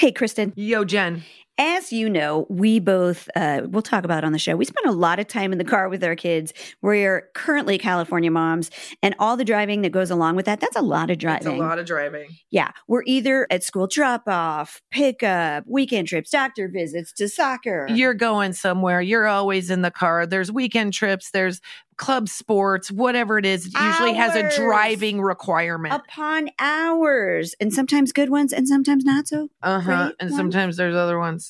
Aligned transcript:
Hey, 0.00 0.12
Kristin. 0.12 0.54
Yo, 0.56 0.82
Jen. 0.82 1.24
As 1.62 1.92
you 1.92 2.08
know, 2.08 2.46
we 2.48 2.78
both, 2.80 3.28
uh, 3.36 3.60
we'll 3.66 3.82
talk 3.82 4.04
about 4.04 4.24
on 4.24 4.32
the 4.32 4.38
show, 4.38 4.56
we 4.56 4.64
spend 4.64 4.86
a 4.86 4.92
lot 4.92 5.18
of 5.18 5.28
time 5.28 5.52
in 5.52 5.58
the 5.58 5.64
car 5.64 5.90
with 5.90 6.02
our 6.02 6.16
kids. 6.16 6.54
We're 6.80 7.28
currently 7.34 7.76
California 7.76 8.30
moms, 8.30 8.70
and 9.02 9.14
all 9.18 9.36
the 9.36 9.44
driving 9.44 9.82
that 9.82 9.90
goes 9.90 10.10
along 10.10 10.36
with 10.36 10.46
that, 10.46 10.60
that's 10.60 10.74
a 10.74 10.80
lot 10.80 11.10
of 11.10 11.16
It's 11.16 11.20
driving. 11.20 11.60
a 11.60 11.62
lot 11.62 11.78
of 11.78 11.84
driving. 11.84 12.30
Yeah. 12.50 12.70
We're 12.88 13.02
either 13.04 13.46
at 13.50 13.62
school 13.62 13.86
drop 13.88 14.26
off, 14.26 14.80
pickup, 14.90 15.64
weekend 15.66 16.08
trips, 16.08 16.30
doctor 16.30 16.66
visits 16.66 17.12
to 17.18 17.28
soccer. 17.28 17.86
You're 17.90 18.14
going 18.14 18.54
somewhere. 18.54 19.02
You're 19.02 19.26
always 19.26 19.68
in 19.68 19.82
the 19.82 19.90
car. 19.90 20.24
There's 20.24 20.50
weekend 20.50 20.94
trips. 20.94 21.30
There's 21.30 21.60
club 21.98 22.30
sports, 22.30 22.90
whatever 22.90 23.36
it 23.36 23.44
is. 23.44 23.66
It 23.66 23.74
usually 23.78 24.14
has 24.14 24.34
a 24.34 24.50
driving 24.56 25.20
requirement. 25.20 25.92
upon 25.94 26.48
hours, 26.58 27.54
and 27.60 27.74
sometimes 27.74 28.12
good 28.12 28.30
ones, 28.30 28.54
and 28.54 28.66
sometimes 28.66 29.04
not 29.04 29.28
so. 29.28 29.50
Uh 29.62 29.80
huh. 29.80 30.12
And 30.18 30.30
ones. 30.30 30.36
sometimes 30.36 30.76
there's 30.78 30.94
other 30.94 31.18
ones. 31.18 31.49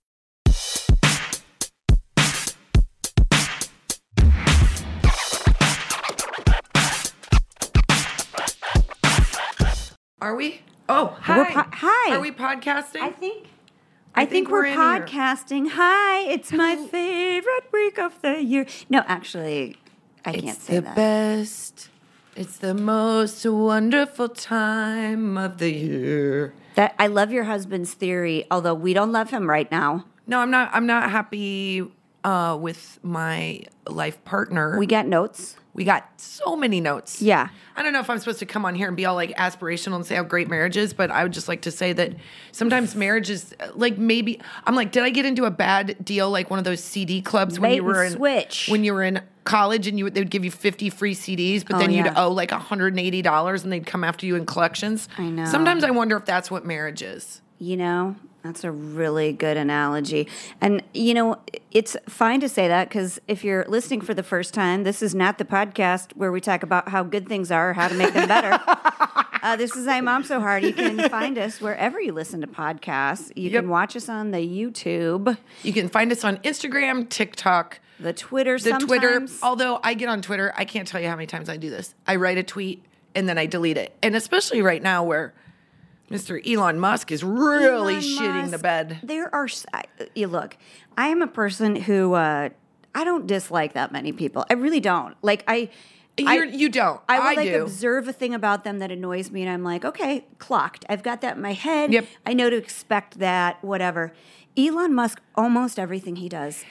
Are 10.21 10.35
we? 10.35 10.61
Oh, 10.87 11.17
hi. 11.19 11.51
Po- 11.51 11.69
hi. 11.73 12.15
Are 12.15 12.19
we 12.19 12.31
podcasting? 12.31 13.01
I 13.01 13.09
think. 13.09 13.47
I 14.13 14.21
I, 14.21 14.25
think 14.25 14.47
think, 14.47 14.49
we're, 14.51 14.63
we're 14.69 14.75
podcasting. 14.75 15.69
Hi, 15.71 16.19
it's 16.29 16.51
my 16.51 16.75
favorite 16.75 17.63
week 17.73 17.97
of 17.97 18.21
the 18.21 18.43
year. 18.43 18.67
No, 18.87 19.03
actually, 19.07 19.77
I 20.23 20.33
can't 20.33 20.61
say 20.61 20.79
that. 20.79 20.83
it's 20.83 20.89
the 20.89 20.95
best. 20.95 21.89
It's 22.35 22.57
the 22.57 22.75
most 22.75 23.43
wonderful 23.45 24.29
time 24.29 25.37
of 25.39 25.57
the 25.57 25.71
year. 25.71 26.53
That 26.75 26.93
I 26.99 27.07
love 27.07 27.31
your 27.31 27.45
husband's 27.45 27.93
theory, 27.95 28.45
although 28.51 28.75
we 28.75 28.93
don't 28.93 29.11
love 29.11 29.31
him 29.31 29.49
right 29.49 29.71
now. 29.71 30.05
No, 30.27 30.39
I'm 30.39 30.51
not. 30.51 30.69
I'm 30.71 30.85
not 30.85 31.09
happy 31.09 31.89
uh, 32.23 32.57
with 32.59 32.99
my 33.03 33.61
life 33.87 34.23
partner. 34.25 34.77
We 34.77 34.85
got 34.85 35.07
notes. 35.07 35.55
we 35.73 35.83
got 35.83 36.07
so 36.21 36.55
many 36.55 36.79
notes. 36.81 37.21
Yeah. 37.21 37.49
I 37.75 37.81
don't 37.83 37.93
know 37.93 37.99
if 37.99 38.09
I'm 38.09 38.19
supposed 38.19 38.39
to 38.39 38.45
come 38.45 38.65
on 38.65 38.75
here 38.75 38.87
and 38.87 38.95
be 38.97 39.05
all 39.05 39.15
like 39.15 39.35
aspirational 39.37 39.95
and 39.95 40.05
say 40.05 40.15
how 40.15 40.23
great 40.23 40.49
marriage 40.49 40.77
is, 40.77 40.93
but 40.93 41.09
I 41.09 41.23
would 41.23 41.31
just 41.33 41.47
like 41.47 41.61
to 41.63 41.71
say 41.71 41.93
that 41.93 42.13
sometimes 42.51 42.95
marriage 42.95 43.29
is 43.29 43.55
like 43.73 43.97
maybe 43.97 44.39
I'm 44.65 44.75
like, 44.75 44.91
did 44.91 45.03
I 45.03 45.09
get 45.09 45.25
into 45.25 45.45
a 45.45 45.51
bad 45.51 46.03
deal 46.03 46.29
like 46.29 46.49
one 46.49 46.59
of 46.59 46.65
those 46.65 46.83
CD 46.83 47.21
clubs 47.21 47.59
when 47.59 47.73
you 47.73 47.83
were 47.83 48.03
in 48.03 48.13
switch. 48.13 48.67
when 48.69 48.83
you 48.83 48.93
were 48.93 49.03
in 49.03 49.21
college 49.43 49.87
and 49.87 49.97
you 49.97 50.09
they 50.11 50.21
would 50.21 50.29
give 50.29 50.45
you 50.45 50.51
50 50.51 50.89
free 50.91 51.15
CDs, 51.15 51.65
but 51.65 51.77
Oh, 51.77 51.79
then 51.79 51.91
you'd 51.91 52.05
yeah. 52.05 52.13
owe 52.23 52.29
like 52.31 52.51
180 52.51 53.21
dollars 53.23 53.63
and 53.63 53.71
they'd 53.71 53.85
come 53.87 54.03
after 54.03 54.25
you 54.27 54.35
in 54.35 54.45
collections. 54.45 55.09
I 55.17 55.23
know. 55.29 55.45
Sometimes 55.45 55.83
I 55.83 55.89
wonder 55.91 56.15
if 56.17 56.25
that's 56.25 56.51
what 56.51 56.65
marriage 56.65 57.01
is. 57.01 57.41
You 57.57 57.77
know, 57.77 58.15
that's 58.43 58.63
a 58.63 58.71
really 58.71 59.33
good 59.33 59.57
analogy. 59.57 60.27
And, 60.59 60.81
you 60.93 61.13
know, 61.13 61.37
it's 61.71 61.95
fine 62.07 62.39
to 62.41 62.49
say 62.49 62.67
that 62.67 62.89
because 62.89 63.19
if 63.27 63.43
you're 63.43 63.65
listening 63.67 64.01
for 64.01 64.13
the 64.13 64.23
first 64.23 64.53
time, 64.53 64.83
this 64.83 65.01
is 65.01 65.13
not 65.13 65.37
the 65.37 65.45
podcast 65.45 66.15
where 66.15 66.31
we 66.31 66.41
talk 66.41 66.63
about 66.63 66.89
how 66.89 67.03
good 67.03 67.27
things 67.27 67.51
are, 67.51 67.69
or 67.69 67.73
how 67.73 67.87
to 67.87 67.93
make 67.95 68.13
them 68.13 68.27
better. 68.27 68.59
uh, 69.43 69.55
this 69.55 69.75
is 69.75 69.87
I 69.87 70.01
Mom 70.01 70.23
So 70.23 70.39
Hard. 70.39 70.63
You 70.63 70.73
can 70.73 71.07
find 71.09 71.37
us 71.37 71.61
wherever 71.61 71.99
you 72.01 72.13
listen 72.13 72.41
to 72.41 72.47
podcasts. 72.47 73.31
You 73.35 73.49
Yep. 73.51 73.61
can 73.63 73.69
watch 73.69 73.95
us 73.95 74.09
on 74.09 74.31
the 74.31 74.39
YouTube, 74.39 75.37
You 75.63 75.73
can 75.73 75.87
find 75.89 76.11
us 76.11 76.23
on 76.23 76.37
Instagram, 76.37 77.07
TikTok, 77.09 77.79
the 77.99 78.13
Twitter, 78.13 78.57
the 78.57 78.71
Twitter. 78.79 79.27
Although 79.43 79.79
I 79.83 79.93
get 79.93 80.09
on 80.09 80.21
Twitter, 80.21 80.51
I 80.55 80.65
can't 80.65 80.87
tell 80.87 80.99
you 80.99 81.07
how 81.07 81.15
many 81.15 81.27
times 81.27 81.49
I 81.49 81.57
do 81.57 81.69
this. 81.69 81.93
I 82.07 82.15
write 82.15 82.37
a 82.39 82.43
tweet 82.43 82.83
and 83.13 83.29
then 83.29 83.37
I 83.37 83.45
delete 83.45 83.77
it. 83.77 83.95
And 84.01 84.15
especially 84.15 84.61
right 84.61 84.81
now 84.81 85.03
where 85.03 85.33
Mr. 86.11 86.41
Elon 86.47 86.79
Musk 86.79 87.11
is 87.11 87.23
really 87.23 87.95
Elon 87.95 88.01
shitting 88.01 88.51
the 88.51 88.57
bed. 88.57 88.99
There 89.03 89.33
are, 89.33 89.47
I- 89.73 89.83
you 90.15 90.27
look, 90.27 90.57
I 90.97 91.07
am 91.07 91.21
a 91.21 91.27
person 91.27 91.75
who, 91.75 92.13
uh, 92.13 92.49
I 92.93 93.03
don't 93.03 93.25
dislike 93.25 93.73
that 93.73 93.91
many 93.91 94.11
people. 94.11 94.45
I 94.49 94.53
really 94.53 94.79
don't. 94.81 95.15
Like, 95.21 95.43
I, 95.47 95.69
I- 96.25 96.35
You're, 96.35 96.45
you 96.45 96.69
don't. 96.69 96.99
I 97.07 97.19
will 97.19 97.27
I, 97.27 97.33
like 97.33 97.49
do. 97.49 97.63
observe 97.63 98.07
a 98.07 98.13
thing 98.13 98.33
about 98.33 98.63
them 98.63 98.79
that 98.79 98.91
annoys 98.91 99.31
me, 99.31 99.41
and 99.43 99.49
I'm 99.49 99.63
like, 99.63 99.85
okay, 99.85 100.25
clocked. 100.39 100.85
I've 100.89 101.01
got 101.03 101.21
that 101.21 101.37
in 101.37 101.41
my 101.41 101.53
head. 101.53 101.93
Yep. 101.93 102.05
I 102.25 102.33
know 102.33 102.49
to 102.49 102.57
expect 102.57 103.19
that. 103.19 103.63
Whatever. 103.63 104.11
Elon 104.57 104.93
Musk, 104.93 105.21
almost 105.35 105.79
everything 105.79 106.17
he 106.17 106.27
does 106.27 106.65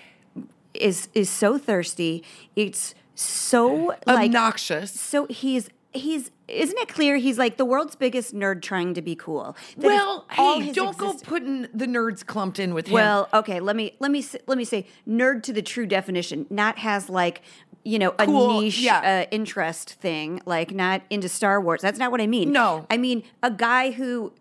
is 0.74 1.08
is 1.14 1.28
so 1.30 1.56
thirsty. 1.58 2.22
It's 2.54 2.94
so 3.14 3.94
like 4.06 4.26
Obnoxious. 4.28 4.92
so 4.92 5.26
he's 5.26 5.68
he's 5.92 6.30
isn't 6.48 6.78
it 6.78 6.88
clear 6.88 7.16
he's 7.16 7.38
like 7.38 7.56
the 7.56 7.64
world's 7.64 7.96
biggest 7.96 8.34
nerd 8.34 8.62
trying 8.62 8.94
to 8.94 9.02
be 9.02 9.14
cool. 9.14 9.56
That 9.76 9.86
Well, 9.86 10.26
hey, 10.30 10.72
don't 10.72 10.96
go 10.96 11.14
putting 11.14 11.62
the 11.74 11.86
nerds 11.86 12.24
clumped 12.24 12.58
in 12.58 12.74
with 12.74 12.88
him. 12.88 12.94
well, 12.94 13.28
okay, 13.34 13.60
let 13.60 13.76
me 13.76 13.96
let 13.98 14.10
me 14.10 14.24
let 14.46 14.58
me 14.58 14.64
say 14.64 14.86
nerd 15.08 15.42
to 15.44 15.52
the 15.52 15.62
true 15.62 15.86
definition. 15.86 16.46
Not 16.50 16.78
has 16.78 17.08
like 17.08 17.42
you 17.84 17.98
know 17.98 18.14
a 18.18 18.26
Cool, 18.26 18.60
niche 18.60 18.80
yeah. 18.80 19.24
uh, 19.24 19.28
interest 19.30 19.94
thing, 19.94 20.40
like 20.44 20.72
not 20.72 21.02
into 21.10 21.28
Star 21.28 21.60
Wars. 21.60 21.80
That's 21.80 21.98
not 21.98 22.10
what 22.10 22.20
I 22.20 22.26
mean. 22.26 22.52
No. 22.52 22.86
I 22.90 22.96
mean 22.96 23.22
a 23.42 23.50
guy 23.50 23.90
who 23.92 24.32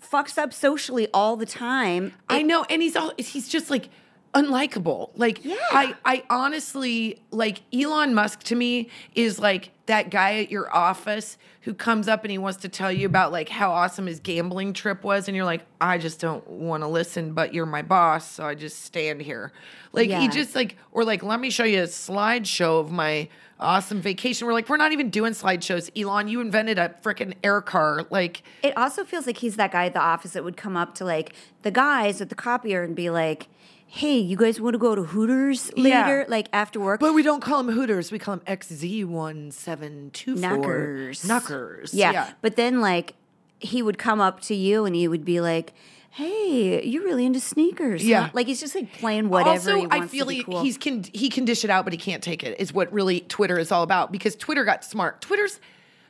fucks 0.00 0.38
up 0.38 0.52
socially 0.52 1.08
all 1.14 1.36
the 1.36 1.46
time. 1.46 2.12
I 2.28 2.42
know, 2.42 2.64
and 2.68 2.82
he's 2.82 2.96
all 2.96 3.12
he's 3.18 3.48
just 3.48 3.70
like 3.70 3.88
unlikable. 4.34 5.10
Like 5.16 5.44
Yeah. 5.44 5.56
I 5.70 5.94
I 6.04 6.22
honestly 6.30 7.20
like 7.30 7.62
Elon 7.72 8.14
Musk 8.14 8.42
to 8.44 8.54
me 8.54 8.88
is 9.14 9.38
like 9.38 9.70
that 9.86 10.10
guy 10.10 10.38
at 10.38 10.50
your 10.50 10.74
office 10.74 11.36
who 11.62 11.74
comes 11.74 12.08
up 12.08 12.22
and 12.24 12.30
he 12.30 12.38
wants 12.38 12.58
to 12.60 12.68
tell 12.68 12.92
you 12.92 13.06
about 13.06 13.32
like 13.32 13.48
how 13.48 13.72
awesome 13.72 14.06
his 14.06 14.20
gambling 14.20 14.72
trip 14.72 15.02
was 15.02 15.28
and 15.28 15.36
you're 15.36 15.44
like 15.44 15.62
I 15.80 15.98
just 15.98 16.20
don't 16.20 16.46
want 16.48 16.82
to 16.82 16.88
listen 16.88 17.32
but 17.32 17.52
you're 17.52 17.66
my 17.66 17.82
boss 17.82 18.30
so 18.30 18.44
I 18.44 18.54
just 18.54 18.82
stand 18.82 19.20
here. 19.22 19.52
Like 19.92 20.10
he 20.10 20.28
just 20.28 20.54
like 20.54 20.76
or 20.92 21.04
like 21.04 21.22
let 21.22 21.40
me 21.40 21.50
show 21.50 21.64
you 21.64 21.80
a 21.80 21.86
slideshow 21.86 22.80
of 22.80 22.92
my 22.92 23.28
awesome 23.58 24.00
vacation. 24.00 24.46
We're 24.46 24.52
like 24.52 24.68
we're 24.68 24.76
not 24.76 24.92
even 24.92 25.10
doing 25.10 25.32
slideshows. 25.32 25.90
Elon, 26.00 26.28
you 26.28 26.40
invented 26.40 26.78
a 26.78 26.94
freaking 27.02 27.34
air 27.42 27.60
car 27.60 28.06
like 28.10 28.42
It 28.62 28.76
also 28.76 29.04
feels 29.04 29.26
like 29.26 29.38
he's 29.38 29.56
that 29.56 29.72
guy 29.72 29.86
at 29.86 29.92
the 29.92 30.00
office 30.00 30.32
that 30.32 30.44
would 30.44 30.56
come 30.56 30.76
up 30.76 30.94
to 30.96 31.04
like 31.04 31.34
the 31.62 31.70
guys 31.70 32.20
at 32.20 32.28
the 32.28 32.34
copier 32.34 32.82
and 32.82 32.94
be 32.94 33.10
like, 33.10 33.48
"Hey, 33.92 34.18
you 34.18 34.36
guys 34.36 34.60
want 34.60 34.74
to 34.74 34.78
go 34.78 34.94
to 34.94 35.02
Hooters 35.02 35.70
Yeah. 35.76 35.82
later, 36.06 36.24
like 36.28 36.48
after 36.52 36.78
work?" 36.80 37.00
But 37.00 37.12
we 37.12 37.22
don't 37.22 37.40
call 37.42 37.62
them 37.62 37.74
Hooters. 37.74 38.10
We 38.12 38.18
call 38.18 38.36
them 38.36 38.44
XZ1724. 38.46 40.36
Knuckers. 40.40 41.24
Knuckers. 41.24 41.94
Yeah. 41.94 42.30
But 42.40 42.56
then 42.56 42.80
like 42.80 43.14
he 43.58 43.82
would 43.82 43.98
come 43.98 44.20
up 44.20 44.40
to 44.42 44.54
you 44.54 44.84
and 44.84 44.94
he 44.96 45.06
would 45.08 45.24
be 45.24 45.40
like, 45.40 45.74
hey, 46.12 46.82
you're 46.84 47.04
really 47.04 47.26
into 47.26 47.40
sneakers. 47.40 48.02
huh?" 48.02 48.08
Yeah. 48.08 48.30
like 48.32 48.46
he's 48.46 48.60
just 48.60 48.74
like 48.74 48.92
playing 48.94 49.28
whatever. 49.28 49.50
also, 49.50 49.74
he 49.76 49.86
wants 49.86 49.94
I 49.96 50.06
feel 50.08 50.28
he, 50.28 50.42
cool. 50.44 50.62
he's 50.62 50.76
can 50.78 51.04
he 51.12 51.28
can 51.28 51.44
dish 51.44 51.64
it 51.64 51.70
out, 51.70 51.84
but 51.84 51.92
he 51.92 51.98
can't 51.98 52.22
take 52.22 52.42
it. 52.42 52.58
Is 52.60 52.72
what 52.72 52.92
really 52.92 53.20
Twitter 53.20 53.58
is 53.58 53.70
all 53.70 53.82
about 53.82 54.10
because 54.12 54.34
Twitter 54.36 54.64
got 54.64 54.84
smart. 54.84 55.20
Twitter's 55.20 55.60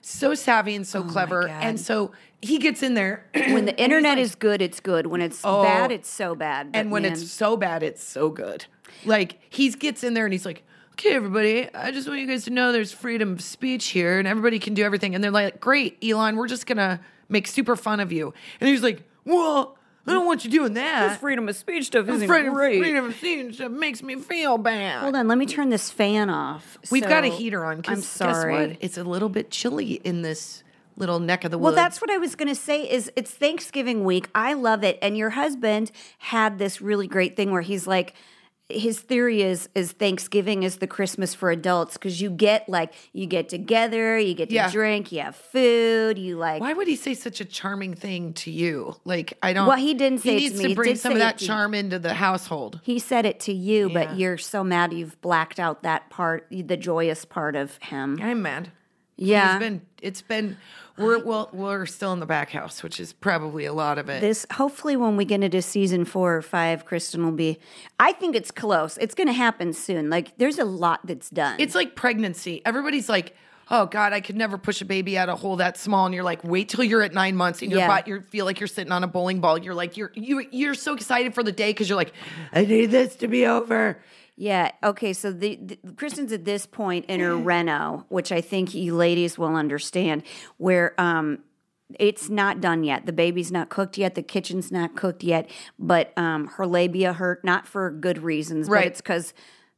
so 0.01 0.35
savvy 0.35 0.75
and 0.75 0.87
so 0.87 1.01
oh 1.01 1.05
clever, 1.05 1.45
Oh 1.45 1.47
God. 1.49 1.63
and 1.63 1.81
so 1.81 2.13
he 2.43 2.59
gets 2.59 2.83
in 2.83 2.95
there 2.95 3.27
when 3.35 3.65
the 3.67 3.79
internet 3.79 4.19
is 4.19 4.35
good, 4.35 4.63
it's 4.63 4.81
good. 4.81 5.07
When 5.07 5.21
it's 5.21 5.41
oh. 5.45 5.63
bad, 5.63 5.93
it's 5.93 6.09
so 6.11 6.35
bad. 6.35 6.73
But 6.73 6.79
Oh. 6.79 6.81
and 6.81 6.91
when 6.91 7.03
man, 7.03 7.13
it's 7.13 7.31
so 7.31 7.57
bad, 7.57 7.83
it's 7.83 8.03
so 8.03 8.31
good. 8.31 8.67
Like 9.05 9.39
he 9.49 9.71
gets 9.71 10.03
in 10.03 10.15
there 10.15 10.25
and 10.25 10.33
he's 10.33 10.47
like, 10.47 10.63
"Okay, 10.93 11.15
everybody, 11.15 11.69
I 11.75 11.91
just 11.91 12.09
want 12.09 12.21
you 12.21 12.27
guys 12.27 12.45
to 12.45 12.51
know 12.51 12.73
there's 12.73 12.93
freedom 12.93 13.33
of 13.33 13.41
speech 13.41 13.89
here, 13.89 14.19
and 14.19 14.27
everybody 14.27 14.59
can 14.59 14.75
do 14.75 14.83
everything." 14.85 15.15
And 15.15 15.23
they're 15.23 15.31
like, 15.31 15.61
"Great, 15.61 15.99
Elon, 16.03 16.37
we're 16.37 16.49
just 16.49 16.67
gonna 16.67 17.01
make 17.29 17.47
super 17.47 17.77
fun 17.77 18.01
of 18.01 18.11
you." 18.13 18.33
And 18.61 18.69
he's 18.69 18.83
like, 18.83 19.03
"Well, 19.25 19.77
I 20.11 20.15
don't 20.15 20.27
want 20.27 20.45
you 20.45 20.51
doing 20.51 20.75
that. 20.75 21.09
this 21.09 21.19
freedom 21.19 21.49
of 21.49 21.57
speech 21.57 21.87
stuff 21.87 22.09
isn't 22.09 22.29
freedom, 22.29 22.55
great. 22.55 22.81
freedom 22.81 23.07
of 23.07 23.15
speech 23.15 23.59
that 23.59 23.71
makes 23.71 24.03
me 24.03 24.17
feel 24.17 24.59
bad." 24.59 25.03
Hold 25.03 25.17
on, 25.17 25.29
let 25.29 25.39
me 25.39 25.47
turn 25.47 25.71
this 25.71 25.91
fan 25.91 26.31
off. 26.31 26.79
We've 26.91 27.03
got 27.03 27.25
a 27.25 27.29
heater 27.29 27.65
on 27.65 27.83
I'm 27.87 28.03
sorry. 28.03 28.53
guess 28.53 28.69
what? 28.69 28.79
It's 28.81 28.99
a 28.99 29.05
little 29.05 29.29
bit 29.29 29.51
chilly 29.51 29.95
in 30.05 30.23
this 30.23 30.63
little 30.97 31.19
neck 31.19 31.45
of 31.45 31.51
the 31.51 31.59
woods. 31.59 31.75
Well, 31.75 31.85
that's 31.85 32.01
what 32.01 32.11
I 32.11 32.19
was 32.19 32.35
going 32.37 32.49
to 32.49 32.55
say 32.55 32.83
is 32.83 33.11
it's 33.17 33.31
Thanksgiving 33.31 34.05
week. 34.05 34.29
I 34.35 34.53
love 34.53 34.85
it. 34.85 34.99
And 35.03 35.17
your 35.17 35.31
husband 35.31 35.91
had 36.19 36.59
this 36.59 36.81
really 36.81 37.07
great 37.07 37.37
thing 37.37 37.51
where 37.51 37.63
he's 37.63 37.87
like 37.87 38.15
his 38.73 39.01
theory 39.01 39.43
is 39.43 39.69
is 39.75 39.93
Thanksgiving 39.93 40.63
is 40.63 40.77
the 40.77 40.87
Christmas 40.87 41.35
for 41.35 41.51
adults 41.51 41.97
cuz 41.97 42.21
you 42.21 42.31
get 42.31 42.69
like 42.69 42.93
you 43.13 43.27
get 43.27 43.49
together, 43.49 44.19
you 44.19 44.35
get 44.35 44.49
to 44.49 44.55
Yeah. 44.55 44.71
drink, 44.71 45.13
you 45.13 45.21
have 45.21 45.37
food, 45.37 46.19
you 46.19 46.37
like 46.37 46.61
Why 46.61 46.73
would 46.73 46.89
he 46.89 46.97
say 46.97 47.15
such 47.15 47.41
a 47.41 47.45
charming 47.45 47.95
thing 47.95 48.33
to 48.35 48.51
you? 48.51 48.97
Like 49.05 49.37
I 49.43 49.53
don't. 49.53 49.67
Well, 49.67 49.77
he 49.77 49.95
didn't 49.95 50.19
say 50.21 50.39
He 50.39 50.49
to 50.49 50.55
needs 50.55 50.59
me. 50.63 50.69
He 50.69 50.75
to 50.75 50.75
bring 50.77 50.97
some 50.97 51.13
of 51.13 51.19
that 51.19 51.39
charm 51.39 51.75
into 51.75 51.99
the 51.99 52.15
household. 52.15 52.81
he 52.83 52.99
said 52.99 53.27
it 53.27 53.41
to 53.41 53.53
you, 53.53 53.89
Yeah. 53.89 53.95
but 54.07 54.17
you're 54.19 54.39
so 54.39 54.63
mad 54.65 54.93
you've 54.93 55.21
blacked 55.21 55.59
out 55.61 55.83
that 55.83 56.11
part, 56.11 56.47
the 56.51 56.77
joyous 56.77 57.25
part 57.25 57.57
of 57.57 57.77
him. 57.83 58.19
I'm 58.23 58.43
mad. 58.43 58.71
Yeah. 59.21 59.53
It's 59.57 59.61
been. 59.61 59.81
It's 60.03 60.23
been. 60.23 60.57
We're 60.99 61.23
well. 61.25 61.49
We're 61.53 61.87
still 61.87 62.13
in 62.13 62.21
the 62.21 62.27
back 62.27 62.51
house, 62.51 62.83
which 62.83 63.01
is 63.01 63.13
probably 63.13 63.65
a 63.65 63.73
lot 63.73 63.97
of 63.99 64.09
it. 64.11 64.21
This 64.21 64.45
hopefully 64.53 64.97
when 64.97 65.17
we 65.17 65.25
get 65.25 65.43
into 65.43 65.63
season 65.63 66.05
four 66.05 66.37
or 66.37 66.43
five, 66.43 66.85
Kristin 66.87 67.25
will 67.25 67.33
be. 67.33 67.59
I 67.99 68.13
think 68.13 68.35
it's 68.37 68.51
close. 68.51 68.99
It's 68.99 69.15
going 69.15 69.29
to 69.29 69.33
happen 69.33 69.73
soon. 69.73 70.11
Like 70.11 70.37
there's 70.37 70.59
a 70.59 70.65
lot 70.65 71.01
that's 71.07 71.31
done. 71.31 71.59
it's 71.61 71.75
like 71.75 71.95
pregnancy. 71.95 72.63
Everybody's 72.65 73.09
like. 73.09 73.37
Oh 73.73 73.87
God, 73.87 74.13
I 74.13 74.21
could 74.21 74.35
never 74.35 74.59
push 74.59 74.81
a 74.81 74.85
baby 74.85 75.17
out 75.17 75.29
a 75.29 75.37
hole 75.37 75.55
that 75.59 75.77
small. 75.79 76.05
And 76.05 76.13
you're 76.13 76.25
like, 76.25 76.43
wait 76.43 76.69
till 76.71 76.83
you're 76.83 77.03
at 77.03 77.15
nine 77.15 77.37
months 77.37 77.63
and 77.63 77.71
your 77.71 77.79
Yeah. 77.79 77.87
butt, 77.87 78.09
you 78.09 78.21
feel 78.23 78.45
like 78.45 78.59
you're 78.59 78.67
sitting 78.67 78.91
on 78.91 79.05
a 79.05 79.07
bowling 79.07 79.41
ball. 79.41 79.59
You're 79.59 79.77
like, 79.77 79.97
you're 79.97 80.11
you 80.17 80.45
you're 80.51 80.75
so 80.75 80.93
excited 80.93 81.35
for 81.37 81.45
the 81.45 81.53
day 81.53 81.71
because 81.71 81.89
you're 81.89 81.95
like, 81.95 82.13
I 82.53 82.65
need 82.65 82.87
this 82.87 83.15
to 83.17 83.29
be 83.29 83.47
over. 83.47 83.97
Yeah. 84.41 84.71
Okay. 84.83 85.13
So 85.13 85.33
the, 85.33 85.57
the 85.57 85.77
Kristin's 85.93 86.33
at 86.33 86.47
this 86.47 86.65
point 86.65 87.05
in 87.07 87.21
her 87.21 87.37
reno, 87.37 88.07
which 88.09 88.33
I 88.33 88.41
think 88.41 88.73
you 88.73 88.97
ladies 88.97 89.39
will 89.39 89.55
understand, 89.55 90.23
where 90.57 90.99
um. 91.01 91.41
It's 91.99 92.29
not 92.31 92.61
done 92.61 92.85
yet. 92.85 93.07
The 93.07 93.13
baby's 93.13 93.51
not 93.51 93.69
cooked 93.69 93.99
yet. 93.99 94.15
The 94.15 94.23
kitchen's 94.23 94.71
not 94.71 94.95
cooked 94.95 95.25
yet. 95.25 95.51
But 95.77 96.17
um, 96.17 96.47
her 96.47 96.65
labia 96.65 97.13
hurt, 97.13 97.45
not 97.45 97.67
for 97.67 97.91
good 97.91 98.23
reasons, 98.23 98.69
Right. 98.69 98.85
but 98.85 98.87
it's 98.93 99.01
because 99.01 99.35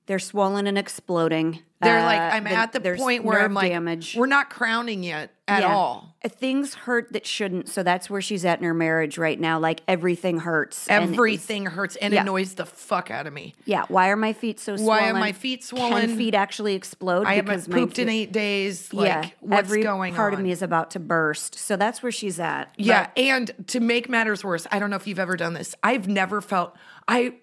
they're 0.06 0.18
swollen 0.18 0.66
and 0.66 0.76
exploding. 0.78 1.60
They're 1.80 2.02
like, 2.04 2.20
Uh, 2.20 2.36
I'm 2.36 2.46
at 2.46 2.72
the 2.72 2.80
point 2.96 3.24
where 3.24 3.40
I'm 3.42 3.54
like, 3.54 3.72
damage. 3.72 4.14
we're 4.16 4.26
not 4.26 4.50
crowning 4.50 5.02
yet 5.02 5.32
at 5.48 5.62
Yeah. 5.62 5.74
all. 5.74 6.14
Uh, 6.24 6.28
Things 6.28 6.74
hurt 6.74 7.12
that 7.12 7.26
shouldn't. 7.26 7.68
So 7.68 7.82
that's 7.82 8.08
where 8.08 8.20
she's 8.22 8.44
at 8.44 8.60
in 8.60 8.64
her 8.64 8.72
marriage 8.74 9.18
right 9.18 9.38
now. 9.38 9.58
Like 9.58 9.80
everything 9.88 10.38
hurts. 10.38 10.86
and 10.86 11.12
Everything 11.12 11.66
hurts 11.66 11.96
and 11.96 12.14
yeah. 12.14 12.20
annoys 12.20 12.54
the 12.54 12.66
fuck 12.66 13.10
out 13.10 13.26
of 13.26 13.32
me. 13.32 13.54
Yeah. 13.64 13.84
Why 13.88 14.10
are 14.10 14.16
my 14.16 14.32
feet 14.32 14.60
so 14.60 14.76
swollen? 14.76 14.86
Why 15.02 15.10
are 15.10 15.14
my 15.14 15.32
feet 15.32 15.64
swollen? 15.64 16.06
Can 16.06 16.16
feet 16.16 16.34
actually 16.36 16.74
explode? 16.74 17.26
I 17.26 17.34
haven't 17.34 17.68
pooped 17.68 17.98
in 17.98 18.08
eight 18.08 18.30
days. 18.30 18.92
Like, 18.94 19.06
yeah. 19.08 19.28
what's 19.40 19.68
every 19.68 19.82
going 19.82 20.14
part 20.14 20.34
on? 20.34 20.38
of 20.38 20.44
me 20.44 20.52
is 20.52 20.62
about 20.62 20.92
to 20.92 21.00
burst. 21.00 21.56
So 21.58 21.76
that's 21.76 22.00
where 22.00 22.12
she's 22.12 22.38
at. 22.38 22.72
Yeah, 22.76 23.06
But 23.14 23.18
and 23.20 23.50
to 23.68 23.80
make 23.80 24.08
matters 24.08 24.44
worse, 24.44 24.68
I 24.70 24.78
don't 24.78 24.90
know 24.90 24.96
if 24.96 25.08
you've 25.08 25.18
ever 25.18 25.36
done 25.36 25.54
this. 25.54 25.74
I've 25.82 26.06
never 26.06 26.40
felt 26.40 26.76
I 27.08 27.34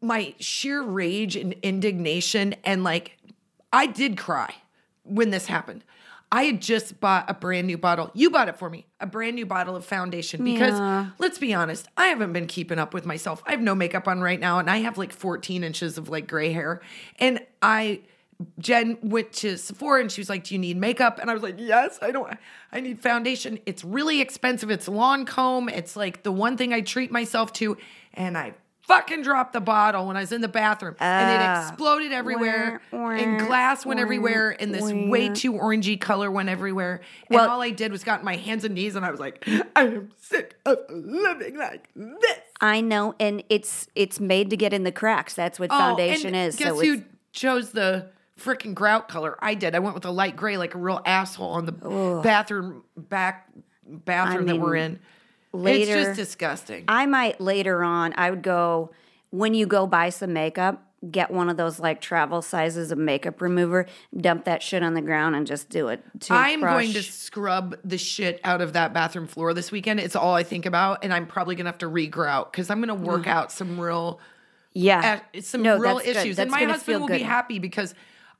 my 0.00 0.34
sheer 0.38 0.82
rage 0.82 1.36
and 1.36 1.52
indignation 1.62 2.54
and 2.64 2.82
like 2.84 3.18
I 3.72 3.86
did 3.86 4.16
cry 4.16 4.54
when 5.02 5.30
this 5.30 5.46
happened. 5.46 5.84
I 6.32 6.44
had 6.44 6.60
just 6.60 6.98
bought 6.98 7.30
a 7.30 7.34
brand 7.34 7.68
new 7.68 7.78
bottle. 7.78 8.10
You 8.12 8.30
bought 8.30 8.48
it 8.48 8.58
for 8.58 8.68
me. 8.68 8.86
A 8.98 9.06
brand 9.06 9.36
new 9.36 9.46
bottle 9.46 9.76
of 9.76 9.84
foundation 9.84 10.42
because 10.42 10.78
Yeah. 10.78 11.10
let's 11.18 11.38
be 11.38 11.54
honest, 11.54 11.86
I 11.96 12.06
haven't 12.06 12.32
been 12.32 12.46
keeping 12.46 12.78
up 12.78 12.92
with 12.94 13.06
myself. 13.06 13.42
I 13.46 13.52
have 13.52 13.60
no 13.60 13.74
makeup 13.74 14.08
on 14.08 14.20
right 14.20 14.40
now 14.40 14.58
and 14.58 14.68
I 14.68 14.78
have 14.78 14.98
like 14.98 15.12
14 15.12 15.62
inches 15.62 15.98
of 15.98 16.08
like 16.08 16.26
gray 16.26 16.52
hair. 16.52 16.80
And 17.18 17.40
I 17.62 18.00
Jen 18.58 18.98
went 19.02 19.32
to 19.34 19.56
Sephora 19.56 20.02
and 20.02 20.12
she 20.12 20.20
was 20.20 20.28
like, 20.28 20.44
"Do 20.44 20.54
you 20.54 20.58
need 20.58 20.76
makeup?" 20.76 21.18
And 21.18 21.30
I 21.30 21.32
was 21.34 21.42
like, 21.42 21.54
"Yes, 21.56 21.98
I 22.02 22.10
don't. 22.10 22.36
I 22.70 22.80
need 22.80 23.00
foundation. 23.00 23.58
It's 23.64 23.82
really 23.82 24.20
expensive. 24.20 24.70
It's 24.70 24.88
Lancome. 24.88 25.70
It's 25.72 25.96
like 25.96 26.22
the 26.22 26.32
one 26.32 26.58
thing 26.58 26.74
I 26.74 26.82
treat 26.82 27.10
myself 27.10 27.50
to." 27.54 27.78
And 28.12 28.36
I 28.36 28.52
fucking 28.86 29.22
dropped 29.22 29.52
the 29.52 29.60
bottle 29.60 30.06
when 30.06 30.16
I 30.16 30.20
was 30.20 30.32
in 30.32 30.40
the 30.40 30.48
bathroom, 30.48 30.94
and 31.00 31.30
it 31.30 31.44
Ah. 31.46 31.68
exploded 31.68 32.12
everywhere, 32.12 32.80
Wah, 32.92 33.10
and 33.10 33.40
glass 33.46 33.84
went 33.84 33.98
wah, 33.98 34.02
everywhere, 34.02 34.56
and 34.58 34.72
this 34.74 34.92
way 34.92 35.28
too 35.28 35.52
orangey 35.52 36.00
color 36.00 36.30
went 36.30 36.48
everywhere. 36.48 37.00
Well- 37.30 37.44
and 37.44 37.52
all 37.52 37.62
I 37.62 37.70
did 37.70 37.92
was 37.92 38.04
got 38.04 38.22
my 38.24 38.36
hands 38.36 38.64
and 38.64 38.74
knees, 38.74 38.96
and 38.96 39.04
I 39.04 39.10
was 39.10 39.20
like, 39.20 39.46
"I 39.74 39.82
am 39.82 40.10
sick 40.16 40.56
of 40.64 40.78
living 40.90 41.56
like 41.58 41.88
this." 41.94 42.38
I 42.60 42.80
know, 42.80 43.14
and 43.20 43.42
it's 43.48 43.88
it's 43.94 44.20
made 44.20 44.50
to 44.50 44.56
get 44.56 44.72
in 44.72 44.84
the 44.84 44.92
cracks. 44.92 45.34
That's 45.34 45.58
what 45.60 45.70
Oh, 45.72 45.76
foundation 45.78 46.34
is. 46.34 46.56
Guess 46.56 46.68
so 46.68 46.80
who 46.80 47.02
chose 47.32 47.72
the 47.72 48.06
freaking 48.40 48.74
grout 48.74 49.08
color? 49.08 49.36
I 49.40 49.54
did. 49.54 49.74
I 49.74 49.78
went 49.78 49.94
with 49.94 50.04
a 50.04 50.10
light 50.10 50.36
gray, 50.36 50.56
like 50.56 50.74
a 50.74 50.78
real 50.78 51.00
asshole 51.04 51.50
on 51.52 51.66
the 51.66 52.20
bathroom 52.22 52.82
back 52.96 53.48
bathroom 53.88 54.46
that 54.46 54.58
we're 54.58 54.76
in. 54.76 55.00
Later- 55.62 55.96
it's 55.98 56.08
just 56.08 56.16
disgusting. 56.18 56.84
I 56.88 57.06
might 57.06 57.40
later 57.40 57.82
on. 57.82 58.14
I 58.16 58.30
would 58.30 58.42
go 58.42 58.90
when 59.30 59.54
you 59.54 59.66
go 59.66 59.86
buy 59.86 60.10
some 60.10 60.32
makeup. 60.32 60.82
Get 61.10 61.30
one 61.30 61.48
of 61.50 61.56
those 61.56 61.78
like 61.78 62.00
travel 62.00 62.40
sizes 62.42 62.90
of 62.90 62.98
makeup 62.98 63.40
remover, 63.40 63.86
dump 64.16 64.46
that 64.46 64.62
shit 64.62 64.82
on 64.82 64.94
the 64.94 65.02
ground, 65.02 65.36
and 65.36 65.46
just 65.46 65.68
do 65.68 65.88
it. 65.88 66.02
I'm 66.30 66.60
going 66.60 66.90
to 66.92 67.02
scrub 67.02 67.76
the 67.84 67.98
shit 67.98 68.40
out 68.42 68.60
of 68.60 68.72
that 68.72 68.92
bathroom 68.94 69.26
floor 69.26 69.52
this 69.54 69.70
weekend. 69.70 70.00
It's 70.00 70.16
all 70.16 70.34
I 70.34 70.42
think 70.42 70.64
about, 70.66 71.04
and 71.04 71.12
I'm 71.12 71.26
probably 71.26 71.54
gonna 71.54 71.68
have 71.68 71.78
to 71.78 71.86
regrout 71.90 72.50
because 72.50 72.70
I'm 72.70 72.80
gonna 72.80 72.94
work 72.94 73.26
out 73.26 73.52
some 73.52 73.78
real 73.78 74.20
yeah, 74.72 75.20
uh, 75.34 75.40
some 75.42 75.62
No, 75.62 75.78
real 75.78 76.00
issues. 76.04 76.38
And 76.38 76.50
my 76.50 76.64
husband 76.64 77.00
will 77.00 77.08
good. 77.08 77.18
be 77.18 77.22
happy 77.22 77.58
because 77.58 77.94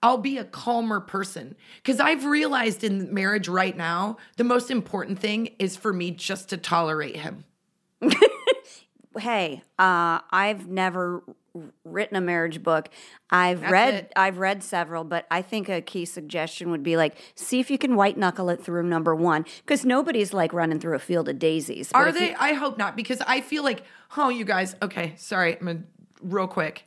I'll 0.06 0.18
be 0.18 0.38
a 0.38 0.44
calmer 0.44 1.00
person. 1.00 1.56
Because 1.82 1.98
I've 1.98 2.24
realized 2.24 2.84
in 2.84 3.12
marriage 3.12 3.48
right 3.48 3.76
now, 3.76 4.18
the 4.36 4.44
most 4.44 4.70
important 4.70 5.18
thing 5.18 5.48
is 5.58 5.76
for 5.76 5.92
me 5.92 6.12
just 6.12 6.48
to 6.50 6.56
tolerate 6.56 7.16
him. 7.16 7.44
hey, 9.18 9.62
uh, 9.80 10.20
I've 10.30 10.68
never 10.68 11.24
written 11.82 12.16
a 12.16 12.20
marriage 12.20 12.62
book. 12.62 12.88
I've 13.30 13.62
That's 13.62 13.72
read 13.72 13.94
it. 13.94 14.12
I've 14.14 14.38
read 14.38 14.62
several, 14.62 15.02
but 15.02 15.26
I 15.28 15.42
think 15.42 15.68
a 15.68 15.80
key 15.80 16.04
suggestion 16.04 16.70
would 16.70 16.84
be 16.84 16.96
like 16.96 17.16
see 17.34 17.58
if 17.58 17.68
you 17.68 17.76
can 17.76 17.96
white 17.96 18.16
knuckle 18.16 18.48
it 18.48 18.62
through 18.62 18.84
number 18.84 19.12
one 19.12 19.44
because 19.64 19.84
nobody's 19.84 20.32
like 20.32 20.52
running 20.52 20.78
through 20.78 20.94
a 20.94 21.00
field 21.00 21.28
of 21.28 21.40
daisies. 21.40 21.90
But 21.92 21.98
Are 21.98 22.12
they? 22.12 22.30
you- 22.30 22.36
I 22.38 22.52
hope 22.52 22.78
not, 22.78 22.94
because 22.94 23.20
I 23.26 23.40
feel 23.40 23.64
like, 23.64 23.82
oh, 24.16 24.28
you 24.28 24.44
guys. 24.44 24.76
Okay, 24.80 25.14
sorry. 25.16 25.58
I'm 25.58 25.66
gonna 25.66 25.82
real 26.22 26.46
quick. 26.46 26.84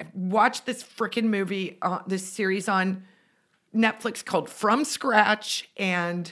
I 0.00 0.06
watched 0.14 0.66
this 0.66 0.82
freaking 0.82 1.24
movie, 1.24 1.78
uh, 1.82 2.00
this 2.06 2.26
series 2.26 2.68
on 2.68 3.04
Netflix 3.74 4.24
called 4.24 4.48
From 4.48 4.84
Scratch, 4.84 5.68
and 5.76 6.30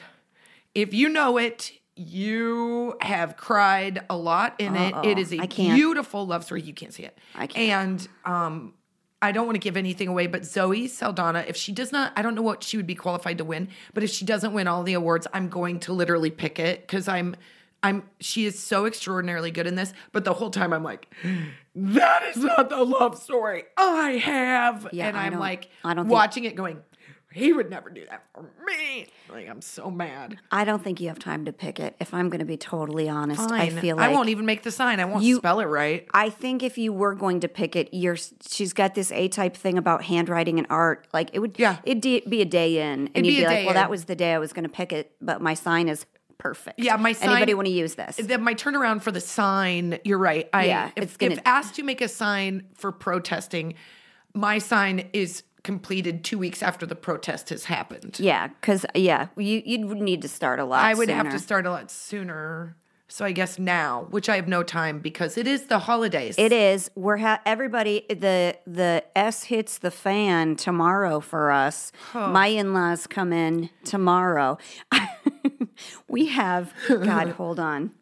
if 0.75 0.95
you 0.95 1.09
know 1.09 1.37
it, 1.37 1.73
you 1.95 2.97
have 3.01 3.37
cried 3.37 4.05
a 4.09 4.17
lot 4.17 4.55
in 4.59 4.77
it. 4.77 4.95
It 5.05 5.19
is 5.19 5.33
a 5.33 5.47
beautiful 5.47 6.27
love 6.27 6.45
story. 6.45 6.63
You 6.63 6.73
can't 6.73 6.95
see 6.95 7.03
it. 7.03 7.19
I 7.35 7.49
can't. 7.49 7.59
And 7.59 8.09
um, 8.25 8.75
I 9.21 9.33
don't 9.33 9.47
want 9.47 9.57
to 9.57 9.61
give 9.61 9.77
anything 9.77 10.07
away, 10.09 10.29
but 10.29 10.45
Zoe 10.45 10.87
Saldana, 10.87 11.45
if 11.47 11.57
she 11.57 11.73
does 11.73 11.91
not, 11.91 12.13
I 12.17 12.23
don't 12.23 12.37
know 12.37 12.43
what 12.43 12.63
she 12.63 12.77
would 12.77 12.87
be 12.87 12.95
qualified 12.95 13.39
to 13.39 13.45
win, 13.45 13.69
but 13.95 14.05
if 14.05 14.11
she 14.11 14.25
doesn't 14.25 14.53
win 14.53 14.69
all 14.69 14.85
the 14.85 14.95
awards, 14.95 15.27
I'm 15.33 15.49
going 15.49 15.81
to 15.81 15.93
literally 15.93 16.31
pick 16.31 16.61
it 16.61 16.83
because 16.83 17.09
I'm, 17.09 17.35
I'm. 17.83 18.03
She 18.21 18.45
is 18.47 18.59
so 18.59 18.87
extraordinarily 18.87 19.51
good 19.51 19.67
in 19.67 19.75
this, 19.77 19.93
but 20.13 20.25
the 20.25 20.33
whole 20.35 20.51
time 20.51 20.73
I'm 20.73 20.83
like, 20.83 21.13
that 21.75 22.23
is 22.25 22.37
not 22.39 22.69
the 22.71 22.83
love 22.83 23.17
story 23.19 23.65
I 23.77 24.13
have, 24.13 24.89
Yeah, 24.93 25.09
and 25.09 25.17
I 25.17 25.27
I'm 25.27 25.33
don't- 25.33 25.41
like, 25.41 25.71
I 25.85 25.95
don't 25.95 26.05
think- 26.07 26.13
watching 26.13 26.45
it 26.45 26.57
going. 26.57 26.83
He 27.31 27.53
would 27.53 27.69
never 27.69 27.91
do 27.91 28.07
that 28.09 28.25
for 28.35 28.43
me. 28.67 29.07
Like 29.31 29.49
I'm 29.51 29.61
so 29.61 29.91
mad. 29.91 30.39
I 30.51 30.65
don't 30.65 30.83
think 30.83 30.99
you 30.99 31.09
have 31.09 31.19
time 31.19 31.45
to 31.45 31.53
pick 31.53 31.79
it. 31.79 31.95
If 32.01 32.15
I'm 32.15 32.31
going 32.31 32.39
to 32.39 32.47
be 32.47 32.57
totally 32.57 33.07
honest, 33.07 33.53
I 33.53 33.69
feel 33.69 33.97
like 33.99 34.09
I 34.11 34.13
won't 34.15 34.31
even 34.31 34.47
make 34.47 34.63
the 34.63 34.71
sign. 34.71 34.99
I 34.99 35.05
won't 35.05 35.23
You- 35.23 35.37
spell 35.37 35.61
it 35.61 35.67
right. 35.67 36.09
I 36.15 36.31
think 36.31 36.63
if 36.63 36.79
you 36.79 36.91
were 36.91 37.15
going 37.15 37.41
to 37.41 37.49
pick 37.49 37.77
it, 37.77 37.91
you're 37.93 38.17
she's 38.17 38.73
got 38.73 38.95
this 38.95 39.13
A 39.13 39.29
type 39.29 39.55
thing 39.55 39.77
about 39.77 40.05
handwriting 40.05 40.57
and 40.59 40.67
art. 40.71 41.07
Like 41.13 41.29
it 41.35 41.41
would, 41.41 41.57
Yeah. 41.59 41.77
it'd 41.85 42.01
be 42.01 42.41
a 42.41 42.47
day 42.47 42.79
in, 42.79 43.09
and 43.09 43.11
It'd 43.15 43.27
you'd 43.27 43.33
be 43.33 43.41
be, 43.41 43.47
like, 43.47 43.57
day 43.59 43.65
"Well, 43.67 43.75
that 43.75 43.91
was 43.91 44.07
the 44.07 44.17
day 44.17 44.33
I 44.33 44.39
was 44.39 44.55
going 44.55 44.65
to 44.65 44.71
pick 44.71 44.93
it," 44.95 45.13
but 45.21 45.43
my 45.43 45.53
sign 45.53 45.89
is 45.91 46.07
perfect. 46.39 46.79
Yeah, 46.79 46.97
my 46.97 47.13
sign- 47.13 47.31
Anybody 47.31 47.55
want 47.55 47.67
to 47.67 47.73
use 47.73 47.95
this? 47.97 48.17
The, 48.17 48.39
my 48.39 48.55
turnaround 48.55 49.03
for 49.03 49.11
the 49.11 49.21
sign, 49.21 49.99
you're 50.05 50.19
right. 50.19 50.49
I, 50.53 50.67
Yeah, 50.67 50.91
if, 50.97 51.03
it's 51.05 51.17
gonna- 51.17 51.33
if 51.35 51.41
asked 51.45 51.75
to 51.77 51.83
make 51.83 52.01
a 52.01 52.09
sign 52.09 52.67
for 52.75 52.93
protesting, 52.93 53.75
my 54.35 54.59
sign 54.59 55.09
is 55.13 55.43
completed 55.65 56.25
two 56.25 56.39
weeks 56.39 56.63
after 56.63 56.87
the 56.87 56.95
protest 56.95 57.49
has 57.51 57.65
happened. 57.65 58.19
yeah, 58.21 58.47
because 58.47 58.87
yeah, 58.95 59.27
you 59.37 59.61
you'd 59.67 59.87
need 60.01 60.23
to 60.23 60.29
start 60.29 60.61
a 60.61 60.65
lot. 60.65 60.85
I 60.85 60.95
would 60.95 61.11
have 61.11 61.29
to 61.31 61.39
start 61.39 61.67
a 61.67 61.71
lot 61.71 61.91
sooner. 61.91 62.77
So 63.11 63.25
I 63.25 63.33
guess 63.33 63.59
now, 63.59 64.07
which 64.11 64.29
I 64.29 64.37
have 64.37 64.49
no 64.49 64.63
time 64.63 64.99
because 65.01 65.39
it 65.39 65.47
is 65.47 65.63
the 65.69 65.79
holidays. 65.79 66.35
It 66.37 66.53
is. 66.53 66.91
We're 66.95 67.17
ha- 67.17 67.41
everybody. 67.47 68.05
The 68.11 68.57
the 68.67 69.03
S 69.17 69.45
hits 69.45 69.79
the 69.79 69.91
fan 69.91 70.57
tomorrow 70.57 71.21
for 71.21 71.51
us. 71.51 71.91
My 72.15 72.49
in 72.49 72.75
laws 72.75 73.07
come 73.07 73.33
in 73.33 73.71
tomorrow. 73.85 74.59
we 76.09 76.27
have. 76.27 76.73
God, 76.89 77.29
hold 77.39 77.61
on. 77.61 77.93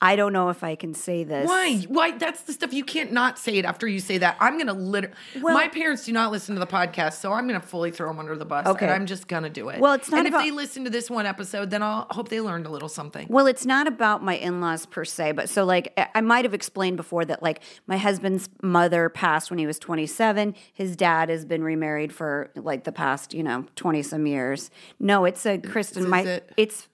I 0.00 0.14
don't 0.14 0.32
know 0.32 0.48
if 0.48 0.62
I 0.62 0.76
can 0.76 0.94
say 0.94 1.24
this. 1.24 1.46
Why? 1.48 1.78
Why? 1.88 2.16
That's 2.16 2.42
the 2.42 2.52
stuff 2.52 2.72
you 2.72 2.84
can't 2.84 3.10
not 3.12 3.36
say 3.38 3.56
it 3.56 3.64
after 3.64 3.88
you 3.88 3.98
say 3.98 4.18
that. 4.18 4.36
I'm 4.38 4.56
gonna 4.56 4.72
literally. 4.72 5.16
Well- 5.40 5.54
my 5.54 5.66
parents 5.68 6.04
do 6.04 6.12
not 6.12 6.30
listen 6.30 6.54
to 6.54 6.60
the 6.60 6.66
podcast, 6.68 7.14
so 7.14 7.32
I'm 7.32 7.48
gonna 7.48 7.60
fully 7.60 7.90
throw 7.90 8.08
them 8.08 8.20
under 8.20 8.36
the 8.36 8.44
bus. 8.44 8.66
Okay. 8.66 8.86
and 8.86 8.94
I'm 8.94 9.06
just 9.06 9.26
gonna 9.26 9.50
do 9.50 9.70
it. 9.70 9.80
Well, 9.80 9.94
it's 9.94 10.08
not 10.10 10.18
And 10.20 10.28
about- 10.28 10.40
if 10.40 10.46
they 10.46 10.50
listen 10.52 10.84
to 10.84 10.90
this 10.90 11.10
one 11.10 11.26
episode, 11.26 11.70
then 11.70 11.82
I'll 11.82 12.06
hope 12.10 12.28
they 12.28 12.40
learned 12.40 12.66
a 12.66 12.70
little 12.70 12.88
something. 12.88 13.26
Well, 13.28 13.46
it's 13.46 13.66
not 13.66 13.86
about 13.88 14.22
my 14.22 14.36
in 14.36 14.60
laws 14.60 14.86
per 14.86 15.04
se, 15.04 15.32
but 15.32 15.48
so 15.48 15.64
like 15.64 15.92
I- 16.14 16.20
might 16.20 16.44
have 16.44 16.54
explained 16.54 16.96
before 16.96 17.24
that 17.24 17.42
like 17.42 17.60
my 17.88 17.96
husband's 17.96 18.48
mother 18.62 19.08
passed 19.08 19.50
when 19.50 19.58
he 19.58 19.66
was 19.66 19.78
27. 19.80 20.54
His 20.72 20.94
dad 20.94 21.28
has 21.28 21.44
been 21.44 21.64
remarried 21.64 22.12
for 22.12 22.50
like 22.54 22.84
the 22.84 22.92
past, 22.92 23.34
you 23.34 23.42
know, 23.42 23.64
20 23.74 24.02
some 24.02 24.26
years. 24.26 24.70
No, 25.00 25.24
it's 25.24 25.44
a 25.44 25.58
Kristin. 25.58 26.04
a 26.04 26.08
My 26.08 26.22
zit? 26.22 26.52
it's 26.56 26.86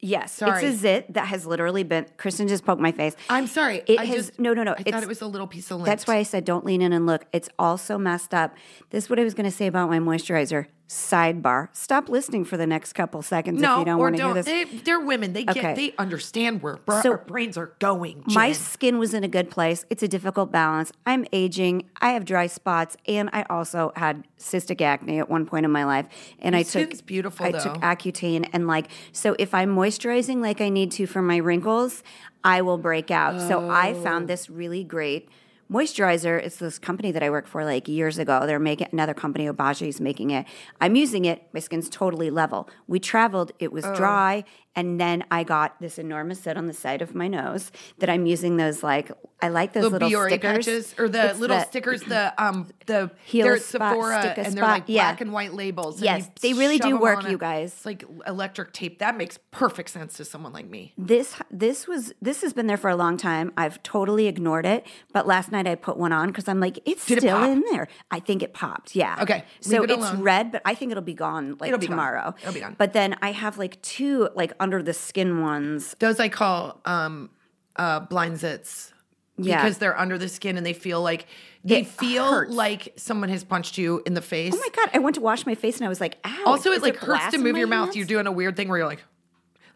yes, 0.00 0.32
Sorry. 0.32 0.64
it's 0.64 0.76
a 0.76 0.78
zit 0.78 1.14
that 1.14 1.26
has 1.28 1.46
literally 1.46 1.82
been. 1.82 2.06
Kristin 2.18 2.48
just 2.48 2.64
poked 2.64 2.80
my 2.80 2.92
face. 2.92 3.16
I'm 3.28 3.46
sorry. 3.46 3.82
It 3.86 3.98
I 3.98 4.04
has 4.04 4.16
just, 4.16 4.38
no, 4.38 4.54
no, 4.54 4.62
no. 4.62 4.72
I 4.72 4.76
it's, 4.80 4.90
thought 4.90 5.02
it 5.02 5.08
was 5.08 5.20
a 5.20 5.26
little 5.26 5.46
piece 5.46 5.70
of 5.70 5.78
lint. 5.78 5.86
That's 5.86 6.06
why 6.06 6.16
I 6.16 6.22
said 6.22 6.44
don't 6.44 6.64
lean 6.64 6.82
in 6.82 6.92
and 6.92 7.06
look. 7.06 7.24
It's 7.32 7.48
also 7.58 7.98
messed 7.98 8.34
up. 8.34 8.54
This 8.90 9.04
is 9.04 9.10
what 9.10 9.18
I 9.18 9.24
was 9.24 9.34
going 9.34 9.44
to 9.44 9.56
say 9.56 9.66
about 9.66 9.88
my 9.88 9.98
moisturizer. 9.98 10.66
Sidebar. 10.88 11.68
Stop 11.72 12.08
listening 12.08 12.44
for 12.44 12.56
the 12.56 12.66
next 12.66 12.92
couple 12.92 13.20
seconds 13.20 13.60
if 13.60 13.68
you 13.78 13.84
don't 13.84 13.98
want 13.98 14.16
to 14.16 14.22
hear 14.24 14.34
this. 14.34 14.46
They, 14.46 14.64
they're 14.64 15.00
women. 15.00 15.32
They 15.32 15.42
get. 15.44 15.74
They 15.74 15.92
understand 15.98 16.62
where 16.62 16.76
bra- 16.76 17.02
So- 17.02 17.10
our 17.12 17.18
brains 17.18 17.58
are 17.58 17.72
going. 17.80 18.22
My 18.28 18.52
skin 18.52 18.98
was 18.98 19.12
in 19.12 19.24
a 19.24 19.28
good 19.28 19.50
place. 19.50 19.84
It's 19.90 20.04
a 20.04 20.08
difficult 20.08 20.52
balance. 20.52 20.92
I'm 21.04 21.26
aging. 21.32 21.88
I 22.00 22.10
have 22.10 22.24
dry 22.24 22.46
spots, 22.46 22.96
and 23.08 23.28
I 23.32 23.42
also 23.50 23.92
had 23.96 24.24
cystic 24.38 24.80
acne 24.80 25.18
at 25.18 25.28
one 25.28 25.44
point 25.44 25.64
in 25.64 25.72
my 25.72 25.84
life. 25.84 26.06
And 26.38 26.54
I 26.54 26.62
took 26.62 27.04
beautiful, 27.04 27.46
I 27.46 27.50
though. 27.52 27.58
took 27.58 27.74
Accutane, 27.78 28.48
and 28.52 28.68
like 28.68 28.88
so, 29.10 29.34
if 29.40 29.54
I'm 29.54 29.74
moisturizing 29.74 30.40
like 30.40 30.60
I 30.60 30.68
need 30.68 30.92
to 30.92 31.06
for 31.08 31.20
my 31.20 31.38
wrinkles, 31.38 32.04
I 32.44 32.62
will 32.62 32.78
break 32.78 33.10
out. 33.10 33.40
So 33.48 33.68
I 33.68 33.90
Oh. 33.92 34.02
found 34.04 34.28
this 34.28 34.48
really 34.48 34.84
great 34.84 35.28
moisturizer. 35.70 36.42
It's 36.42 36.56
this 36.56 36.78
company 36.78 37.12
that 37.12 37.22
I 37.22 37.30
worked 37.30 37.48
for 37.48 37.64
like 37.64 37.88
years 37.88 38.18
ago. 38.18 38.46
They're 38.46 38.58
making 38.58 38.88
another 38.92 39.14
company, 39.14 39.46
Obagi, 39.46 39.88
is 39.88 40.00
making 40.00 40.30
it. 40.30 40.46
I'm 40.80 40.96
using 40.96 41.24
it. 41.24 41.42
My 41.52 41.60
skin's 41.60 41.88
totally 41.88 42.30
level. 42.30 42.68
We 42.86 42.98
traveled. 43.00 43.52
It 43.58 43.72
was 43.72 43.84
Oh. 43.84 43.94
dry, 43.94 44.44
and 44.76 45.00
then 45.00 45.24
I 45.30 45.42
got 45.42 45.80
this 45.80 45.98
enormous 45.98 46.42
zit 46.42 46.56
on 46.56 46.66
the 46.66 46.72
side 46.74 47.02
of 47.02 47.14
my 47.14 47.26
nose 47.28 47.72
that 47.98 48.08
I'm 48.10 48.26
using. 48.26 48.56
Those 48.58 48.82
like 48.82 49.10
I 49.42 49.48
like 49.48 49.72
those 49.72 49.90
little 49.90 50.08
little 50.08 50.26
stickers 50.28 50.66
patches 50.66 50.94
or 50.98 51.08
the 51.08 51.30
It's 51.30 51.38
little 51.40 51.58
the- 51.58 51.64
stickers, 51.64 52.02
the 52.02 52.32
um 52.42 52.68
the 52.86 53.10
they're 53.32 53.58
spot, 53.58 53.92
Sephora 53.94 54.18
and 54.36 54.36
they're 54.36 54.50
spot, 54.52 54.62
like 54.70 54.84
yeah. 54.86 55.10
black 55.10 55.20
and 55.22 55.32
white 55.32 55.52
labels. 55.54 56.00
Yes, 56.00 56.28
they 56.40 56.52
really 56.52 56.78
do 56.78 56.96
work, 56.98 57.28
you 57.28 57.38
guys. 57.38 57.72
It's 57.72 57.86
like 57.86 58.04
electric 58.26 58.72
tape. 58.72 58.98
That 59.00 59.16
makes 59.16 59.38
perfect 59.50 59.90
sense 59.90 60.14
to 60.18 60.24
someone 60.24 60.52
like 60.52 60.68
me. 60.68 60.92
This 60.98 61.34
this 61.50 61.86
was 61.88 62.12
this 62.22 62.42
has 62.42 62.52
been 62.52 62.66
there 62.66 62.76
for 62.76 62.90
a 62.90 62.96
long 62.96 63.16
time. 63.16 63.52
I've 63.56 63.82
totally 63.82 64.26
ignored 64.26 64.66
it, 64.66 64.86
but 65.12 65.26
last 65.26 65.50
night 65.50 65.66
I 65.66 65.74
put 65.74 65.96
one 65.96 66.12
on 66.12 66.28
because 66.28 66.48
I'm 66.48 66.60
like, 66.60 66.78
it's 66.84 67.06
Did 67.06 67.18
still 67.20 67.38
pop? 67.38 67.48
in 67.48 67.62
there. 67.70 67.88
I 68.10 68.20
think 68.20 68.42
it 68.42 68.52
popped. 68.52 68.94
Yeah. 68.94 69.16
Okay, 69.22 69.44
So 69.60 69.82
it 69.82 69.90
it's 69.90 70.12
red, 70.12 70.52
but 70.52 70.62
I 70.64 70.74
think 70.74 70.90
it'll 70.92 71.02
be 71.02 71.14
gone 71.14 71.56
like 71.58 71.68
It'll 71.68 71.78
be 71.80 71.86
gone. 71.86 71.96
tomorrow. 71.96 72.34
It'll 72.42 72.52
be 72.52 72.60
gone. 72.60 72.74
But 72.78 72.92
then 72.92 73.16
I 73.22 73.32
have 73.32 73.56
like 73.58 73.80
two 73.82 74.28
like 74.34 74.52
under 74.66 74.82
the 74.82 74.92
skin 74.92 75.40
ones. 75.40 75.94
Those 76.00 76.18
I 76.18 76.28
call 76.28 76.80
um 76.84 77.30
uh 77.76 78.00
blind 78.00 78.38
zits. 78.38 78.92
Yeah. 79.38 79.62
Because 79.62 79.78
they're 79.78 79.96
under 79.96 80.18
the 80.18 80.28
skin 80.28 80.56
and 80.56 80.66
they 80.66 80.72
feel 80.72 81.00
like 81.02 81.26
they 81.62 81.80
It 81.82 81.86
feel 81.86 82.28
hurts. 82.30 82.52
like 82.52 82.92
someone 82.96 83.28
has 83.28 83.44
punched 83.44 83.78
you 83.78 84.02
in 84.06 84.14
the 84.14 84.22
face. 84.22 84.54
Oh 84.56 84.58
my 84.58 84.68
god! 84.74 84.90
I 84.94 84.98
went 84.98 85.14
to 85.16 85.20
wash 85.20 85.46
my 85.46 85.54
face 85.54 85.76
and 85.76 85.84
I 85.86 85.88
was 85.88 86.00
like, 86.00 86.18
ow. 86.24 86.42
Also, 86.46 86.72
it 86.72 86.82
like 86.82 86.96
hurts 86.96 87.30
to 87.32 87.38
move 87.38 87.56
your 87.56 87.66
mouth. 87.68 87.86
hands? 87.86 87.96
You're 87.96 88.06
doing 88.06 88.26
a 88.26 88.32
weird 88.32 88.56
thing 88.56 88.68
where 88.68 88.78
you're 88.78 88.86
like, 88.88 89.04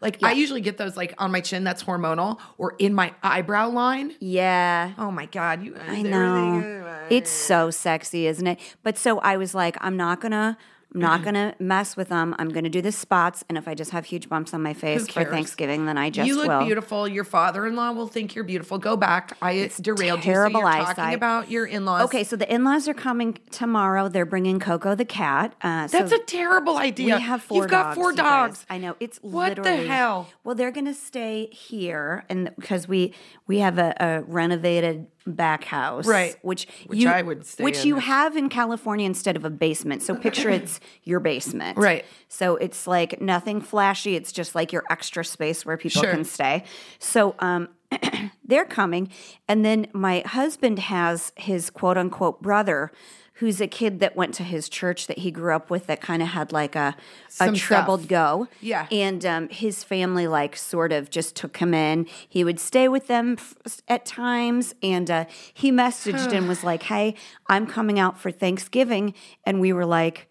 like 0.01 0.21
I 0.23 0.31
usually 0.33 0.61
get 0.61 0.77
those 0.77 0.97
like 0.97 1.13
on 1.19 1.31
my 1.31 1.41
chin. 1.41 1.63
That's 1.63 1.83
hormonal, 1.83 2.39
or 2.57 2.75
in 2.79 2.93
my 2.93 3.13
eyebrow 3.23 3.69
line. 3.69 4.13
Yeah. 4.19 4.93
Oh 4.97 5.11
my 5.11 5.27
god, 5.27 5.63
you! 5.63 5.75
I 5.87 6.01
know. 6.01 7.05
It's 7.09 7.29
so 7.29 7.69
sexy, 7.71 8.25
isn't 8.27 8.47
it? 8.47 8.59
But 8.83 8.97
so 8.97 9.19
I 9.19 9.37
was 9.37 9.53
like, 9.53 9.77
I'm 9.79 9.95
not 9.95 10.21
gonna. 10.21 10.57
I'm 10.93 10.99
not 11.01 11.23
gonna 11.23 11.55
mess 11.59 11.95
with 11.95 12.09
them. 12.09 12.35
I'm 12.37 12.49
gonna 12.49 12.69
do 12.69 12.81
the 12.81 12.91
spots, 12.91 13.43
and 13.47 13.57
if 13.57 13.67
I 13.67 13.73
just 13.75 13.91
have 13.91 14.05
huge 14.05 14.27
bumps 14.27 14.53
on 14.53 14.61
my 14.61 14.73
face 14.73 15.07
for? 15.07 15.23
Thanksgiving, 15.23 15.85
then 15.85 15.97
I 15.97 16.09
just 16.09 16.27
you 16.27 16.35
look 16.35 16.49
will. 16.49 16.65
beautiful. 16.65 17.07
Your 17.07 17.23
father-in-law 17.23 17.93
will 17.93 18.07
think 18.07 18.35
you're 18.35 18.43
beautiful. 18.43 18.77
Go 18.77 18.97
back. 18.97 19.37
I 19.41 19.53
it's 19.53 19.77
derailed 19.77 20.21
terrible 20.21 20.59
you. 20.61 20.65
So 20.65 20.73
you're 20.73 20.85
talking 20.85 21.03
eyesight. 21.03 21.15
about 21.15 21.49
your 21.49 21.65
in-laws. 21.65 22.03
Okay, 22.05 22.23
so 22.23 22.35
the 22.35 22.51
in-laws 22.53 22.87
are 22.87 22.93
coming 22.93 23.37
tomorrow. 23.51 24.09
They're 24.09 24.25
bringing 24.25 24.59
Coco 24.59 24.95
the 24.95 25.05
cat. 25.05 25.55
Uh, 25.61 25.87
so 25.87 25.99
that's 25.99 26.11
a 26.11 26.19
terrible 26.19 26.77
idea. 26.77 27.15
we 27.15 27.21
have 27.21 27.41
4 27.41 27.57
You've 27.57 27.71
got 27.71 27.83
dogs, 27.83 27.95
four 27.95 28.11
you 28.11 28.17
dogs. 28.17 28.65
I 28.69 28.77
know 28.77 28.95
it's 28.99 29.17
What 29.19 29.63
the 29.63 29.77
hell? 29.77 30.29
Well, 30.43 30.55
they're 30.55 30.71
to 30.85 30.93
stay 30.93 31.49
here, 31.51 32.25
and 32.29 32.51
because 32.57 32.87
we 32.87 33.13
we 33.47 33.59
have 33.59 33.77
a, 33.77 33.95
a 33.99 34.21
renovated 34.23 35.07
back 35.25 35.63
house, 35.63 36.07
Right. 36.07 36.35
Which 36.41 36.67
Which 36.87 36.99
you, 36.99 37.09
I 37.09 37.21
would 37.21 37.45
stay 37.45 37.63
which 37.63 37.85
you 37.85 37.97
have 37.97 38.35
in 38.35 38.49
California 38.49 39.05
instead 39.05 39.35
of 39.35 39.45
a 39.45 39.49
basement. 39.49 40.01
So 40.01 40.15
picture 40.15 40.49
it's 40.59 40.79
your 41.03 41.19
basement, 41.19 41.77
Right. 41.77 42.05
So 42.27 42.55
it's 42.55 42.87
like 42.87 43.21
nothing 43.21 43.61
flashy. 43.61 44.15
It's 44.15 44.31
just 44.31 44.55
like 44.55 44.71
your 44.73 44.83
extra 44.89 45.23
space 45.23 45.65
where 45.65 45.77
people 45.77 46.01
Sure. 46.01 46.11
can 46.11 46.23
stay. 46.23 46.63
So 46.99 47.35
um, 47.39 47.69
they're 48.45 48.65
coming, 48.65 49.09
and 49.47 49.63
then 49.65 49.87
my 49.93 50.23
husband 50.25 50.79
has 50.79 51.31
his 51.35 51.69
quote 51.69 51.97
unquote 51.97 52.41
brother. 52.41 52.91
Who's 53.41 53.59
a 53.59 53.65
kid 53.65 54.01
that 54.01 54.15
went 54.15 54.35
to 54.35 54.43
his 54.43 54.69
church 54.69 55.07
that 55.07 55.17
he 55.17 55.31
grew 55.31 55.55
up 55.55 55.71
with 55.71 55.87
that 55.87 55.99
kind 55.99 56.21
of 56.21 56.27
had 56.27 56.51
like 56.51 56.75
a, 56.75 56.95
a 57.27 57.31
Some 57.31 57.55
troubled 57.55 58.01
stuff. 58.01 58.09
go. 58.09 58.47
Yeah. 58.61 58.85
And 58.91 59.25
um, 59.25 59.49
his 59.49 59.83
family, 59.83 60.27
like, 60.27 60.55
sort 60.55 60.91
of 60.91 61.09
just 61.09 61.35
took 61.35 61.57
him 61.57 61.73
in. 61.73 62.05
He 62.29 62.43
would 62.43 62.59
stay 62.59 62.87
with 62.87 63.07
them 63.07 63.37
f- 63.39 63.81
at 63.87 64.05
times. 64.05 64.75
And 64.83 65.09
uh, 65.09 65.25
he 65.55 65.71
messaged 65.71 66.31
and 66.33 66.47
was 66.47 66.63
like, 66.63 66.83
hey, 66.83 67.15
I'm 67.47 67.65
coming 67.65 67.97
out 67.97 68.19
for 68.19 68.29
Thanksgiving. 68.29 69.15
And 69.43 69.59
we 69.59 69.73
were 69.73 69.87
like, 69.87 70.29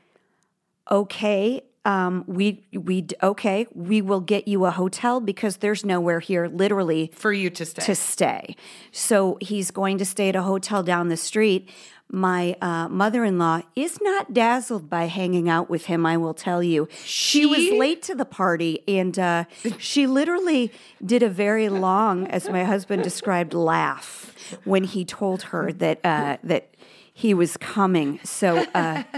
okay. 0.89 1.63
Um, 1.85 2.25
we 2.27 2.69
we 2.73 3.07
okay. 3.23 3.67
We 3.75 4.03
will 4.03 4.21
get 4.21 4.47
you 4.47 4.67
a 4.67 4.71
hotel 4.71 5.19
because 5.19 5.57
there's 5.57 5.83
nowhere 5.83 6.21
here, 6.21 6.47
literally, 6.47 7.11
for 7.15 7.33
you 7.33 7.49
to 7.51 7.65
stay. 7.65 7.83
to 7.87 7.95
stay. 7.95 8.57
So 8.93 9.39
he's 9.41 9.71
going 9.73 9.99
to 9.99 10.05
stay 10.05 10.29
at 10.29 10.37
a 10.37 10.43
hotel 10.43 10.83
down 10.83 11.09
the 11.09 11.17
street. 11.17 11.71
My 12.13 12.57
uh, 12.61 12.89
mother 12.89 13.25
in 13.25 13.39
law 13.39 13.63
is 13.77 14.01
not 14.03 14.35
dazzled 14.35 14.91
by 14.91 15.05
hanging 15.05 15.49
out 15.49 15.71
with 15.71 15.87
him, 15.87 16.05
I 16.05 16.17
will 16.17 16.35
tell 16.35 16.61
you. 16.61 16.89
She, 17.05 17.47
was 17.47 17.71
late 17.79 18.03
to 18.03 18.17
the 18.17 18.25
party 18.25 18.83
and 18.89 19.17
uh, 19.17 19.45
she 19.79 20.09
literally 20.09 20.73
did 21.05 21.23
a 21.23 21.29
very 21.29 21.69
long, 21.69 22.27
as 22.27 22.49
my 22.49 22.65
husband 22.65 23.05
described, 23.05 23.55
laugh 23.55 24.35
when 24.65 24.83
he 24.83 25.05
told 25.05 25.43
her 25.43 25.73
that, 25.75 26.01
uh, 26.03 26.39
that 26.43 26.75
he 27.13 27.33
was 27.33 27.57
coming. 27.57 28.19
So, 28.25 28.59
uh, 28.75 29.05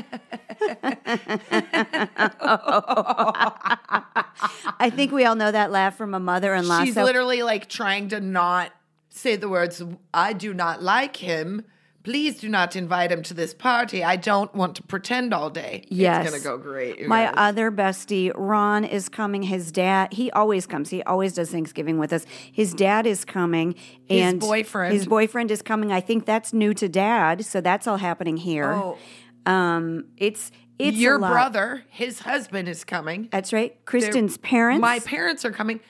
I 4.78 4.90
think 4.90 5.12
we 5.12 5.24
all 5.24 5.34
know 5.34 5.50
that 5.50 5.70
laugh 5.70 5.96
from 5.96 6.12
a 6.12 6.20
mother 6.20 6.52
in 6.54 6.68
law. 6.68 6.84
She's 6.84 6.94
so, 6.94 7.04
literally 7.04 7.42
like 7.42 7.70
trying 7.70 8.08
to 8.08 8.20
not 8.20 8.72
say 9.08 9.36
the 9.36 9.48
words, 9.48 9.82
I 10.12 10.34
do 10.34 10.52
not 10.52 10.82
like 10.82 11.16
him. 11.16 11.64
Please 12.04 12.40
do 12.40 12.48
not 12.48 12.74
invite 12.74 13.12
him 13.12 13.22
to 13.22 13.34
this 13.34 13.54
party. 13.54 14.02
I 14.02 14.16
don't 14.16 14.52
want 14.54 14.74
to 14.76 14.82
pretend 14.82 15.32
all 15.32 15.50
day. 15.50 15.84
Yes. 15.88 16.22
It's 16.24 16.30
going 16.30 16.42
to 16.42 16.48
go 16.48 16.58
great. 16.58 17.06
My 17.06 17.26
guys. 17.26 17.34
other 17.36 17.70
bestie, 17.70 18.32
Ron, 18.34 18.84
is 18.84 19.08
coming. 19.08 19.44
His 19.44 19.70
dad, 19.70 20.12
he 20.12 20.30
always 20.32 20.66
comes. 20.66 20.90
He 20.90 21.02
always 21.04 21.34
does 21.34 21.50
Thanksgiving 21.50 21.98
with 21.98 22.12
us. 22.12 22.26
His 22.50 22.74
dad 22.74 23.06
is 23.06 23.24
coming. 23.24 23.76
and 24.10 24.42
his 24.42 24.48
boyfriend. 24.48 24.94
His 24.94 25.06
boyfriend 25.06 25.50
is 25.52 25.62
coming. 25.62 25.92
I 25.92 26.00
think 26.00 26.26
that's 26.26 26.52
new 26.52 26.74
to 26.74 26.88
dad. 26.88 27.44
So 27.44 27.60
that's 27.60 27.86
all 27.86 27.98
happening 27.98 28.36
here. 28.36 28.72
Oh. 28.72 28.98
Um, 29.46 30.06
it's, 30.16 30.50
it's 30.78 30.96
Your 30.96 31.18
brother, 31.18 31.84
his 31.88 32.20
husband 32.20 32.68
is 32.68 32.84
coming. 32.84 33.28
That's 33.30 33.52
right. 33.52 33.84
Kristin's 33.84 34.38
parents. 34.38 34.80
My 34.80 34.98
parents 34.98 35.44
are 35.44 35.52
coming. 35.52 35.80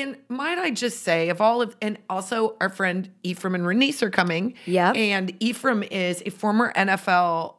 And 0.00 0.16
might 0.28 0.58
I 0.58 0.70
just 0.70 1.02
say, 1.02 1.28
of 1.28 1.40
all 1.40 1.62
of, 1.62 1.76
and 1.82 1.98
also 2.08 2.56
our 2.60 2.68
friend 2.68 3.10
Ephraim 3.22 3.54
and 3.54 3.64
Renice 3.64 4.02
are 4.02 4.10
coming. 4.10 4.54
Yeah. 4.66 4.92
And 4.92 5.34
Ephraim 5.40 5.82
is 5.82 6.22
a 6.26 6.30
former 6.30 6.72
NFL 6.74 7.54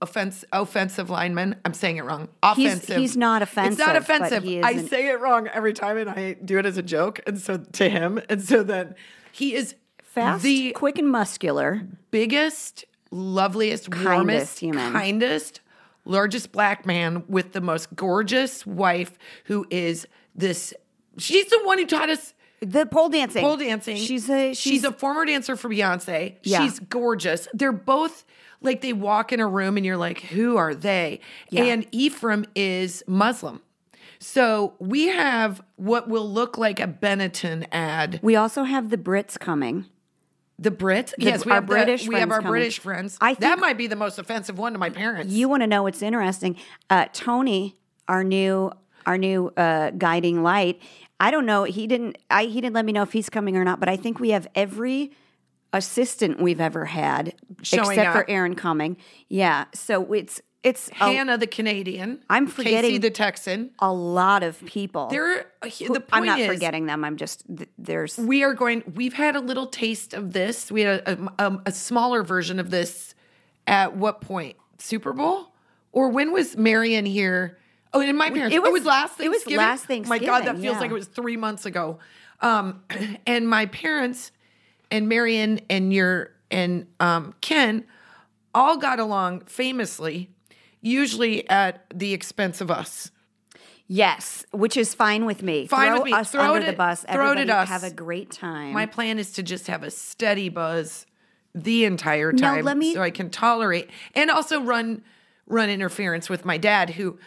offense, 0.00 0.44
offensive 0.52 1.10
lineman. 1.10 1.56
I'm 1.64 1.74
saying 1.74 1.96
it 1.98 2.04
wrong. 2.04 2.28
Offensive. 2.42 2.96
he's 2.96 3.16
not 3.16 3.42
offensive. 3.42 3.72
It's 3.72 3.86
not 3.86 3.96
offensive, 3.96 4.42
but 4.42 4.48
he 4.48 4.58
is 4.58 4.64
I 4.64 4.70
an- 4.72 4.88
say 4.88 5.08
it 5.08 5.20
wrong 5.20 5.48
every 5.48 5.72
time, 5.72 5.96
and 5.96 6.10
I 6.10 6.34
do 6.34 6.58
it 6.58 6.66
as 6.66 6.76
a 6.76 6.82
joke. 6.82 7.20
And 7.26 7.38
so 7.40 7.58
to 7.58 7.88
him, 7.88 8.20
and 8.28 8.42
so 8.42 8.62
then 8.62 8.94
he 9.30 9.54
is 9.54 9.74
Fast, 10.02 10.42
the 10.42 10.72
quick, 10.72 10.98
and 10.98 11.08
muscular. 11.10 11.82
biggest, 12.10 12.84
loveliest, 13.10 13.90
Kindest 13.90 14.04
warmest, 14.14 14.58
human. 14.58 14.92
kindest, 14.92 15.60
largest 16.04 16.52
black 16.52 16.84
man 16.84 17.24
with 17.28 17.52
the 17.52 17.60
most 17.60 17.94
gorgeous 17.96 18.66
wife 18.66 19.16
who 19.44 19.66
is 19.70 20.06
this. 20.34 20.74
She's 21.18 21.46
the 21.46 21.60
one 21.64 21.78
who 21.78 21.86
taught 21.86 22.08
us 22.10 22.34
The 22.60 22.86
pole 22.86 23.08
dancing. 23.08 23.42
pole 23.42 23.56
dancing. 23.56 23.96
She's 23.96 24.28
a 24.30 24.54
she's, 24.54 24.84
a 24.84 24.92
former 24.92 25.24
dancer 25.24 25.56
for 25.56 25.68
Beyonce. 25.68 26.36
Yeah. 26.42 26.62
She's 26.64 26.78
gorgeous. 26.80 27.48
They're 27.52 27.72
both 27.72 28.24
like 28.60 28.80
they 28.80 28.92
walk 28.92 29.32
in 29.32 29.40
a 29.40 29.46
room 29.46 29.76
and 29.76 29.84
you're 29.84 29.96
like, 29.96 30.20
who 30.20 30.56
are 30.56 30.74
they? 30.74 31.20
Yeah. 31.50 31.64
And 31.64 31.86
Ephraim 31.92 32.44
is 32.54 33.02
Muslim. 33.06 33.60
So 34.20 34.74
we 34.78 35.08
have 35.08 35.60
what 35.76 36.08
will 36.08 36.30
look 36.30 36.56
like 36.56 36.78
a 36.78 36.86
Benetton 36.86 37.66
ad. 37.72 38.20
We 38.22 38.36
also 38.36 38.62
have 38.62 38.90
the 38.90 38.96
Brits 38.96 39.36
coming. 39.38 39.86
The 40.60 40.70
Brits, 40.70 41.12
yes, 41.18 41.44
we 41.44 41.50
our 41.50 41.56
have 41.56 41.66
the- 41.66 41.72
British 41.74 42.06
we 42.06 42.14
have 42.14 42.30
our 42.30 42.36
coming. 42.36 42.50
British 42.52 42.78
friends. 42.78 43.18
I 43.20 43.34
that 43.34 43.58
might 43.58 43.76
be 43.76 43.88
the 43.88 43.96
most 43.96 44.20
offensive 44.20 44.58
one 44.58 44.74
to 44.74 44.78
my 44.78 44.90
parents. 44.90 45.32
You 45.32 45.48
want 45.48 45.64
to 45.64 45.66
know 45.66 45.82
what's 45.82 46.02
interesting? 46.02 46.56
Uh, 46.88 47.06
Tony, 47.12 47.76
our 48.06 48.22
new 48.22 48.70
our 49.06 49.18
new 49.18 49.48
uh, 49.56 49.90
guiding 49.90 50.42
light. 50.42 50.80
I 51.20 51.30
don't 51.30 51.46
know. 51.46 51.64
He 51.64 51.86
didn't. 51.86 52.18
I 52.30 52.44
he 52.44 52.60
didn't 52.60 52.74
let 52.74 52.84
me 52.84 52.92
know 52.92 53.02
if 53.02 53.12
he's 53.12 53.30
coming 53.30 53.56
or 53.56 53.64
not. 53.64 53.80
But 53.80 53.88
I 53.88 53.96
think 53.96 54.18
we 54.18 54.30
have 54.30 54.48
every 54.54 55.12
assistant 55.72 56.40
we've 56.40 56.60
ever 56.60 56.84
had, 56.84 57.34
Showing 57.62 57.90
except 57.90 58.08
up. 58.08 58.14
for 58.14 58.30
Aaron 58.30 58.54
coming. 58.54 58.96
Yeah. 59.28 59.66
So 59.74 60.12
it's 60.12 60.40
it's 60.62 60.88
a, 60.90 60.94
Hannah 60.94 61.38
the 61.38 61.46
Canadian. 61.46 62.22
I'm 62.30 62.46
forgetting 62.46 62.82
Casey 62.82 62.98
the 62.98 63.10
Texan. 63.10 63.70
a 63.80 63.92
lot 63.92 64.42
of 64.42 64.64
people. 64.64 65.08
There, 65.08 65.46
the 65.62 65.70
point 65.88 66.06
I'm 66.12 66.24
not 66.24 66.40
is, 66.40 66.46
forgetting 66.46 66.86
them. 66.86 67.04
I'm 67.04 67.16
just 67.16 67.44
there's 67.78 68.16
we 68.16 68.44
are 68.44 68.54
going 68.54 68.82
we've 68.94 69.14
had 69.14 69.34
a 69.34 69.40
little 69.40 69.66
taste 69.66 70.14
of 70.14 70.32
this 70.32 70.70
we 70.70 70.82
had 70.82 71.00
a, 71.08 71.32
a, 71.38 71.62
a 71.66 71.72
smaller 71.72 72.22
version 72.22 72.60
of 72.60 72.70
this 72.70 73.14
at 73.66 73.96
what 73.96 74.20
point 74.20 74.56
super 74.78 75.12
bowl 75.12 75.52
or 75.92 76.08
when 76.08 76.32
was 76.32 76.56
marion 76.56 77.06
here 77.06 77.58
oh 77.94 78.00
in 78.00 78.16
my 78.16 78.30
parents 78.30 78.54
it 78.54 78.58
it 78.58 78.62
was- 78.62 78.72
was, 78.72 78.84
last 78.84 79.20
it 79.20 79.28
was 79.28 79.46
last 79.48 79.86
Oh 79.90 80.02
my 80.06 80.18
god 80.18 80.44
that 80.46 80.56
feels 80.58 80.74
yeah. 80.74 80.80
like 80.80 80.90
it 80.90 80.94
was 80.94 81.06
three 81.06 81.36
months 81.36 81.66
ago 81.66 81.98
um 82.40 82.82
and 83.26 83.48
my 83.48 83.66
parents 83.66 84.32
and 84.90 85.08
marion 85.08 85.60
and 85.70 85.92
your 85.92 86.30
and 86.50 86.86
um 87.00 87.34
ken 87.40 87.84
all 88.54 88.76
got 88.76 88.98
along 88.98 89.40
famously 89.42 90.30
usually 90.80 91.48
at 91.48 91.84
the 91.94 92.12
expense 92.12 92.60
of 92.60 92.70
us 92.70 93.10
yes, 93.88 94.46
which 94.52 94.76
is 94.76 94.94
fine 94.94 95.26
with 95.26 95.42
me. 95.42 95.66
Fine 95.66 95.88
throw 95.88 95.96
with 95.98 96.04
me. 96.06 96.12
us 96.14 96.30
Throw 96.30 96.54
under 96.54 96.66
it 96.66 96.70
the 96.70 96.76
bus. 96.76 97.04
throw 97.10 97.32
it 97.32 97.38
at 97.38 97.50
us. 97.50 97.68
have 97.68 97.84
a 97.84 97.90
great 97.90 98.30
time. 98.30 98.72
My 98.72 98.86
plan 98.86 99.18
is 99.18 99.32
to 99.32 99.42
just 99.42 99.66
have 99.66 99.82
a 99.82 99.90
steady 99.90 100.48
buzz 100.48 101.04
the 101.54 101.84
entire 101.84 102.32
time, 102.32 102.58
Now, 102.60 102.62
let 102.62 102.78
me- 102.78 102.94
so 102.94 103.02
I 103.02 103.10
can 103.10 103.28
tolerate 103.28 103.90
and 104.14 104.30
also 104.30 104.62
run 104.62 105.02
run 105.46 105.68
interference 105.68 106.30
with 106.30 106.46
my 106.46 106.56
dad 106.56 106.90
who 106.90 107.18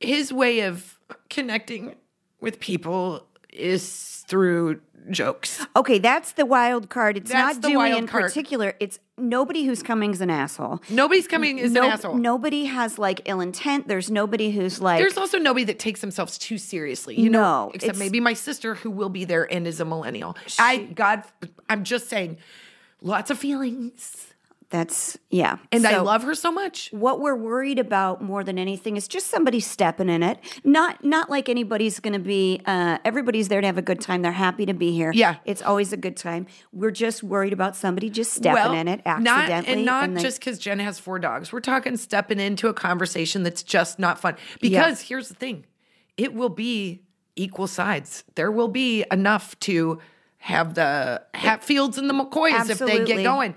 his 0.00 0.32
way 0.32 0.60
of 0.60 0.98
connecting 1.28 1.94
with 2.40 2.58
people 2.60 3.26
is 3.52 4.24
through 4.26 4.80
jokes. 5.10 5.64
Okay, 5.76 5.98
that's 5.98 6.32
the 6.32 6.44
wild 6.46 6.88
card. 6.90 7.16
It's 7.16 7.30
That's 7.30 7.58
not 7.58 7.70
Dewey 7.70 7.96
in 7.96 8.06
card. 8.06 8.24
particular. 8.24 8.74
It's 8.80 8.98
nobody 9.16 9.64
who's 9.64 9.82
coming 9.82 10.12
is 10.12 10.20
an 10.20 10.30
asshole. 10.30 10.80
Nobody's 10.90 11.26
coming 11.26 11.58
is 11.58 11.72
No- 11.72 11.84
an 11.84 11.90
asshole. 11.92 12.16
Nobody 12.16 12.66
has 12.66 12.98
like 12.98 13.22
ill 13.24 13.40
intent. 13.40 13.88
There's 13.88 14.10
nobody 14.10 14.50
who's 14.50 14.80
like 14.80 14.98
There's 15.00 15.16
also 15.16 15.38
nobody 15.38 15.64
that 15.64 15.78
takes 15.78 16.00
themselves 16.00 16.38
too 16.38 16.58
seriously. 16.58 17.18
You 17.18 17.30
know, 17.30 17.70
except 17.74 17.98
maybe 17.98 18.20
my 18.20 18.34
sister 18.34 18.74
who 18.74 18.90
will 18.90 19.08
be 19.08 19.24
there 19.24 19.50
and 19.52 19.66
is 19.66 19.80
a 19.80 19.84
millennial. 19.84 20.36
I 20.58 20.78
God 20.78 21.24
I'm 21.68 21.84
just 21.84 22.08
saying 22.08 22.38
lots 23.00 23.30
of 23.30 23.38
feelings. 23.38 24.26
That's 24.70 25.18
yeah. 25.30 25.58
And 25.72 25.84
I 25.84 26.00
love 26.00 26.22
her 26.22 26.34
so 26.34 26.52
much. 26.52 26.90
what 26.92 27.20
we're 27.20 27.34
worried 27.34 27.80
about 27.80 28.22
more 28.22 28.44
than 28.44 28.56
anything 28.56 28.96
is 28.96 29.08
just 29.08 29.26
somebody 29.26 29.58
stepping 29.58 30.08
in 30.08 30.22
it. 30.22 30.38
Not 30.62 31.04
not 31.04 31.28
like 31.28 31.48
anybody's 31.48 31.98
going 31.98 32.12
to 32.12 32.20
be. 32.20 32.62
Uh, 32.64 32.98
everybody's 33.04 33.48
there 33.48 33.60
to 33.60 33.66
have 33.66 33.78
a 33.78 33.82
good 33.82 34.00
time. 34.00 34.22
They're 34.22 34.30
happy 34.30 34.66
to 34.66 34.72
be 34.72 34.92
here. 34.92 35.10
Yeah. 35.12 35.36
it's 35.44 35.60
always 35.60 35.92
a 35.92 35.96
good 35.96 36.16
time. 36.16 36.46
We're 36.72 36.92
just 36.92 37.24
worried 37.24 37.52
about 37.52 37.74
somebody 37.74 38.10
just 38.10 38.32
stepping 38.32 38.78
in 38.78 38.86
it 38.86 39.02
Not, 39.04 39.50
accidentally. 39.50 39.72
and 39.72 39.84
not 39.84 40.22
just 40.22 40.38
because 40.38 40.58
Jen 40.58 40.78
has 40.78 41.00
four 41.00 41.18
dogs. 41.18 41.52
We're 41.52 41.60
talking 41.60 41.96
stepping 41.96 42.38
into 42.38 42.68
a 42.68 42.74
conversation 42.74 43.42
that's 43.42 43.64
just 43.64 43.98
not 43.98 44.20
fun. 44.20 44.36
Because 44.60 45.00
here's 45.00 45.28
the 45.28 45.34
thing 45.34 45.64
it 46.16 46.32
will 46.32 46.48
be 46.48 47.02
equal 47.34 47.66
sides. 47.66 48.22
There 48.36 48.52
will 48.52 48.68
be 48.68 49.04
enough 49.10 49.58
to 49.60 49.98
have 50.38 50.74
the 50.74 51.22
Hatfields 51.34 51.98
and 51.98 52.08
the 52.08 52.14
McCoys 52.14 52.70
if 52.70 52.78
they 52.78 53.04
get 53.04 53.22
going. 53.24 53.54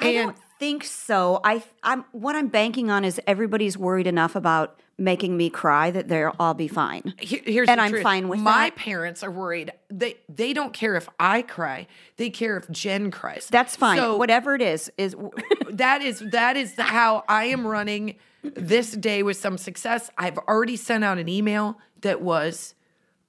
And 0.00 0.34
think 0.58 0.84
so. 0.84 1.40
I 1.44 1.62
I'm 1.82 2.04
what 2.12 2.34
I'm 2.36 2.48
banking 2.48 2.90
on 2.90 3.04
is 3.04 3.20
everybody's 3.26 3.76
worried 3.78 4.06
enough 4.06 4.36
about 4.36 4.78
making 4.98 5.36
me 5.36 5.50
cry 5.50 5.90
that 5.90 6.08
they'll 6.08 6.34
all 6.40 6.54
be 6.54 6.68
fine. 6.68 7.12
Here- 7.18 7.42
here's 7.44 7.68
And 7.68 7.78
the 7.78 7.84
I'm 7.84 7.90
truth. 7.90 8.02
fine 8.02 8.28
with 8.28 8.40
My 8.40 8.70
that. 8.70 8.76
parents 8.76 9.22
are 9.22 9.30
worried. 9.30 9.72
They 9.90 10.16
they 10.28 10.52
don't 10.52 10.72
care 10.72 10.94
if 10.96 11.08
I 11.20 11.42
cry. 11.42 11.86
They 12.16 12.30
care 12.30 12.56
if 12.56 12.70
Jen 12.70 13.10
cries. 13.10 13.48
That's 13.50 13.76
fine. 13.76 13.98
So 13.98 14.16
Whatever 14.16 14.54
it 14.54 14.62
is 14.62 14.90
is 14.96 15.14
that 15.70 16.00
is 16.02 16.20
that 16.30 16.56
is 16.56 16.74
how 16.78 17.24
I 17.28 17.44
am 17.46 17.66
running 17.66 18.16
this 18.42 18.92
day 18.92 19.22
with 19.22 19.36
some 19.36 19.58
success. 19.58 20.08
I've 20.16 20.38
already 20.38 20.76
sent 20.76 21.04
out 21.04 21.18
an 21.18 21.28
email 21.28 21.78
that 22.00 22.22
was 22.22 22.74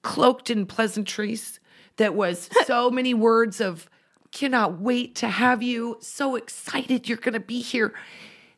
cloaked 0.02 0.48
in 0.50 0.64
pleasantries. 0.64 1.60
That 1.96 2.14
was 2.14 2.48
so 2.66 2.90
many 2.90 3.12
words 3.14 3.60
of 3.60 3.90
cannot 4.38 4.78
wait 4.80 5.16
to 5.16 5.28
have 5.28 5.62
you. 5.64 5.96
So 6.00 6.36
excited 6.36 7.08
you're 7.08 7.18
going 7.18 7.34
to 7.34 7.40
be 7.40 7.60
here. 7.60 7.92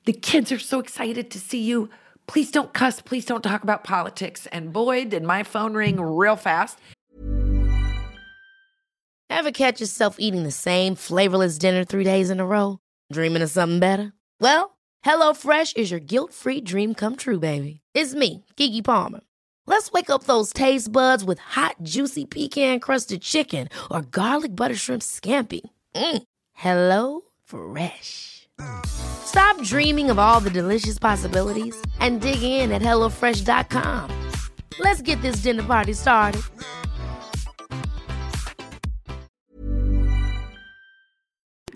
The 0.05 0.12
kids 0.12 0.53
are 0.53 0.59
so 0.59 0.79
excited 0.79 1.31
to 1.31 1.38
see 1.38 1.62
you. 1.62 1.88
Please 2.27 2.51
don't 2.51 2.75
cuss. 2.75 3.01
Please 3.01 3.25
don't 3.25 3.43
talk 3.43 3.62
about 3.62 3.83
politics. 3.83 4.47
And 4.53 4.73
boy, 4.75 5.07
did 5.07 5.23
my 5.23 5.43
phone 5.43 5.75
ring 5.75 5.99
real 5.99 6.37
fast. 6.37 6.79
Ever 9.31 9.53
catch 9.53 9.81
yourself 9.81 10.16
eating 10.19 10.43
the 10.43 10.51
same 10.51 10.95
flavorless 10.97 11.57
dinner 11.57 11.85
three 11.85 12.05
days 12.05 12.29
in 12.29 12.40
a 12.40 12.47
row? 12.47 12.79
Dreaming 13.11 13.43
of 13.43 13.51
something 13.51 13.81
better? 13.81 14.12
Well, 14.38 14.77
HelloFresh 15.07 15.77
is 15.77 15.90
your 15.90 16.01
guilt 16.01 16.35
free 16.35 16.61
dream 16.61 16.95
come 16.95 17.16
true, 17.16 17.38
baby. 17.38 17.81
It's 17.95 18.14
me, 18.14 18.45
Keke 18.57 18.85
Palmer. 18.85 19.21
Let's 19.71 19.93
wake 19.93 20.11
up 20.11 20.25
those 20.25 20.53
taste 20.53 20.91
buds 20.91 21.25
with 21.25 21.39
hot, 21.39 21.77
juicy 21.85 22.25
pecan 22.25 22.81
crusted 22.81 23.23
chicken 23.23 23.69
or 23.89 24.03
garlic 24.03 24.57
butter 24.57 24.75
shrimp 24.75 25.01
scampi. 25.01 25.61
Mm. 25.95 26.23
Hello 26.55 27.21
Fresh. 27.45 28.49
Stop 28.85 29.63
dreaming 29.63 30.11
of 30.11 30.19
all 30.19 30.41
the 30.41 30.51
delicious 30.51 30.99
possibilities 30.99 31.81
and 32.01 32.21
dig 32.21 32.43
in 32.43 32.73
at 32.73 32.83
HelloFresh.com. 32.83 34.11
Let's 34.81 35.03
get 35.03 35.23
this 35.23 35.37
dinner 35.37 35.63
party 35.63 35.93
started. 35.93 36.43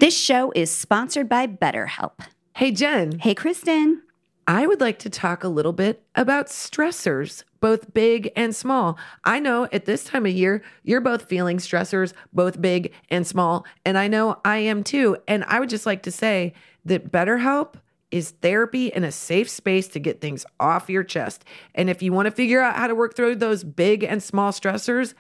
This 0.01 0.21
show 0.21 0.53
is 0.57 0.69
sponsored 0.69 1.29
by 1.29 1.47
BetterHelp. 1.47 2.27
Hey, 2.57 2.73
Jen. 2.73 3.21
Hey, 3.21 3.37
Kristin. 3.37 4.01
I 4.47 4.67
would 4.67 4.81
like 4.81 4.99
to 5.01 5.11
talk 5.11 5.43
a 5.43 5.49
little 5.49 5.73
bit 5.73 6.05
about 6.15 6.47
stressors, 6.47 7.45
both 7.61 7.95
big 7.95 8.31
and 8.37 8.55
small. 8.55 8.99
I 9.25 9.41
know 9.41 9.69
at 9.73 9.87
this 9.87 10.05
time 10.05 10.27
of 10.27 10.33
year, 10.33 10.63
you're 10.83 11.01
both 11.01 11.29
feeling 11.29 11.57
stressors, 11.59 12.13
both 12.33 12.61
big 12.61 12.93
and 13.09 13.27
small. 13.27 13.65
And 13.85 13.97
I 13.97 14.09
know 14.09 14.41
I 14.45 14.59
am 14.59 14.85
too. 14.85 15.17
And 15.27 15.45
I 15.45 15.61
would 15.61 15.71
just 15.71 15.87
like 15.87 16.03
to 16.03 16.11
say 16.11 16.53
that 16.85 17.11
BetterHelp 17.11 17.75
is 18.11 18.31
therapy 18.43 18.93
and 18.93 19.05
a 19.05 19.11
safe 19.11 19.49
space 19.49 19.89
to 19.89 19.99
get 19.99 20.21
things 20.21 20.45
off 20.61 20.91
your 20.91 21.03
chest. 21.03 21.45
And 21.75 21.89
if 21.89 22.03
you 22.03 22.13
want 22.13 22.27
to 22.27 22.31
figure 22.31 22.61
out 22.61 22.77
how 22.77 22.87
to 22.87 22.95
work 22.95 23.17
through 23.17 23.37
those 23.37 23.65
big 23.65 24.05
and 24.05 24.23
small 24.23 24.53
stressors, 24.53 25.15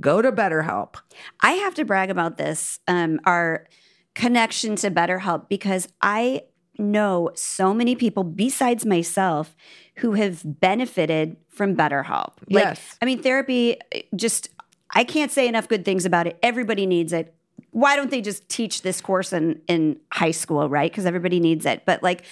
go 0.00 0.20
to 0.20 0.30
BetterHelp. 0.30 0.96
I 1.40 1.52
have 1.52 1.74
to 1.74 1.84
brag 1.84 2.10
about 2.10 2.36
this, 2.36 2.78
um, 2.86 3.20
our 3.24 3.66
connection 4.14 4.76
to 4.76 4.90
BetterHelp, 4.90 5.48
because 5.48 5.88
I 6.00 6.42
know 6.78 7.30
so 7.34 7.72
many 7.74 7.94
people 7.96 8.24
besides 8.24 8.84
myself 8.86 9.54
who 9.96 10.12
have 10.12 10.42
benefited 10.44 11.36
from 11.48 11.74
BetterHelp. 11.76 12.32
Like, 12.50 12.64
Yes. 12.64 12.96
I 13.00 13.04
mean, 13.06 13.22
therapy 13.22 13.76
eh, 13.92 14.02
just, 14.14 14.50
I 14.90 15.04
can't 15.04 15.30
say 15.32 15.48
enough 15.48 15.68
good 15.68 15.84
things 15.84 16.04
about 16.04 16.26
it. 16.26 16.38
Everybody 16.42 16.86
needs 16.86 17.12
it. 17.12 17.34
Why 17.70 17.96
don't 17.96 18.10
they 18.10 18.20
just 18.20 18.48
teach 18.48 18.82
this 18.82 19.00
course 19.00 19.32
in, 19.32 19.60
in 19.68 19.98
high 20.12 20.30
school, 20.30 20.68
right? 20.68 20.90
Because 20.90 21.06
everybody 21.06 21.40
needs 21.40 21.66
it. 21.66 21.84
But 21.84 22.02
like, 22.02 22.24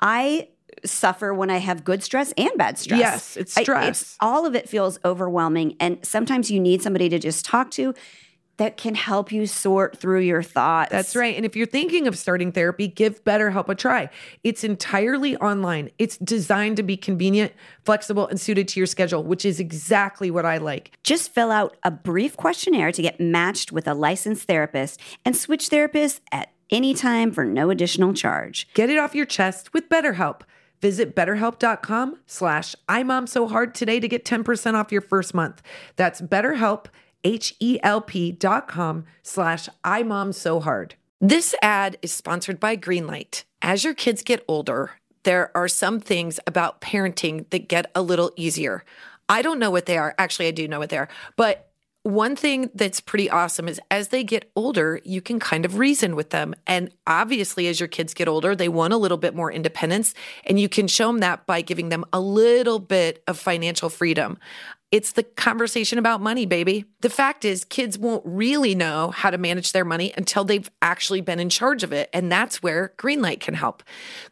I 0.00 0.48
suffer 0.84 1.34
when 1.34 1.50
I 1.50 1.58
have 1.58 1.84
good 1.84 2.02
stress 2.02 2.32
and 2.38 2.50
bad 2.56 2.78
stress. 2.78 3.00
Yes, 3.00 3.36
it's 3.36 3.56
I- 3.56 3.62
stress. 3.62 4.16
all 4.20 4.46
of 4.46 4.54
it 4.54 4.68
feels 4.68 4.98
overwhelming. 5.04 5.76
And 5.80 5.98
sometimes 6.04 6.50
you 6.50 6.58
need 6.60 6.82
somebody 6.82 7.08
to 7.08 7.18
just 7.18 7.44
talk 7.44 7.70
to 7.72 7.94
that 8.60 8.76
can 8.76 8.94
help 8.94 9.32
you 9.32 9.46
sort 9.46 9.96
through 9.96 10.20
your 10.20 10.42
thoughts. 10.42 10.90
That's 10.90 11.16
right. 11.16 11.34
And 11.34 11.46
if 11.46 11.56
you're 11.56 11.66
thinking 11.66 12.06
of 12.06 12.18
starting 12.18 12.52
therapy, 12.52 12.88
give 12.88 13.24
BetterHelp 13.24 13.70
a 13.70 13.74
try. 13.74 14.10
It's 14.44 14.64
entirely 14.64 15.34
online. 15.38 15.88
It's 15.96 16.18
designed 16.18 16.76
to 16.76 16.82
be 16.82 16.98
convenient, 16.98 17.54
flexible, 17.86 18.28
and 18.28 18.38
suited 18.38 18.68
to 18.68 18.78
your 18.78 18.86
schedule, 18.86 19.24
which 19.24 19.46
is 19.46 19.60
exactly 19.60 20.30
what 20.30 20.44
I 20.44 20.58
like. 20.58 20.92
Just 21.02 21.32
fill 21.32 21.50
out 21.50 21.78
a 21.84 21.90
brief 21.90 22.36
questionnaire 22.36 22.92
to 22.92 23.00
get 23.00 23.18
matched 23.18 23.72
with 23.72 23.88
a 23.88 23.94
licensed 23.94 24.46
therapist 24.46 25.00
and 25.24 25.34
switch 25.34 25.70
therapists 25.70 26.20
at 26.30 26.52
any 26.68 26.92
time 26.92 27.32
for 27.32 27.46
no 27.46 27.70
additional 27.70 28.12
charge. 28.12 28.68
Get 28.74 28.90
it 28.90 28.98
off 28.98 29.14
your 29.14 29.24
chest 29.24 29.72
with 29.72 29.88
BetterHelp. 29.88 30.42
Visit 30.82 31.16
betterhelp.com 31.16 32.18
slash 32.26 32.76
imomsohard 32.90 33.72
today 33.72 34.00
to 34.00 34.08
get 34.08 34.26
10% 34.26 34.74
off 34.74 34.92
your 34.92 35.00
first 35.00 35.32
month. 35.32 35.62
That's 35.96 36.20
betterhelp, 36.20 36.88
H-E-L-P 37.24 38.32
dot 38.32 38.68
com 38.68 39.04
slash 39.22 39.68
imomsohard. 39.84 40.92
This 41.20 41.54
ad 41.60 41.98
is 42.00 42.12
sponsored 42.12 42.58
by 42.58 42.76
Greenlight. 42.76 43.44
As 43.60 43.84
your 43.84 43.94
kids 43.94 44.22
get 44.22 44.44
older, 44.48 44.92
there 45.24 45.54
are 45.54 45.68
some 45.68 46.00
things 46.00 46.40
about 46.46 46.80
parenting 46.80 47.48
that 47.50 47.68
get 47.68 47.90
a 47.94 48.00
little 48.02 48.32
easier. 48.36 48.84
I 49.28 49.42
don't 49.42 49.58
know 49.58 49.70
what 49.70 49.86
they 49.86 49.98
are. 49.98 50.14
Actually, 50.18 50.48
I 50.48 50.52
do 50.52 50.66
know 50.66 50.78
what 50.78 50.88
they 50.88 50.96
are. 50.96 51.08
But 51.36 51.70
one 52.02 52.34
thing 52.34 52.70
that's 52.74 53.00
pretty 53.00 53.28
awesome 53.28 53.68
is 53.68 53.78
as 53.90 54.08
they 54.08 54.24
get 54.24 54.50
older, 54.56 55.00
you 55.04 55.20
can 55.20 55.38
kind 55.38 55.66
of 55.66 55.76
reason 55.76 56.16
with 56.16 56.30
them. 56.30 56.54
And 56.66 56.90
obviously, 57.06 57.66
as 57.68 57.78
your 57.78 57.88
kids 57.88 58.14
get 58.14 58.26
older, 58.26 58.56
they 58.56 58.70
want 58.70 58.94
a 58.94 58.96
little 58.96 59.18
bit 59.18 59.34
more 59.34 59.52
independence. 59.52 60.14
And 60.44 60.58
you 60.58 60.70
can 60.70 60.88
show 60.88 61.08
them 61.08 61.18
that 61.18 61.46
by 61.46 61.60
giving 61.60 61.90
them 61.90 62.06
a 62.14 62.20
little 62.20 62.78
bit 62.78 63.22
of 63.26 63.38
financial 63.38 63.90
freedom. 63.90 64.38
It's 64.90 65.12
the 65.12 65.22
conversation 65.22 65.98
about 65.98 66.20
money, 66.20 66.46
baby. 66.46 66.84
The 67.00 67.10
fact 67.10 67.44
is, 67.44 67.64
kids 67.64 67.96
won't 67.96 68.24
really 68.26 68.74
know 68.74 69.12
how 69.12 69.30
to 69.30 69.38
manage 69.38 69.70
their 69.70 69.84
money 69.84 70.12
until 70.16 70.42
they've 70.42 70.68
actually 70.82 71.20
been 71.20 71.38
in 71.38 71.48
charge 71.48 71.84
of 71.84 71.92
it. 71.92 72.10
And 72.12 72.30
that's 72.30 72.60
where 72.60 72.92
Greenlight 72.98 73.38
can 73.38 73.54
help. 73.54 73.84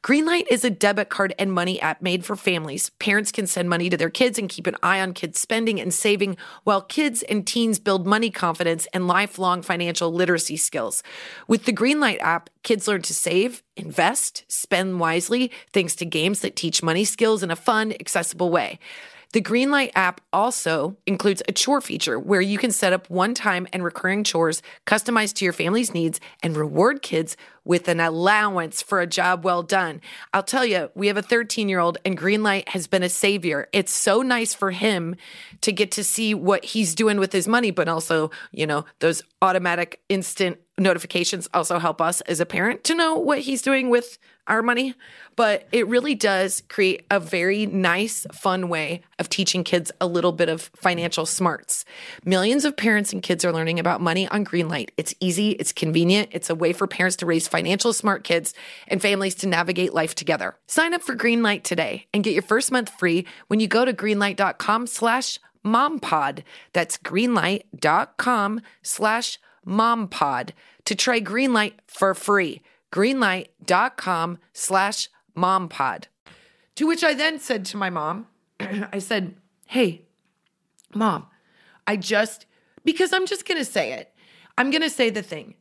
Greenlight 0.03 0.47
is 0.51 0.65
a 0.65 0.71
debit 0.71 1.11
card 1.11 1.33
and 1.39 1.53
money 1.53 1.81
app 1.81 2.03
made 2.03 2.25
for 2.25 2.35
families. 2.35 2.91
Parents 2.99 3.31
can 3.31 3.47
send 3.47 3.71
money 3.71 3.89
to 3.89 3.97
their 3.97 4.11
kids 4.11 4.37
and 4.37 4.49
keep 4.49 4.67
an 4.67 4.75
eye 4.83 5.01
on 5.01 5.15
kids' 5.15 5.39
spending 5.39 5.81
and 5.81 5.95
saving, 5.95 6.37
while 6.65 6.83
kids 6.83 7.23
and 7.23 7.47
teens 7.47 7.79
build 7.79 8.05
money 8.05 8.29
confidence 8.31 8.89
and 8.93 9.07
lifelong 9.07 9.63
financial 9.63 10.13
literacy 10.13 10.57
skills. 10.57 11.05
With 11.47 11.67
the 11.67 11.73
Greenlight 11.73 12.19
app, 12.19 12.51
kids 12.65 12.89
learn 12.89 13.03
to 13.03 13.15
save, 13.15 13.63
invest, 13.77 14.45
spend 14.49 14.99
wisely, 14.99 15.53
thanks 15.73 15.95
to 15.97 16.05
games 16.05 16.41
that 16.41 16.57
teach 16.57 16.83
money 16.83 17.05
skills 17.05 17.45
in 17.45 17.53
a 17.53 17.57
fun, 17.57 17.93
accessible 17.93 18.51
way. 18.51 18.81
The 19.35 19.43
Greenlight 19.43 19.91
app 19.95 20.23
also 20.33 20.97
includes 21.07 21.43
a 21.47 21.53
chore 21.53 21.83
feature 21.83 22.19
where 22.19 22.41
you 22.41 22.57
can 22.57 22.71
set 22.71 22.95
up 22.95 23.11
one 23.11 23.35
time 23.35 23.67
and 23.75 23.85
recurring 23.85 24.25
chores 24.25 24.63
customized 24.87 25.35
to 25.35 25.45
your 25.45 25.53
family's 25.53 25.93
needs 25.93 26.19
and 26.43 26.57
reward 26.57 27.03
kids 27.03 27.37
with 27.63 27.89
an 27.89 28.01
allowance 28.01 28.81
for 28.81 29.01
a 29.01 29.07
job 29.07 29.45
well 29.45 29.63
done. 29.63 30.01
I'll 30.33 30.43
tell 30.43 30.65
you, 30.65 30.91
we 30.95 31.09
have 31.09 31.19
a 31.19 31.23
13 31.23 31.69
year 31.69 31.79
old 31.79 31.99
and 32.07 32.17
Greenlight 32.17 32.71
has 32.71 32.87
been 32.87 33.03
a 33.03 33.11
savior. 33.11 33.69
It's 33.75 33.93
so 33.93 34.23
nice 34.23 34.55
for 34.55 34.71
him 34.71 35.15
to 35.61 35.73
get 35.73 35.91
to 35.93 36.05
see 36.05 36.33
what 36.33 36.65
he's 36.65 36.95
doing 36.95 37.19
with 37.19 37.33
his 37.33 37.47
money, 37.47 37.71
but 37.71 37.87
also, 37.87 38.31
you 38.51 38.67
know, 38.67 38.87
those 39.01 39.23
automatic 39.43 40.01
instant 40.09 40.59
notifications 40.79 41.49
also 41.53 41.79
help 41.79 42.01
us 42.01 42.21
as 42.23 42.41
a 42.41 42.47
parent 42.47 42.85
to 42.85 42.95
know 42.95 43.17
what 43.17 43.41
he's 43.41 43.63
doing 43.63 43.91
with 43.91 44.19
our 44.47 44.63
money. 44.63 44.95
But 45.37 45.69
it 45.71 45.87
really 45.87 46.15
does 46.15 46.63
create 46.69 47.05
a 47.11 47.21
very 47.21 47.67
nice, 47.67 48.27
fun 48.33 48.69
way 48.69 49.03
of 49.19 49.29
teaching 49.29 49.63
kids 49.63 49.93
a 50.01 50.07
little 50.07 50.33
bit 50.33 50.49
of 50.49 50.63
financial 50.75 51.27
smarts. 51.27 51.85
Millions 52.25 52.65
of 52.65 52.77
parents 52.77 53.13
and 53.13 53.23
kids 53.23 53.45
are 53.45 53.53
learning 53.53 53.79
about 53.79 54.01
money 54.01 54.27
on 54.29 54.45
Greenlight. 54.45 54.91
It's 54.97 55.15
easy, 55.21 55.51
it's 55.51 55.73
convenient, 55.73 56.31
it's 56.33 56.51
a 56.51 56.55
way 56.55 56.73
for 56.73 56.87
parents 56.87 57.17
to 57.17 57.27
raise 57.27 57.47
financial 57.47 57.93
smart 57.93 58.25
kids 58.25 58.55
and 58.89 59.01
families 59.01 59.35
to 59.37 59.47
navigate 59.47 59.95
life 59.95 60.15
together. 60.15 60.57
Sign 60.67 60.95
up 60.95 61.03
for 61.03 61.15
Greenlight 61.15 61.63
today 61.63 62.07
and 62.13 62.25
get 62.25 62.33
your 62.33 62.43
first 62.43 62.73
month 62.73 62.91
free 62.99 63.27
when 63.49 63.61
you 63.61 63.69
go 63.69 63.85
to 63.85 63.93
greenlight.com 63.93 64.87
slash 64.87 65.39
mompod. 65.65 66.43
That's 66.73 66.99
greenlight.com 66.99 68.61
slash 68.83 69.39
mompod 69.39 69.48
to 69.67 70.95
try 70.95 71.21
Greenlight 71.21 71.75
for 71.87 72.15
free. 72.15 72.63
Greenlight.com 72.93 74.39
slash 74.53 75.09
mompod. 75.37 76.05
To 76.77 76.87
which 76.87 77.05
I 77.05 77.15
then 77.15 77.39
said 77.39 77.65
to 77.67 77.77
my 77.77 77.91
mom, 77.91 78.27
I 78.61 78.99
said, 78.99 79.35
Hey, 79.67 80.07
mom, 80.95 81.27
I 81.87 81.97
just, 81.97 82.47
because 82.85 83.13
I'm 83.13 83.27
just 83.27 83.47
going 83.47 83.59
to 83.59 83.65
say 83.65 83.93
it, 83.93 84.15
I'm 84.57 84.71
going 84.71 84.83
to 84.83 84.91
say 84.91 85.11
the 85.11 85.23
thing. 85.23 85.55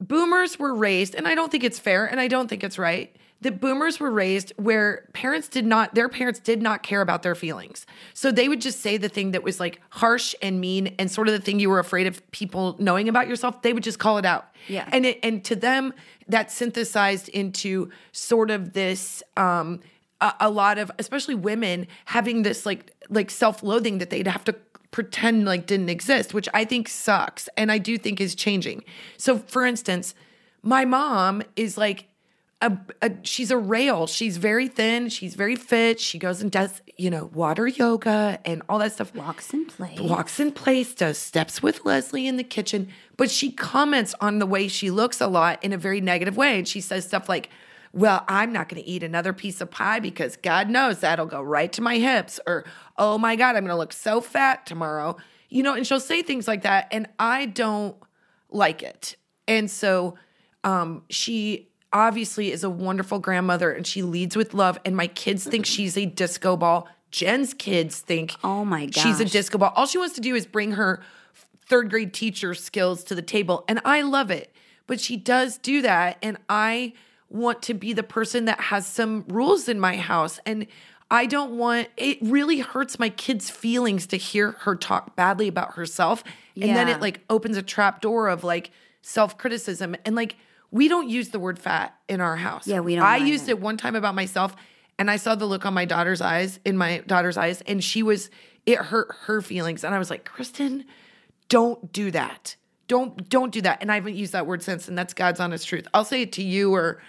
Boomers 0.00 0.58
were 0.58 0.74
raised, 0.74 1.14
and 1.14 1.28
I 1.28 1.34
don't 1.34 1.52
think 1.52 1.62
it's 1.62 1.78
fair 1.78 2.06
and 2.06 2.18
I 2.18 2.28
don't 2.28 2.48
think 2.48 2.64
it's 2.64 2.78
right 2.78 3.14
that 3.42 3.58
boomers 3.58 3.98
were 3.98 4.10
raised 4.10 4.52
where 4.56 5.08
parents 5.14 5.48
did 5.48 5.64
not, 5.64 5.94
their 5.94 6.10
parents 6.10 6.38
did 6.38 6.60
not 6.60 6.82
care 6.82 7.00
about 7.00 7.22
their 7.22 7.34
feelings. 7.34 7.86
So 8.12 8.30
they 8.30 8.48
would 8.48 8.60
just 8.60 8.80
say 8.80 8.98
the 8.98 9.08
thing 9.08 9.30
that 9.30 9.42
was 9.42 9.58
like 9.58 9.80
harsh 9.88 10.34
and 10.42 10.60
mean 10.60 10.94
and 10.98 11.10
sort 11.10 11.26
of 11.26 11.32
the 11.32 11.40
thing 11.40 11.58
you 11.58 11.70
were 11.70 11.78
afraid 11.78 12.06
of 12.06 12.28
people 12.32 12.76
knowing 12.78 13.08
about 13.08 13.28
yourself, 13.28 13.62
they 13.62 13.72
would 13.72 13.82
just 13.82 13.98
call 13.98 14.18
it 14.18 14.26
out. 14.26 14.48
Yeah. 14.68 14.86
And 14.92 15.06
it, 15.06 15.20
and 15.22 15.42
to 15.44 15.56
them, 15.56 15.94
that 16.28 16.50
synthesized 16.50 17.30
into 17.30 17.90
sort 18.12 18.50
of 18.50 18.74
this, 18.74 19.22
um, 19.38 19.80
a, 20.20 20.34
a 20.40 20.50
lot 20.50 20.76
of, 20.76 20.92
especially 20.98 21.34
women 21.34 21.86
having 22.04 22.42
this 22.42 22.66
like, 22.66 22.92
like 23.08 23.30
self-loathing 23.30 23.98
that 23.98 24.10
they'd 24.10 24.26
have 24.26 24.44
to 24.44 24.54
pretend 24.90 25.46
like 25.46 25.64
didn't 25.64 25.88
exist, 25.88 26.34
which 26.34 26.48
I 26.52 26.66
think 26.66 26.88
sucks. 26.88 27.48
And 27.56 27.72
I 27.72 27.78
do 27.78 27.96
think 27.96 28.20
is 28.20 28.34
changing. 28.34 28.84
So 29.16 29.38
for 29.38 29.64
instance, 29.64 30.14
my 30.62 30.84
mom 30.84 31.42
is 31.56 31.78
like, 31.78 32.04
a, 32.60 32.76
a, 33.00 33.12
she's 33.22 33.50
a 33.50 33.56
rail. 33.56 34.06
She's 34.06 34.36
very 34.36 34.68
thin. 34.68 35.08
She's 35.08 35.34
very 35.34 35.56
fit. 35.56 35.98
She 35.98 36.18
goes 36.18 36.42
and 36.42 36.50
does, 36.50 36.82
you 36.96 37.08
know, 37.08 37.30
water 37.32 37.66
yoga 37.66 38.38
and 38.44 38.62
all 38.68 38.78
that 38.80 38.92
stuff. 38.92 39.14
Walks 39.14 39.52
in 39.54 39.64
place. 39.66 39.98
Walks 39.98 40.38
in 40.38 40.52
place, 40.52 40.94
does 40.94 41.16
steps 41.16 41.62
with 41.62 41.84
Leslie 41.86 42.26
in 42.26 42.36
the 42.36 42.44
kitchen. 42.44 42.88
But 43.16 43.30
she 43.30 43.50
comments 43.50 44.14
on 44.20 44.40
the 44.40 44.46
way 44.46 44.68
she 44.68 44.90
looks 44.90 45.20
a 45.20 45.26
lot 45.26 45.62
in 45.64 45.72
a 45.72 45.78
very 45.78 46.00
negative 46.00 46.36
way. 46.36 46.58
And 46.58 46.68
she 46.68 46.82
says 46.82 47.06
stuff 47.06 47.28
like, 47.28 47.48
well, 47.92 48.24
I'm 48.28 48.52
not 48.52 48.68
going 48.68 48.82
to 48.82 48.88
eat 48.88 49.02
another 49.02 49.32
piece 49.32 49.60
of 49.60 49.70
pie 49.70 50.00
because 50.00 50.36
God 50.36 50.68
knows 50.68 51.00
that'll 51.00 51.26
go 51.26 51.42
right 51.42 51.72
to 51.72 51.82
my 51.82 51.96
hips. 51.96 52.38
Or, 52.46 52.64
oh 52.98 53.16
my 53.16 53.36
God, 53.36 53.56
I'm 53.56 53.64
going 53.64 53.74
to 53.74 53.76
look 53.76 53.92
so 53.92 54.20
fat 54.20 54.66
tomorrow. 54.66 55.16
You 55.48 55.62
know, 55.62 55.74
and 55.74 55.86
she'll 55.86 55.98
say 55.98 56.22
things 56.22 56.46
like 56.46 56.62
that. 56.62 56.88
And 56.92 57.08
I 57.18 57.46
don't 57.46 57.96
like 58.50 58.82
it. 58.82 59.16
And 59.48 59.70
so 59.70 60.16
um, 60.62 61.02
she 61.08 61.69
obviously 61.92 62.52
is 62.52 62.64
a 62.64 62.70
wonderful 62.70 63.18
grandmother 63.18 63.72
and 63.72 63.86
she 63.86 64.02
leads 64.02 64.36
with 64.36 64.54
love. 64.54 64.78
And 64.84 64.96
my 64.96 65.06
kids 65.06 65.44
think 65.44 65.66
she's 65.66 65.96
a 65.96 66.06
disco 66.06 66.56
ball. 66.56 66.88
Jen's 67.10 67.54
kids 67.54 67.98
think 67.98 68.34
Oh 68.44 68.64
my 68.64 68.88
she's 68.92 69.18
a 69.18 69.24
disco 69.24 69.58
ball. 69.58 69.72
All 69.74 69.86
she 69.86 69.98
wants 69.98 70.14
to 70.14 70.20
do 70.20 70.34
is 70.34 70.46
bring 70.46 70.72
her 70.72 71.02
third 71.66 71.90
grade 71.90 72.12
teacher 72.12 72.54
skills 72.54 73.02
to 73.04 73.14
the 73.14 73.22
table. 73.22 73.64
And 73.68 73.80
I 73.84 74.02
love 74.02 74.30
it. 74.30 74.52
But 74.86 75.00
she 75.00 75.16
does 75.16 75.58
do 75.58 75.82
that. 75.82 76.18
And 76.22 76.36
I 76.48 76.92
want 77.28 77.62
to 77.62 77.74
be 77.74 77.92
the 77.92 78.02
person 78.02 78.44
that 78.46 78.60
has 78.60 78.86
some 78.86 79.24
rules 79.28 79.68
in 79.68 79.78
my 79.78 79.96
house. 79.96 80.40
And 80.44 80.66
I 81.10 81.26
don't 81.26 81.56
want 81.58 81.88
it 81.96 82.18
really 82.22 82.60
hurts 82.60 82.98
my 82.98 83.08
kids' 83.08 83.50
feelings 83.50 84.06
to 84.08 84.16
hear 84.16 84.52
her 84.60 84.76
talk 84.76 85.16
badly 85.16 85.48
about 85.48 85.74
herself. 85.74 86.22
And 86.54 86.76
then 86.76 86.88
it 86.88 87.00
like 87.00 87.20
opens 87.30 87.56
a 87.56 87.62
trap 87.62 88.00
door 88.00 88.28
of 88.28 88.44
like 88.44 88.70
self-criticism. 89.02 89.96
And 90.04 90.14
like 90.14 90.36
we 90.70 90.88
don't 90.88 91.08
use 91.08 91.30
the 91.30 91.38
word 91.38 91.58
fat 91.58 91.94
in 92.08 92.20
our 92.20 92.36
house. 92.36 92.66
Yeah, 92.66 92.80
we 92.80 92.94
don't 92.94 93.04
I 93.04 93.16
used 93.16 93.48
it 93.48 93.60
one 93.60 93.76
time 93.76 93.96
about 93.96 94.14
myself 94.14 94.54
and 94.98 95.10
I 95.10 95.16
saw 95.16 95.34
the 95.34 95.46
look 95.46 95.64
on 95.64 95.72
my 95.72 95.86
daughter's 95.86 96.20
eyes, 96.20 96.60
in 96.64 96.76
my 96.76 96.98
daughter's 96.98 97.38
eyes, 97.38 97.62
and 97.62 97.82
she 97.82 98.02
was, 98.02 98.28
it 98.66 98.76
hurt 98.78 99.08
her 99.22 99.40
feelings. 99.40 99.82
And 99.82 99.94
I 99.94 99.98
was 99.98 100.10
like, 100.10 100.28
Kristin, 100.28 100.84
don't 101.48 101.90
do 101.90 102.10
that. 102.10 102.56
Don't 102.86 103.28
don't 103.28 103.52
do 103.52 103.62
that. 103.62 103.78
And 103.80 103.90
I 103.90 103.94
haven't 103.94 104.16
used 104.16 104.32
that 104.32 104.46
word 104.46 104.62
since, 104.62 104.88
and 104.88 104.98
that's 104.98 105.14
God's 105.14 105.38
honest 105.40 105.66
truth. 105.66 105.86
I'll 105.94 106.04
say 106.04 106.22
it 106.22 106.32
to 106.32 106.42
you 106.42 106.74
or 106.74 107.00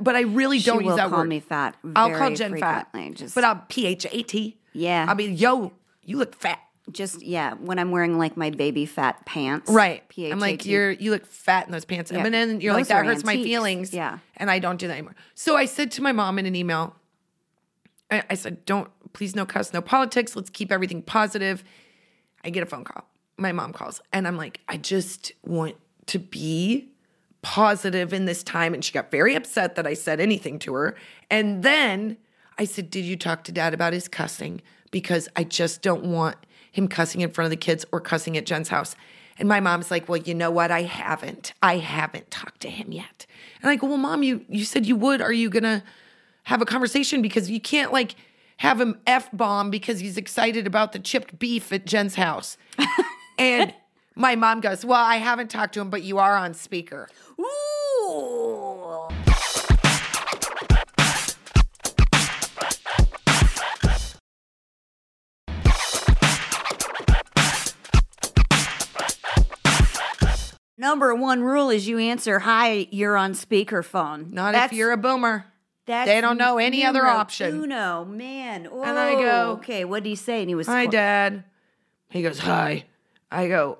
but 0.00 0.16
I 0.16 0.20
really 0.22 0.58
don't 0.60 0.78
will 0.78 0.84
use 0.84 0.96
that 0.96 1.10
call 1.10 1.20
word. 1.20 1.28
me 1.28 1.40
fat 1.40 1.74
I'll 1.96 2.16
call 2.16 2.34
Jen 2.34 2.52
frequently, 2.52 3.08
fat. 3.10 3.14
just- 3.16 3.34
but 3.34 3.44
I'll 3.44 3.64
P 3.68 3.86
H 3.86 4.06
A 4.10 4.22
T. 4.22 4.58
Yeah. 4.72 5.06
I 5.08 5.14
mean, 5.14 5.34
yo, 5.36 5.72
you 6.04 6.18
look 6.18 6.34
fat. 6.34 6.60
Just 6.90 7.22
yeah, 7.22 7.54
when 7.54 7.78
I'm 7.78 7.90
wearing 7.90 8.18
like 8.18 8.36
my 8.36 8.50
baby 8.50 8.86
fat 8.86 9.24
pants. 9.26 9.70
Right. 9.70 10.08
P-H-A-T. 10.08 10.32
I'm 10.32 10.40
like, 10.40 10.64
you're 10.64 10.90
you 10.90 11.10
look 11.10 11.26
fat 11.26 11.66
in 11.66 11.72
those 11.72 11.84
pants. 11.84 12.10
Yeah. 12.10 12.24
And 12.24 12.32
then 12.32 12.60
you're 12.60 12.72
like, 12.72 12.88
that 12.88 13.04
hurts 13.04 13.24
my 13.24 13.34
feelings. 13.34 13.92
Yeah. 13.92 14.18
And 14.36 14.50
I 14.50 14.58
don't 14.58 14.78
do 14.78 14.86
that 14.88 14.94
anymore. 14.94 15.16
So 15.34 15.56
I 15.56 15.66
said 15.66 15.90
to 15.92 16.02
my 16.02 16.12
mom 16.12 16.38
in 16.38 16.46
an 16.46 16.56
email, 16.56 16.94
I, 18.10 18.22
I 18.30 18.34
said, 18.34 18.64
don't 18.64 18.90
please 19.12 19.34
no 19.34 19.44
cuss, 19.44 19.72
no 19.72 19.80
politics. 19.80 20.36
Let's 20.36 20.50
keep 20.50 20.72
everything 20.72 21.02
positive. 21.02 21.64
I 22.44 22.50
get 22.50 22.62
a 22.62 22.66
phone 22.66 22.84
call. 22.84 23.04
My 23.36 23.52
mom 23.52 23.72
calls. 23.72 24.00
And 24.12 24.26
I'm 24.26 24.36
like, 24.36 24.60
I 24.68 24.76
just 24.76 25.32
want 25.44 25.76
to 26.06 26.18
be 26.18 26.90
positive 27.42 28.12
in 28.12 28.24
this 28.24 28.42
time. 28.42 28.74
And 28.74 28.84
she 28.84 28.92
got 28.92 29.10
very 29.10 29.34
upset 29.34 29.76
that 29.76 29.86
I 29.86 29.94
said 29.94 30.20
anything 30.20 30.58
to 30.60 30.74
her. 30.74 30.96
And 31.30 31.62
then 31.62 32.16
I 32.58 32.64
said, 32.64 32.90
Did 32.90 33.04
you 33.04 33.16
talk 33.16 33.44
to 33.44 33.52
dad 33.52 33.74
about 33.74 33.92
his 33.92 34.08
cussing? 34.08 34.60
Because 34.90 35.28
I 35.36 35.44
just 35.44 35.82
don't 35.82 36.04
want 36.04 36.36
him 36.78 36.88
cussing 36.88 37.20
in 37.20 37.30
front 37.30 37.46
of 37.46 37.50
the 37.50 37.56
kids 37.56 37.84
or 37.92 38.00
cussing 38.00 38.36
at 38.36 38.46
Jen's 38.46 38.68
house. 38.68 38.96
And 39.38 39.48
my 39.48 39.60
mom's 39.60 39.90
like, 39.90 40.08
well, 40.08 40.16
you 40.18 40.34
know 40.34 40.50
what? 40.50 40.70
I 40.70 40.82
haven't. 40.82 41.52
I 41.62 41.76
haven't 41.78 42.30
talked 42.30 42.60
to 42.60 42.70
him 42.70 42.92
yet. 42.92 43.26
And 43.62 43.70
I 43.70 43.76
go, 43.76 43.86
well, 43.86 43.98
mom, 43.98 44.22
you 44.22 44.44
you 44.48 44.64
said 44.64 44.86
you 44.86 44.96
would. 44.96 45.20
Are 45.20 45.32
you 45.32 45.50
gonna 45.50 45.84
have 46.44 46.62
a 46.62 46.64
conversation? 46.64 47.22
Because 47.22 47.50
you 47.50 47.60
can't 47.60 47.92
like 47.92 48.14
have 48.58 48.80
him 48.80 48.98
f 49.06 49.28
bomb 49.32 49.70
because 49.70 50.00
he's 50.00 50.16
excited 50.16 50.66
about 50.66 50.92
the 50.92 50.98
chipped 50.98 51.38
beef 51.38 51.72
at 51.72 51.86
Jen's 51.86 52.16
house. 52.16 52.56
and 53.38 53.72
my 54.16 54.34
mom 54.34 54.60
goes, 54.60 54.84
well, 54.84 55.04
I 55.04 55.16
haven't 55.16 55.48
talked 55.48 55.74
to 55.74 55.80
him, 55.80 55.90
but 55.90 56.02
you 56.02 56.18
are 56.18 56.36
on 56.36 56.54
speaker. 56.54 57.08
Ooh. 57.38 57.77
Number 70.78 71.14
one 71.14 71.42
rule 71.42 71.70
is 71.70 71.88
you 71.88 71.98
answer 71.98 72.38
hi, 72.38 72.86
you're 72.90 73.16
on 73.16 73.32
speakerphone. 73.32 74.30
Not 74.32 74.52
That's- 74.52 74.70
if 74.72 74.76
you're 74.78 74.92
a 74.92 74.96
boomer. 74.96 75.44
that's 75.86 76.08
they 76.08 76.20
don't 76.20 76.38
know 76.38 76.58
any 76.58 76.84
other 76.84 77.04
option. 77.06 77.62
Uno, 77.64 78.04
man. 78.04 78.66
And 78.66 78.98
I 78.98 79.14
go, 79.14 79.20
Oh, 79.48 79.52
okay, 79.54 79.84
what 79.84 80.02
did 80.04 80.08
he 80.10 80.14
say? 80.14 80.40
And 80.40 80.48
he 80.48 80.54
was, 80.54 80.66
Hi, 80.68 80.86
qu- 80.86 80.92
Dad. 80.92 81.44
He 82.10 82.22
goes, 82.22 82.38
Hi. 82.38 82.84
I 83.30 83.48
go, 83.48 83.78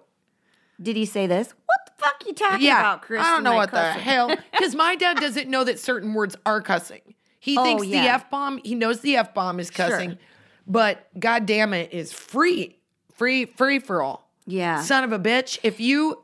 did 0.82 0.96
he 0.96 1.04
say 1.06 1.26
this? 1.26 1.48
What 1.66 1.78
the 1.86 1.92
fuck 2.04 2.26
you 2.26 2.34
talking 2.34 2.66
Yeah. 2.66 2.80
about, 2.80 3.02
Chris? 3.02 3.24
I 3.24 3.30
don't 3.30 3.44
know 3.44 3.54
what 3.54 3.70
the 3.70 3.92
hell. 3.92 4.34
Because 4.52 4.74
my 4.74 4.96
dad 4.96 5.18
doesn't 5.18 5.48
know 5.48 5.62
that 5.64 5.78
certain 5.78 6.14
words 6.14 6.36
are 6.44 6.60
cussing. 6.60 7.14
He 7.38 7.56
Oh, 7.56 7.62
thinks 7.62 7.84
the. 7.86 7.94
F 7.96 8.28
bomb, 8.30 8.60
he 8.64 8.74
knows 8.74 9.00
the 9.00 9.16
F 9.16 9.32
bomb 9.34 9.60
is 9.60 9.70
cussing, 9.70 10.18
but 10.66 11.06
god 11.18 11.46
damn 11.46 11.72
it 11.72 11.92
is 11.92 12.12
free. 12.12 12.76
Free, 13.14 13.44
free 13.46 13.78
for 13.78 14.02
all. 14.02 14.28
Yeah. 14.46 14.80
Son 14.82 15.04
of 15.04 15.12
a 15.12 15.18
bitch. 15.18 15.58
If 15.62 15.78
you 15.80 16.20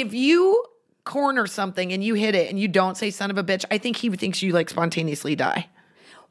if 0.00 0.12
you 0.14 0.64
corner 1.04 1.46
something 1.46 1.92
and 1.92 2.02
you 2.02 2.14
hit 2.14 2.34
it 2.34 2.50
and 2.50 2.58
you 2.58 2.68
don't 2.68 2.96
say 2.96 3.10
son 3.10 3.30
of 3.30 3.38
a 3.38 3.44
bitch, 3.44 3.64
I 3.70 3.78
think 3.78 3.96
he 3.96 4.10
thinks 4.10 4.42
you 4.42 4.52
like 4.52 4.68
spontaneously 4.70 5.36
die. 5.36 5.68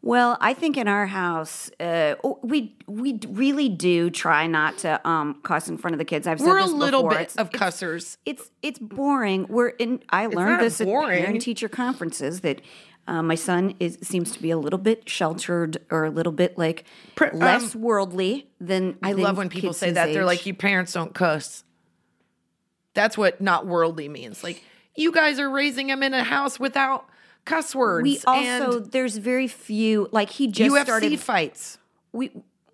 Well, 0.02 0.38
I 0.40 0.54
think 0.54 0.78
in 0.78 0.88
our 0.88 1.08
house, 1.08 1.72
uh, 1.80 2.16
we 2.44 2.76
we 2.86 3.20
really 3.28 3.70
do 3.70 4.12
try 4.12 4.46
not 4.46 4.78
to 4.80 5.08
um, 5.08 5.40
cuss 5.42 5.68
in 5.68 5.78
front 5.80 5.96
of 5.96 5.98
the 5.98 6.06
kids. 6.06 6.28
I've 6.28 6.40
said 6.40 6.48
We're 6.48 6.60
a 6.60 6.66
little 6.66 7.02
before. 7.02 7.10
bit 7.12 7.22
It's- 7.22 7.36
of 7.38 7.48
it's- 7.48 7.60
cussers. 7.60 8.18
It's 8.24 8.52
it's 8.62 8.78
boring. 8.78 9.48
We're 9.50 9.70
in. 9.70 10.04
I 10.12 10.28
learned 10.28 10.62
this 10.62 10.80
boring. 10.80 11.20
at 11.20 11.26
parent 11.26 11.42
teacher 11.42 11.68
conferences 11.68 12.42
that 12.42 12.62
uh, 13.08 13.24
my 13.24 13.34
son 13.36 13.74
is 13.80 13.98
seems 14.04 14.32
to 14.34 14.42
be 14.42 14.52
a 14.52 14.58
little 14.60 14.78
bit 14.78 15.10
sheltered 15.10 15.78
or 15.90 16.06
a 16.06 16.12
little 16.12 16.34
bit 16.34 16.56
like 16.56 16.84
Pr- 17.16 17.34
less 17.34 17.74
worldly 17.76 18.48
than. 18.60 18.98
I 19.02 19.14
than 19.14 19.24
love 19.24 19.38
when 19.38 19.50
people 19.50 19.74
say 19.74 19.90
that. 19.92 20.14
They're 20.14 20.26
like, 20.26 20.46
you 20.46 20.54
parents 20.54 20.94
don't 20.94 21.16
cuss. 21.16 21.64
That's 22.96 23.18
what 23.18 23.40
not 23.40 23.68
worldly 23.68 24.10
means. 24.10 24.44
Like, 24.44 24.64
you 24.96 25.12
guys 25.12 25.40
are 25.40 25.50
raising 25.50 25.90
him 25.90 26.02
in 26.02 26.16
a 26.16 26.24
house 26.24 26.60
without 26.60 27.06
cuss 27.46 27.76
words. 27.76 28.04
we 28.04 28.20
also 28.26 28.80
there's 28.80 29.18
very 29.18 29.48
few 29.48 30.10
like 30.12 30.32
he 30.32 30.48
just 30.48 30.74
UFC 30.74 30.84
started. 30.84 31.20
fights. 31.20 31.78
we 32.12 32.32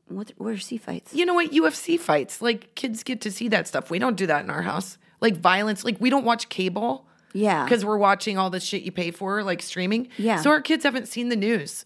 what 0.08 0.32
where's 0.38 0.68
he 0.70 0.78
fights? 0.78 1.14
You 1.14 1.26
know 1.26 1.34
what? 1.34 1.52
UFC 1.52 2.00
fights. 2.00 2.42
Like, 2.42 2.74
kids 2.76 3.04
get 3.04 3.20
to 3.22 3.32
see 3.32 3.48
that 3.50 3.68
stuff. 3.68 3.90
We 3.90 4.00
don't 4.00 4.16
do 4.16 4.28
that 4.28 4.44
in 4.44 4.50
our 4.50 4.62
house. 4.62 4.98
Like, 5.20 5.38
violence. 5.38 5.84
Like, 5.84 5.98
we 6.00 6.10
don't 6.10 6.26
watch 6.26 6.50
cable. 6.50 7.06
Yeah. 7.34 7.64
Because 7.64 7.86
we're 7.86 7.98
watching 7.98 8.38
all 8.38 8.50
the 8.50 8.60
shit 8.60 8.84
you 8.84 8.92
pay 8.92 9.12
for, 9.12 9.44
like 9.44 9.62
streaming. 9.62 10.10
Yeah. 10.18 10.42
So 10.42 10.50
our 10.50 10.62
kids 10.62 10.84
haven't 10.84 11.08
seen 11.08 11.30
the 11.30 11.36
news. 11.36 11.86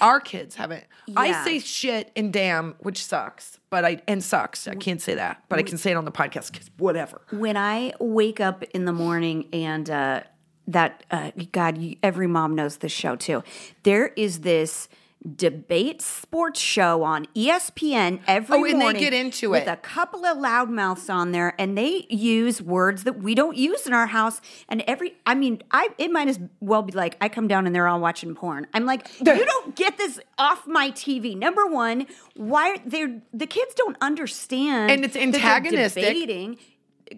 Our 0.00 0.20
kids 0.20 0.54
haven't. 0.54 0.84
I 1.16 1.44
say 1.44 1.58
shit 1.58 2.10
and 2.16 2.32
damn, 2.32 2.74
which 2.80 3.04
sucks. 3.04 3.58
But 3.70 3.84
I 3.84 4.02
and 4.06 4.22
sucks. 4.22 4.68
I 4.68 4.74
can't 4.74 5.00
say 5.00 5.14
that, 5.14 5.42
but 5.48 5.58
I 5.58 5.62
can 5.62 5.78
say 5.78 5.92
it 5.92 5.96
on 5.96 6.04
the 6.04 6.12
podcast 6.12 6.52
because 6.52 6.70
whatever. 6.78 7.22
when 7.30 7.56
I 7.56 7.94
wake 7.98 8.40
up 8.40 8.62
in 8.64 8.84
the 8.84 8.92
morning 8.92 9.48
and 9.52 9.88
uh, 9.88 10.22
that 10.68 11.04
uh, 11.10 11.30
God, 11.52 11.82
every 12.02 12.26
mom 12.26 12.54
knows 12.54 12.78
this 12.78 12.92
show 12.92 13.16
too. 13.16 13.42
There 13.82 14.08
is 14.08 14.40
this 14.40 14.88
debate 15.36 16.02
sports 16.02 16.58
show 16.60 17.02
on 17.04 17.26
ESPN 17.34 18.20
every 18.26 18.58
Oh, 18.58 18.64
and 18.64 18.80
they 18.80 18.92
get 19.00 19.12
into 19.12 19.50
with 19.50 19.62
it. 19.62 19.68
a 19.68 19.76
couple 19.76 20.24
of 20.26 20.36
loudmouths 20.38 21.12
on 21.12 21.32
there, 21.32 21.54
and 21.58 21.78
they 21.78 22.06
use 22.10 22.60
words 22.60 23.04
that 23.04 23.18
we 23.22 23.34
don't 23.34 23.56
use 23.56 23.86
in 23.86 23.92
our 23.92 24.08
house. 24.08 24.40
And 24.68 24.82
every, 24.86 25.14
I 25.26 25.34
mean, 25.34 25.62
I 25.70 25.88
it 25.98 26.10
might 26.10 26.28
as 26.28 26.40
well 26.60 26.82
be 26.82 26.92
like 26.92 27.16
I 27.20 27.28
come 27.28 27.46
down 27.48 27.66
and 27.66 27.74
they're 27.74 27.86
all 27.88 28.00
watching 28.00 28.34
porn. 28.34 28.66
I'm 28.74 28.84
like, 28.84 29.08
you 29.18 29.44
don't 29.44 29.76
get 29.76 29.96
this 29.98 30.18
off 30.38 30.66
my 30.66 30.90
TV. 30.90 31.36
Number 31.36 31.66
one, 31.66 32.06
why 32.34 32.78
they're 32.84 33.20
the 33.32 33.46
kids 33.46 33.74
don't 33.74 33.96
understand, 34.00 34.90
And 34.90 35.04
it's 35.04 35.16
antagonistic. 35.16 36.02
debating 36.02 36.58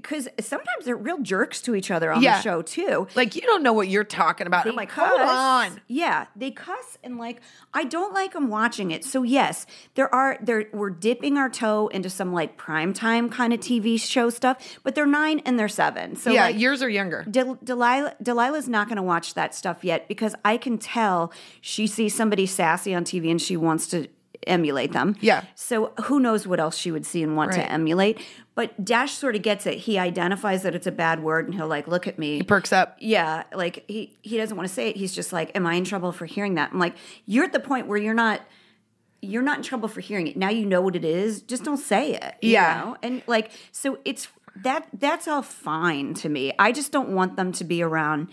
because 0.02 0.28
sometimes 0.40 0.84
they're 0.84 0.96
real 0.96 1.18
jerks 1.20 1.60
to 1.62 1.74
each 1.74 1.90
other 1.90 2.12
on 2.12 2.22
Yeah. 2.22 2.36
the 2.36 2.42
show 2.42 2.62
too. 2.62 3.06
Like 3.14 3.34
you 3.36 3.42
don't 3.42 3.62
know 3.62 3.72
what 3.72 3.88
you're 3.88 4.04
talking 4.04 4.46
about. 4.46 4.64
They 4.64 4.70
I'm 4.70 4.76
like, 4.76 4.88
cuss. 4.90 5.08
hold 5.08 5.20
on. 5.20 5.80
Yeah, 5.88 6.26
they 6.36 6.50
cuss 6.50 6.98
and 7.02 7.18
like 7.18 7.40
I 7.72 7.84
don't 7.84 8.12
like 8.14 8.32
them 8.32 8.48
watching 8.48 8.90
it. 8.90 9.04
So 9.04 9.22
yes, 9.22 9.66
there 9.94 10.12
are 10.14 10.38
there 10.42 10.66
we're 10.72 10.90
dipping 10.90 11.38
our 11.38 11.48
toe 11.48 11.88
into 11.88 12.10
some 12.10 12.32
like 12.32 12.56
primetime 12.58 13.30
kind 13.30 13.52
of 13.52 13.60
TV 13.60 14.00
show 14.00 14.30
stuff, 14.30 14.78
but 14.82 14.94
they're 14.94 15.06
nine 15.06 15.40
and 15.44 15.58
they're 15.58 15.68
seven. 15.68 16.16
So 16.16 16.30
yeah, 16.30 16.46
like, 16.46 16.58
yours 16.58 16.82
are 16.82 16.88
younger. 16.88 17.24
Del- 17.30 17.58
Delilah 17.62 18.14
Delilah's 18.22 18.68
not 18.68 18.88
going 18.88 18.96
to 18.96 19.02
watch 19.02 19.34
that 19.34 19.54
stuff 19.54 19.84
yet 19.84 20.08
because 20.08 20.34
I 20.44 20.56
can 20.56 20.78
tell 20.78 21.32
she 21.60 21.86
sees 21.86 22.14
somebody 22.14 22.46
sassy 22.46 22.94
on 22.94 23.04
TV 23.04 23.30
and 23.30 23.40
she 23.40 23.56
wants 23.56 23.86
to 23.88 24.08
emulate 24.48 24.92
them. 24.92 25.16
Yeah. 25.20 25.44
So 25.54 25.92
who 26.04 26.20
knows 26.20 26.46
what 26.46 26.60
else 26.60 26.76
she 26.76 26.90
would 26.90 27.04
see 27.06 27.22
and 27.22 27.36
want 27.36 27.52
to 27.52 27.70
emulate? 27.70 28.20
But 28.54 28.84
Dash 28.84 29.12
sort 29.14 29.34
of 29.36 29.42
gets 29.42 29.66
it. 29.66 29.78
He 29.78 29.98
identifies 29.98 30.62
that 30.62 30.74
it's 30.74 30.86
a 30.86 30.92
bad 30.92 31.22
word 31.22 31.46
and 31.46 31.54
he'll 31.54 31.66
like 31.66 31.88
look 31.88 32.06
at 32.06 32.18
me. 32.18 32.36
He 32.38 32.42
perks 32.44 32.72
up. 32.72 32.96
Yeah, 33.00 33.44
like 33.52 33.84
he 33.88 34.16
he 34.22 34.36
doesn't 34.36 34.56
want 34.56 34.68
to 34.68 34.74
say 34.74 34.88
it. 34.90 34.96
He's 34.96 35.12
just 35.12 35.32
like, 35.32 35.50
"Am 35.56 35.66
I 35.66 35.74
in 35.74 35.84
trouble 35.84 36.12
for 36.12 36.24
hearing 36.26 36.54
that?" 36.54 36.70
I'm 36.72 36.78
like, 36.78 36.94
"You're 37.26 37.44
at 37.44 37.52
the 37.52 37.60
point 37.60 37.86
where 37.86 37.98
you're 37.98 38.14
not." 38.14 38.40
You're 39.26 39.40
not 39.42 39.56
in 39.56 39.62
trouble 39.62 39.88
for 39.88 40.02
hearing 40.02 40.26
it. 40.26 40.36
Now 40.36 40.50
you 40.50 40.66
know 40.66 40.82
what 40.82 40.94
it 40.94 41.04
is. 41.04 41.40
Just 41.40 41.64
don't 41.64 41.78
say 41.78 42.12
it. 42.14 42.34
you 42.42 42.50
Yeah. 42.50 42.82
know? 42.84 42.96
and 43.02 43.22
like 43.26 43.50
so, 43.72 43.98
it's 44.04 44.28
that 44.56 44.86
that's 44.92 45.26
all 45.26 45.40
fine 45.40 46.12
to 46.14 46.28
me. 46.28 46.52
I 46.58 46.72
just 46.72 46.92
don't 46.92 47.08
want 47.08 47.36
them 47.36 47.50
to 47.52 47.64
be 47.64 47.82
around 47.82 48.28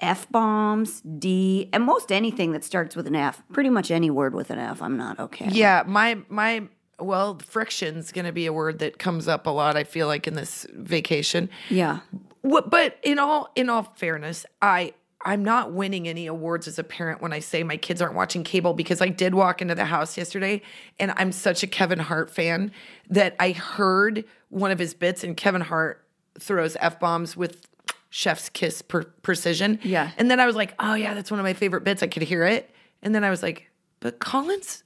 f 0.00 0.30
bombs, 0.30 1.00
d, 1.00 1.68
and 1.72 1.84
most 1.84 2.10
anything 2.10 2.52
that 2.52 2.64
starts 2.64 2.96
with 2.96 3.06
an 3.06 3.16
f. 3.16 3.42
Pretty 3.52 3.70
much 3.70 3.90
any 3.90 4.10
word 4.10 4.34
with 4.34 4.50
an 4.50 4.58
f. 4.58 4.82
I'm 4.82 4.96
not 4.96 5.18
okay. 5.18 5.48
Yeah, 5.50 5.82
my 5.86 6.18
my 6.28 6.68
well, 6.98 7.38
friction's 7.38 8.12
going 8.12 8.26
to 8.26 8.32
be 8.32 8.46
a 8.46 8.52
word 8.52 8.78
that 8.80 8.98
comes 8.98 9.26
up 9.26 9.46
a 9.46 9.50
lot. 9.50 9.76
I 9.76 9.84
feel 9.84 10.06
like 10.06 10.26
in 10.26 10.34
this 10.34 10.66
vacation. 10.72 11.48
yeah. 11.68 12.00
What, 12.42 12.70
but 12.70 12.98
in 13.02 13.18
all 13.18 13.50
in 13.54 13.68
all 13.68 13.82
fairness, 13.96 14.46
I 14.62 14.94
I'm 15.24 15.44
not 15.44 15.72
winning 15.72 16.08
any 16.08 16.26
awards 16.26 16.66
as 16.66 16.78
a 16.78 16.84
parent 16.84 17.20
when 17.20 17.32
I 17.32 17.40
say 17.40 17.62
my 17.62 17.76
kids 17.76 18.00
aren't 18.00 18.14
watching 18.14 18.42
cable 18.42 18.72
because 18.72 19.02
I 19.02 19.08
did 19.08 19.34
walk 19.34 19.60
into 19.60 19.74
the 19.74 19.84
house 19.84 20.16
yesterday 20.16 20.62
and 20.98 21.12
I'm 21.16 21.32
such 21.32 21.62
a 21.62 21.66
Kevin 21.66 21.98
Hart 21.98 22.30
fan 22.30 22.72
that 23.10 23.36
I 23.38 23.50
heard 23.52 24.24
one 24.48 24.70
of 24.70 24.78
his 24.78 24.94
bits 24.94 25.22
and 25.22 25.36
Kevin 25.36 25.60
Hart 25.60 26.02
throws 26.38 26.76
f 26.80 26.98
bombs 26.98 27.36
with 27.36 27.66
chef's 28.10 28.48
kiss 28.50 28.82
per- 28.82 29.04
precision. 29.22 29.78
Yeah. 29.82 30.10
and 30.18 30.30
then 30.30 30.40
I 30.40 30.46
was 30.46 30.56
like, 30.56 30.74
oh 30.78 30.94
yeah, 30.94 31.14
that's 31.14 31.30
one 31.30 31.40
of 31.40 31.44
my 31.44 31.54
favorite 31.54 31.84
bits. 31.84 32.02
I 32.02 32.06
could 32.08 32.22
hear 32.22 32.44
it, 32.44 32.70
and 33.02 33.14
then 33.14 33.24
I 33.24 33.30
was 33.30 33.42
like, 33.42 33.70
but 34.00 34.18
Collins, 34.18 34.82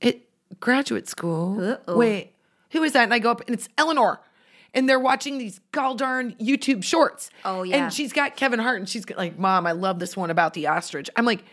it 0.00 0.28
graduate 0.60 1.08
school. 1.08 1.60
Uh-oh. 1.72 1.96
Wait, 1.96 2.34
who 2.70 2.82
is 2.82 2.92
that? 2.92 3.04
And 3.04 3.14
I 3.14 3.18
go 3.18 3.30
up 3.30 3.40
and 3.46 3.54
it's 3.54 3.68
Eleanor. 3.78 4.20
And 4.74 4.86
they're 4.86 5.00
watching 5.00 5.38
these 5.38 5.58
goldarn 5.72 6.36
YouTube 6.38 6.84
shorts. 6.84 7.30
Oh, 7.46 7.62
yeah. 7.62 7.84
And 7.84 7.92
she's 7.94 8.12
got 8.12 8.36
Kevin 8.36 8.58
Hart 8.60 8.78
and 8.78 8.86
she's 8.86 9.08
like, 9.08 9.38
Mom, 9.38 9.66
I 9.66 9.72
love 9.72 9.98
this 9.98 10.14
one 10.18 10.28
about 10.30 10.52
the 10.52 10.66
ostrich. 10.66 11.08
I'm 11.16 11.24
like, 11.24 11.44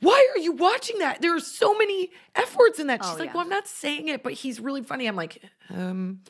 why 0.00 0.28
are 0.34 0.38
you 0.38 0.52
watching 0.52 1.00
that? 1.00 1.20
There 1.20 1.34
are 1.34 1.40
so 1.40 1.76
many 1.76 2.10
F 2.36 2.54
words 2.56 2.78
in 2.78 2.86
that. 2.88 3.02
She's 3.02 3.14
Oh, 3.14 3.16
like, 3.16 3.26
yeah. 3.28 3.32
Well, 3.32 3.42
I'm 3.42 3.48
not 3.48 3.66
saying 3.66 4.06
it, 4.06 4.22
but 4.22 4.34
he's 4.34 4.60
really 4.60 4.82
funny. 4.84 5.06
I'm 5.08 5.16
like, 5.16 5.42
um, 5.68 6.20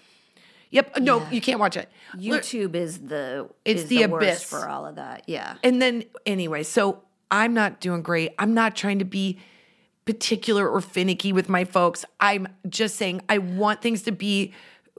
Yep. 0.74 0.98
No, 1.00 1.24
you 1.30 1.40
can't 1.40 1.60
watch 1.60 1.76
it. 1.76 1.88
YouTube 2.16 2.74
is 2.74 2.98
the 2.98 3.48
It's 3.64 3.82
is 3.82 3.88
the 3.88 4.06
worst 4.06 4.24
abyss. 4.24 4.42
for 4.42 4.68
all 4.68 4.86
of 4.86 4.96
that. 4.96 5.22
Yeah. 5.28 5.54
And 5.62 5.80
then 5.80 6.04
anyway, 6.26 6.64
so 6.64 7.02
I'm 7.30 7.54
not 7.54 7.80
doing 7.80 8.02
great. 8.02 8.32
I'm 8.40 8.54
not 8.54 8.74
trying 8.74 8.98
to 8.98 9.04
be 9.04 9.38
particular 10.04 10.68
or 10.68 10.80
finicky 10.80 11.32
with 11.32 11.48
my 11.48 11.64
folks. 11.64 12.04
I'm 12.18 12.48
just 12.68 12.96
saying 12.96 13.22
I 13.28 13.38
want 13.38 13.82
things 13.82 14.02
to 14.02 14.12
be 14.12 14.52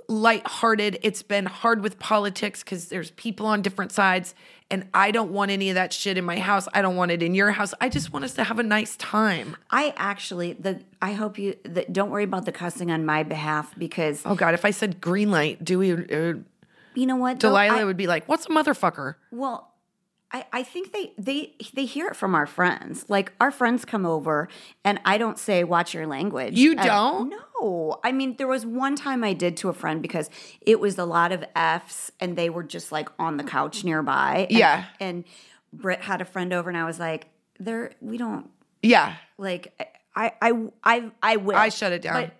lighthearted. 0.07 0.99
It's 1.03 1.23
been 1.23 1.45
hard 1.45 1.81
with 1.81 1.99
politics 1.99 2.63
because 2.63 2.89
there's 2.89 3.11
people 3.11 3.45
on 3.45 3.61
different 3.61 3.91
sides, 3.91 4.35
and 4.71 4.87
I 4.93 5.11
don't 5.11 5.31
want 5.31 5.51
any 5.51 5.69
of 5.69 5.75
that 5.75 5.93
shit 5.93 6.17
in 6.17 6.25
my 6.25 6.39
house. 6.39 6.67
I 6.73 6.81
don't 6.81 6.95
want 6.95 7.11
it 7.11 7.21
in 7.21 7.35
your 7.35 7.51
house. 7.51 7.73
I 7.79 7.89
just 7.89 8.11
want 8.13 8.25
us 8.25 8.33
to 8.35 8.43
have 8.43 8.59
a 8.59 8.63
nice 8.63 8.95
time. 8.97 9.55
I 9.69 9.93
actually 9.97 10.53
the 10.53 10.81
I 11.01 11.13
hope 11.13 11.37
you 11.37 11.55
the, 11.63 11.85
don't 11.91 12.09
worry 12.09 12.23
about 12.23 12.45
the 12.45 12.51
cussing 12.51 12.91
on 12.91 13.05
my 13.05 13.23
behalf 13.23 13.73
because 13.77 14.21
Oh 14.25 14.35
God, 14.35 14.53
if 14.53 14.65
I 14.65 14.71
said 14.71 15.01
green 15.01 15.31
light, 15.31 15.63
Dewey, 15.63 15.91
uh, 15.91 16.33
you 16.95 17.05
know 17.05 17.17
what? 17.17 17.39
Delilah 17.39 17.81
I- 17.81 17.83
would 17.85 17.97
be 17.97 18.07
like, 18.07 18.27
"What's 18.27 18.45
a 18.45 18.49
motherfucker?" 18.49 19.15
well, 19.31 19.71
I, 20.31 20.45
I 20.51 20.63
think 20.63 20.91
they 20.91 21.13
they 21.17 21.53
they 21.73 21.85
hear 21.85 22.07
it 22.07 22.15
from 22.15 22.33
our 22.35 22.45
friends. 22.47 23.05
Like 23.07 23.31
our 23.39 23.51
friends 23.51 23.85
come 23.85 24.05
over, 24.05 24.47
and 24.83 24.99
I 25.05 25.17
don't 25.17 25.37
say 25.39 25.63
"watch 25.63 25.93
your 25.93 26.07
language." 26.07 26.57
You 26.57 26.75
Uh, 26.77 26.83
don't? 26.83 27.29
no, 27.29 27.99
I 28.03 28.11
mean 28.11 28.35
there 28.37 28.47
was 28.47 28.65
one 28.65 28.95
time 28.95 29.23
I 29.23 29.33
did 29.33 29.55
to 29.57 29.69
a 29.69 29.73
friend 29.73 30.01
because 30.01 30.29
it 30.61 30.79
was 30.79 30.97
a 30.97 31.05
lot 31.05 31.31
of 31.31 31.45
Fs, 31.55 32.11
and 32.19 32.35
they 32.37 32.49
were 32.49 32.63
just 32.63 32.91
like 32.91 33.07
on 33.19 33.37
the 33.37 33.43
couch 33.43 33.83
nearby. 33.83 34.47
And- 34.49 34.57
Yeah. 34.57 34.85
and 34.99 35.23
Britt 35.71 36.01
had 36.01 36.21
a 36.21 36.25
friend 36.25 36.51
over, 36.53 36.69
and 36.69 36.77
I 36.77 36.85
was 36.85 36.99
like, 36.99 37.27
"There, 37.59 37.91
we 38.01 38.17
don't 38.17 38.49
Yeah. 38.81 39.13
like 39.37 39.79
I 40.15 40.33
I 40.41 40.51
I 40.83 41.11
I 41.21 41.35
will. 41.37 41.55
I 41.55 41.69
shut 41.69 41.91
it 41.91 42.01
down. 42.01 42.13
But 42.13 42.31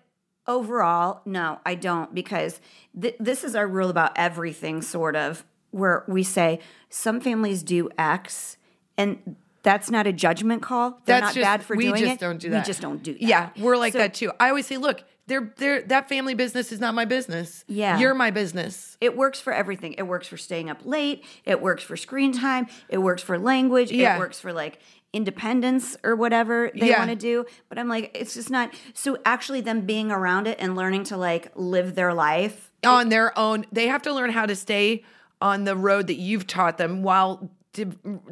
overall, 0.46 1.20
no, 1.24 1.60
I 1.64 1.74
don't 1.76 2.14
because 2.14 2.60
th- 3.00 3.16
this 3.20 3.44
is 3.44 3.54
our 3.56 3.66
rule 3.66 3.90
about 3.90 4.12
everything 4.16 4.82
sort 4.82 5.16
of 5.16 5.44
where 5.70 6.04
we 6.08 6.22
say 6.22 6.60
some 6.88 7.20
families 7.20 7.62
do 7.62 7.90
X 7.98 8.56
and 8.96 9.36
that's 9.62 9.90
not 9.90 10.06
a 10.06 10.12
judgment 10.12 10.62
call. 10.62 11.00
They're 11.04 11.20
That's 11.20 11.22
not 11.22 11.34
just 11.34 11.44
bad 11.44 11.62
for 11.64 11.74
doing 11.74 11.88
it. 11.88 11.92
we 11.94 12.00
just 12.00 12.12
it. 12.14 12.20
don't 12.20 12.38
do 12.38 12.50
that. 12.50 12.62
We 12.62 12.66
just 12.66 12.80
don't 12.80 13.02
do 13.02 13.12
that. 13.14 13.22
Yeah, 13.22 13.50
we're 13.58 13.76
like 13.76 13.92
So- 13.94 13.98
that 13.98 14.14
too. 14.14 14.30
I 14.38 14.48
always 14.48 14.64
say, 14.66 14.76
look, 14.76 15.02
they're, 15.26 15.52
they're, 15.56 15.82
that 15.82 16.08
family 16.08 16.34
business 16.34 16.70
is 16.70 16.78
not 16.78 16.94
my 16.94 17.04
business. 17.04 17.64
Yeah. 17.66 17.98
You're 17.98 18.14
my 18.14 18.30
business. 18.30 18.96
It 19.00 19.16
works 19.16 19.40
for 19.40 19.52
everything. 19.52 19.94
It 19.94 20.04
works 20.04 20.28
for 20.28 20.36
staying 20.36 20.70
up 20.70 20.82
late. 20.86 21.24
It 21.44 21.60
works 21.60 21.82
for 21.82 21.96
screen 21.96 22.30
time. 22.30 22.68
It 22.88 22.98
works 22.98 23.22
for 23.24 23.36
language. 23.36 23.90
Yeah. 23.90 24.14
It 24.14 24.18
works 24.20 24.38
for 24.38 24.52
like 24.52 24.78
independence 25.12 25.96
or 26.04 26.14
whatever 26.14 26.70
they 26.74 26.90
Yeah. 26.90 26.98
want 26.98 27.10
to 27.10 27.16
do. 27.16 27.44
But 27.68 27.78
I'm 27.80 27.88
like, 27.88 28.12
it's 28.14 28.34
just 28.34 28.50
not. 28.50 28.72
So 28.94 29.18
actually, 29.24 29.62
them 29.62 29.80
being 29.80 30.12
around 30.12 30.46
it 30.46 30.58
and 30.60 30.76
learning 30.76 31.04
to 31.04 31.16
like 31.16 31.50
live 31.56 31.96
their 31.96 32.14
life. 32.14 32.70
on 32.84 33.08
their 33.08 33.36
own. 33.36 33.66
They 33.72 33.88
have 33.88 34.02
to 34.02 34.12
learn 34.12 34.30
how 34.30 34.46
to 34.46 34.54
stay 34.54 35.02
on 35.40 35.64
the 35.64 35.76
road 35.76 36.06
that 36.06 36.16
you've 36.16 36.46
taught 36.46 36.78
them 36.78 37.02
while 37.02 37.50
de- 37.72 37.84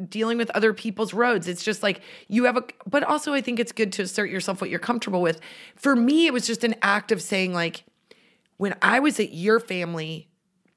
dealing 0.09 0.37
with 0.37 0.49
other 0.51 0.73
people's 0.73 1.13
roads. 1.13 1.47
It's 1.47 1.63
just 1.63 1.83
like 1.83 2.01
you 2.27 2.45
have 2.45 2.57
a, 2.57 2.63
but 2.87 3.03
also 3.03 3.33
I 3.33 3.41
think 3.41 3.59
it's 3.59 3.71
good 3.71 3.91
to 3.93 4.03
assert 4.03 4.29
yourself 4.29 4.61
what 4.61 4.69
you're 4.69 4.79
comfortable 4.79 5.21
with. 5.21 5.39
For 5.75 5.95
me, 5.95 6.25
it 6.25 6.33
was 6.33 6.47
just 6.47 6.63
an 6.63 6.75
act 6.81 7.11
of 7.11 7.21
saying, 7.21 7.53
like, 7.53 7.83
when 8.57 8.75
I 8.81 8.99
was 8.99 9.19
at 9.19 9.33
your 9.33 9.59
family, 9.59 10.27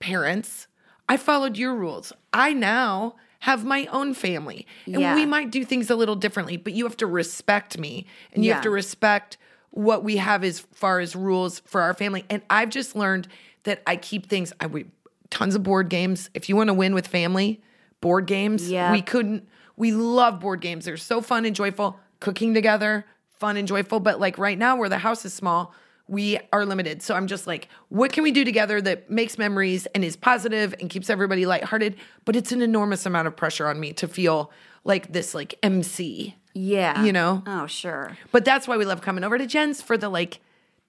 parents, 0.01 0.67
I 1.09 1.17
followed 1.17 1.57
your 1.57 1.75
rules. 1.75 2.13
I 2.33 2.53
now 2.53 3.15
have 3.41 3.65
my 3.65 3.87
own 3.87 4.15
family. 4.15 4.67
And 4.85 5.01
Yeah. 5.01 5.15
we 5.15 5.25
might 5.25 5.51
do 5.51 5.65
things 5.65 5.91
a 5.91 5.97
little 5.97 6.17
differently, 6.17 6.57
but 6.57 6.73
you 6.73 6.85
have 6.85 6.97
to 6.99 7.07
respect 7.07 7.79
me 7.79 8.05
and 8.33 8.45
you 8.45 8.53
have 8.53 8.63
to 8.65 8.71
respect 8.71 9.39
what 9.71 10.03
we 10.03 10.17
have 10.17 10.43
as 10.43 10.61
far 10.61 10.99
as 10.99 11.15
rules 11.15 11.61
for 11.61 11.81
our 11.83 11.95
family. 11.95 12.25
And 12.29 12.43
I've 12.51 12.71
just 12.71 12.97
learned 12.97 13.29
that 13.63 13.83
I 13.87 13.97
keep 13.97 14.27
things 14.27 14.53
I 14.61 14.67
we 14.67 14.87
tons 15.31 15.55
of 15.55 15.63
board 15.63 15.89
games. 15.89 16.31
If 16.35 16.49
you 16.49 16.57
want 16.57 16.69
to 16.69 16.75
win 16.75 16.95
with 16.95 17.07
family, 17.07 17.63
board 18.01 18.27
games. 18.27 18.71
Yeah. 18.71 18.93
We 18.93 19.03
couldn't 19.03 19.49
we 19.79 19.93
love 19.93 20.41
board 20.41 20.61
games. 20.61 20.85
They're 20.85 20.97
so 20.97 21.23
fun 21.23 21.47
and 21.47 21.57
joyful. 21.57 21.99
Cooking 22.21 22.53
together, 22.53 23.07
fun 23.35 23.57
and 23.57 23.69
joyful. 23.69 24.01
But 24.01 24.19
like 24.21 24.37
right 24.37 24.59
now 24.59 24.77
where 24.77 24.89
the 24.89 24.99
house 24.99 25.25
is 25.25 25.33
small, 25.33 25.73
we 26.09 26.39
are 26.53 26.67
limited. 26.67 27.01
So 27.01 27.15
I'm 27.15 27.29
just 27.29 27.47
like, 27.47 27.69
what 27.89 28.13
can 28.13 28.25
we 28.25 28.33
do 28.33 28.45
together 28.45 28.81
that 28.81 29.09
makes 29.09 29.39
memories 29.39 29.87
and 29.95 30.05
is 30.05 30.17
positive 30.17 30.75
and 30.81 30.91
keeps 30.91 31.09
everybody 31.09 31.47
lighthearted? 31.47 31.97
But 32.25 32.35
it's 32.35 32.51
an 32.51 32.61
enormous 32.61 33.07
amount 33.07 33.29
of 33.29 33.37
pressure 33.37 33.69
on 33.69 33.79
me 33.79 33.93
to 33.95 34.09
feel 34.09 34.51
like 34.85 35.13
this 35.13 35.33
like 35.33 35.55
MC. 35.63 36.35
Yeah. 36.55 37.05
You 37.05 37.13
know? 37.13 37.45
Oh, 37.47 37.69
sure. 37.69 38.17
But 38.33 38.45
that's 38.45 38.67
why 38.67 38.77
we 38.77 38.85
love 38.85 39.01
coming 39.01 39.23
over 39.23 39.39
to 39.39 39.47
Jen's 39.47 39.81
for 39.81 39.97
the 39.97 40.09
like 40.09 40.41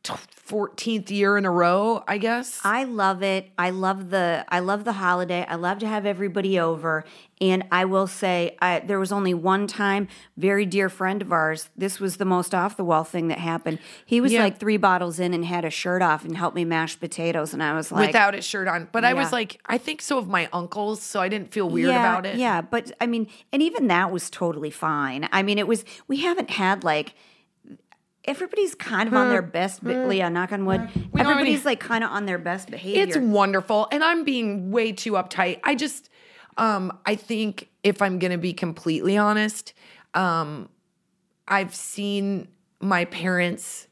14th 0.03 1.11
year 1.11 1.37
in 1.37 1.45
a 1.45 1.51
row, 1.51 2.03
I 2.07 2.17
guess. 2.17 2.59
I 2.63 2.83
love 2.85 3.21
it. 3.21 3.51
I 3.57 3.69
love 3.69 4.09
the 4.09 4.45
I 4.49 4.59
love 4.59 4.83
the 4.83 4.93
holiday. 4.93 5.45
I 5.47 5.55
love 5.55 5.79
to 5.79 5.87
have 5.87 6.05
everybody 6.05 6.59
over. 6.59 7.03
And 7.41 7.63
I 7.71 7.85
will 7.85 8.07
say, 8.07 8.57
I, 8.59 8.79
there 8.79 8.99
was 8.99 9.11
only 9.13 9.33
one 9.33 9.65
time, 9.67 10.09
very 10.35 10.65
dear 10.65 10.89
friend 10.89 11.21
of 11.21 11.31
ours. 11.31 11.69
This 11.77 11.99
was 11.99 12.17
the 12.17 12.25
most 12.25 12.53
off 12.53 12.75
the 12.75 12.83
wall 12.83 13.05
thing 13.05 13.29
that 13.29 13.37
happened. 13.37 13.79
He 14.05 14.19
was 14.19 14.33
Yeah. 14.33 14.43
like 14.43 14.59
three 14.59 14.75
bottles 14.75 15.19
in 15.19 15.33
and 15.33 15.45
had 15.45 15.63
a 15.63 15.69
shirt 15.69 16.01
off 16.01 16.25
and 16.25 16.35
helped 16.35 16.55
me 16.55 16.65
mash 16.65 16.99
potatoes, 16.99 17.53
and 17.53 17.63
I 17.63 17.75
was 17.75 17.91
like, 17.91 18.07
Without 18.07 18.33
his 18.33 18.43
shirt 18.43 18.67
on. 18.67 18.89
But 18.91 19.05
I 19.05 19.13
was 19.13 19.31
like, 19.31 19.61
I 19.65 19.77
think 19.77 20.01
so 20.01 20.17
of 20.17 20.27
my 20.27 20.49
uncles, 20.51 21.01
so 21.01 21.21
I 21.21 21.29
didn't 21.29 21.53
feel 21.53 21.69
weird 21.69 21.89
yeah, 21.91 21.99
about 22.11 22.25
it. 22.25 22.37
Yeah, 22.37 22.61
but 22.61 22.91
I 22.99 23.05
mean, 23.05 23.27
and 23.53 23.61
even 23.61 23.87
that 23.87 24.11
was 24.11 24.29
totally 24.29 24.71
fine. 24.71 25.29
I 25.31 25.41
mean, 25.43 25.57
it 25.59 25.67
was. 25.67 25.85
We 26.07 26.17
haven't 26.17 26.49
had 26.49 26.83
like. 26.83 27.13
Everybody's 28.29 28.75
kind 28.75 29.07
of 29.09 29.15
on 29.15 29.29
their 29.29 29.41
best, 29.41 29.83
be- 29.83 29.95
Leah. 29.95 30.29
Knock 30.29 30.51
on 30.51 30.65
wood. 30.65 30.87
We 31.11 31.21
don't 31.23 31.31
Everybody's 31.31 31.65
like 31.65 31.79
kind 31.79 32.03
of 32.03 32.11
on 32.11 32.25
their 32.27 32.37
best 32.37 32.69
behavior. 32.69 33.03
It's 33.03 33.17
wonderful. 33.17 33.87
And 33.91 34.03
I'm 34.03 34.23
being 34.23 34.69
way 34.69 34.91
too 34.91 35.13
uptight. 35.13 35.59
I 35.63 35.73
just 35.73 36.09
um 36.57 36.95
I 37.05 37.15
think 37.15 37.69
if 37.83 38.01
I'm 38.01 38.19
going 38.19 38.31
to 38.31 38.37
be 38.37 38.53
completely 38.53 39.17
honest, 39.17 39.73
um 40.13 40.69
I've 41.47 41.73
seen 41.73 42.47
my 42.79 43.05
parents 43.05 43.87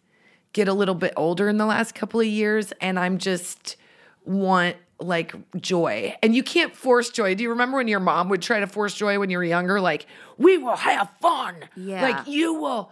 get 0.54 0.67
a 0.67 0.73
little 0.73 0.95
bit 0.95 1.13
older 1.17 1.50
in 1.50 1.58
the 1.58 1.65
last 1.65 1.95
couple 1.95 2.19
of 2.19 2.28
years 2.28 2.71
and 2.80 3.00
I'm 3.00 3.17
just 3.17 3.76
want 4.23 4.76
like 5.00 5.34
joy. 5.60 6.15
And 6.23 6.36
you 6.36 6.43
can't 6.43 6.76
force 6.76 7.10
joy. 7.10 7.36
Do 7.36 7.43
you 7.43 7.50
remember 7.50 7.78
when 7.78 7.88
your 7.88 8.00
mom 8.00 8.30
would 8.30 8.41
try 8.41 8.60
to 8.60 8.67
force 8.67 8.93
joy 8.93 9.19
when 9.19 9.30
you 9.30 9.38
were 9.38 9.43
younger 9.43 9.82
like 9.82 10.06
we 10.38 10.58
will 10.58 10.76
have 10.76 11.10
fun. 11.21 11.56
Yeah. 11.76 12.02
Like 12.04 12.28
you 12.28 12.54
will 12.54 12.91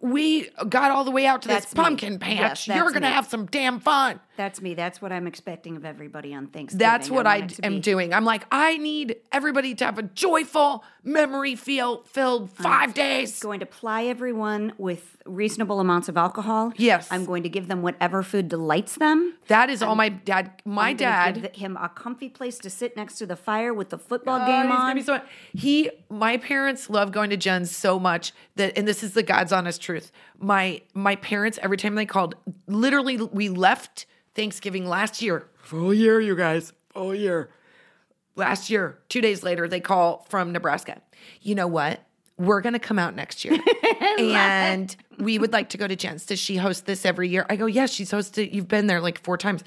we 0.00 0.48
got 0.68 0.90
all 0.90 1.04
the 1.04 1.10
way 1.10 1.26
out 1.26 1.42
to 1.42 1.48
That's 1.48 1.66
this 1.66 1.74
me. 1.74 1.82
pumpkin 1.82 2.18
patch. 2.18 2.68
Yes, 2.68 2.76
You're 2.76 2.90
going 2.90 3.02
to 3.02 3.08
have 3.08 3.26
some 3.26 3.46
damn 3.46 3.80
fun. 3.80 4.20
That's 4.36 4.60
me. 4.62 4.74
That's 4.74 5.00
what 5.02 5.12
I'm 5.12 5.26
expecting 5.26 5.76
of 5.76 5.84
everybody 5.84 6.32
on 6.34 6.46
Thanksgiving. 6.46 6.78
That's 6.78 7.10
what 7.10 7.26
I, 7.26 7.42
to 7.42 7.66
am 7.66 7.74
be. 7.74 7.80
doing. 7.80 8.14
I'm 8.14 8.24
like, 8.24 8.44
I 8.50 8.78
need 8.78 9.16
everybody 9.30 9.74
to 9.74 9.84
have 9.84 9.98
a 9.98 10.02
joyful, 10.02 10.84
memory 11.04 11.54
feel 11.54 12.02
filled 12.04 12.50
five 12.50 12.94
days. 12.94 13.40
Going 13.40 13.60
to 13.60 13.66
ply 13.66 14.04
everyone 14.04 14.72
with 14.78 15.16
reasonable 15.26 15.80
amounts 15.80 16.08
of 16.08 16.16
alcohol. 16.16 16.72
Yes. 16.76 17.08
I'm 17.10 17.24
going 17.26 17.42
to 17.42 17.48
give 17.48 17.68
them 17.68 17.82
whatever 17.82 18.22
food 18.22 18.48
delights 18.48 18.96
them. 18.96 19.34
That 19.48 19.68
is 19.70 19.82
all 19.82 19.94
my 19.94 20.08
dad. 20.08 20.50
My 20.64 20.90
I'm 20.90 20.96
dad. 20.96 21.34
give 21.42 21.54
him 21.56 21.76
a 21.76 21.88
comfy 21.90 22.28
place 22.30 22.58
to 22.60 22.70
sit 22.70 22.96
next 22.96 23.16
to 23.18 23.26
the 23.26 23.36
fire 23.36 23.72
with 23.74 23.90
the 23.90 23.98
football 23.98 24.40
Oh, 24.42 24.46
game 24.46 24.72
on. 24.72 25.00
so- 25.02 25.20
he, 25.52 25.90
my 26.08 26.38
parents 26.38 26.88
love 26.90 27.12
going 27.12 27.30
to 27.30 27.36
Jen's 27.36 27.74
so 27.74 28.00
much 28.00 28.32
that, 28.56 28.76
and 28.78 28.88
this 28.88 29.02
is 29.02 29.12
the 29.12 29.22
God's 29.22 29.52
honest 29.62 29.80
truth. 29.80 30.10
My 30.38 30.82
my 30.92 31.14
parents, 31.16 31.58
every 31.62 31.76
time 31.76 31.94
they 31.94 32.06
called, 32.06 32.34
literally, 32.66 33.16
we 33.16 33.48
left 33.48 34.06
Thanksgiving 34.34 34.86
last 34.86 35.22
year. 35.22 35.46
Full 35.62 35.94
year, 35.94 36.20
you 36.20 36.34
guys. 36.34 36.72
Full 36.90 37.14
year. 37.14 37.48
Last 38.34 38.70
year, 38.70 38.98
two 39.08 39.20
days 39.20 39.44
later, 39.44 39.68
they 39.68 39.78
call 39.78 40.26
from 40.28 40.50
Nebraska. 40.52 41.00
You 41.42 41.54
know 41.54 41.68
what? 41.68 42.00
We're 42.38 42.60
gonna 42.60 42.80
come 42.80 42.98
out 42.98 43.14
next 43.14 43.44
year, 43.44 43.56
and 44.18 44.94
we 45.18 45.38
would 45.38 45.52
like 45.52 45.68
to 45.70 45.78
go 45.78 45.86
to 45.86 45.94
Jen's. 45.94 46.26
Does 46.26 46.40
she 46.40 46.56
host 46.56 46.86
this 46.86 47.06
every 47.06 47.28
year? 47.28 47.46
I 47.48 47.54
go, 47.54 47.66
yes, 47.66 47.92
she's 47.92 48.10
hosted. 48.10 48.52
You've 48.52 48.66
been 48.66 48.88
there 48.88 49.00
like 49.00 49.22
four 49.22 49.38
times. 49.38 49.62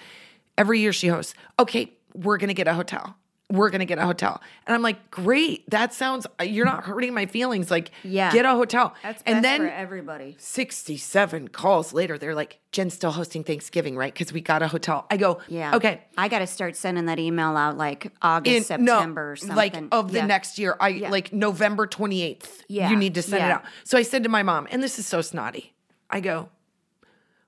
Every 0.57 0.81
year 0.81 0.91
she 0.91 1.07
hosts. 1.07 1.35
Okay, 1.57 1.93
we're 2.13 2.37
gonna 2.37 2.53
get 2.53 2.67
a 2.67 2.73
hotel. 2.73 3.15
We're 3.51 3.69
gonna 3.69 3.85
get 3.85 3.99
a 3.99 4.05
hotel, 4.05 4.41
and 4.65 4.73
I'm 4.73 4.81
like, 4.81 5.11
great. 5.11 5.69
That 5.69 5.93
sounds. 5.93 6.25
You're 6.43 6.65
not 6.65 6.83
hurting 6.85 7.13
my 7.13 7.27
feelings. 7.27 7.69
Like, 7.69 7.91
Yeah. 8.03 8.31
get 8.31 8.43
a 8.43 8.49
hotel. 8.55 8.95
That's 9.03 9.21
and 9.23 9.45
then 9.45 9.61
for 9.61 9.67
everybody. 9.69 10.35
67 10.39 11.49
calls 11.49 11.93
later, 11.93 12.17
they're 12.17 12.33
like, 12.33 12.59
Jen's 12.71 12.95
still 12.95 13.11
hosting 13.11 13.43
Thanksgiving, 13.43 13.95
right? 13.95 14.11
Because 14.11 14.33
we 14.33 14.41
got 14.41 14.63
a 14.63 14.67
hotel. 14.67 15.05
I 15.11 15.17
go, 15.17 15.41
Yeah. 15.47 15.75
okay. 15.75 16.01
I 16.17 16.27
got 16.27 16.39
to 16.39 16.47
start 16.47 16.75
sending 16.75 17.05
that 17.05 17.19
email 17.19 17.55
out 17.55 17.77
like 17.77 18.11
August, 18.21 18.71
In- 18.71 18.83
no, 18.83 18.93
September, 18.95 19.33
or 19.33 19.35
something. 19.35 19.55
like 19.55 19.75
of 19.91 20.11
the 20.11 20.17
Yeah. 20.19 20.25
next 20.25 20.57
year, 20.57 20.75
I 20.79 21.05
like 21.11 21.31
November 21.31 21.85
28th. 21.85 22.63
Yeah, 22.67 22.89
You 22.89 22.95
need 22.95 23.13
to 23.13 23.21
send 23.21 23.43
it 23.43 23.51
out. 23.51 23.63
So 23.83 23.95
I 23.95 24.01
said 24.01 24.23
to 24.23 24.29
my 24.29 24.41
mom, 24.41 24.67
and 24.71 24.81
this 24.81 24.97
is 24.97 25.05
so 25.05 25.21
snotty. 25.21 25.75
I 26.09 26.19
go, 26.19 26.49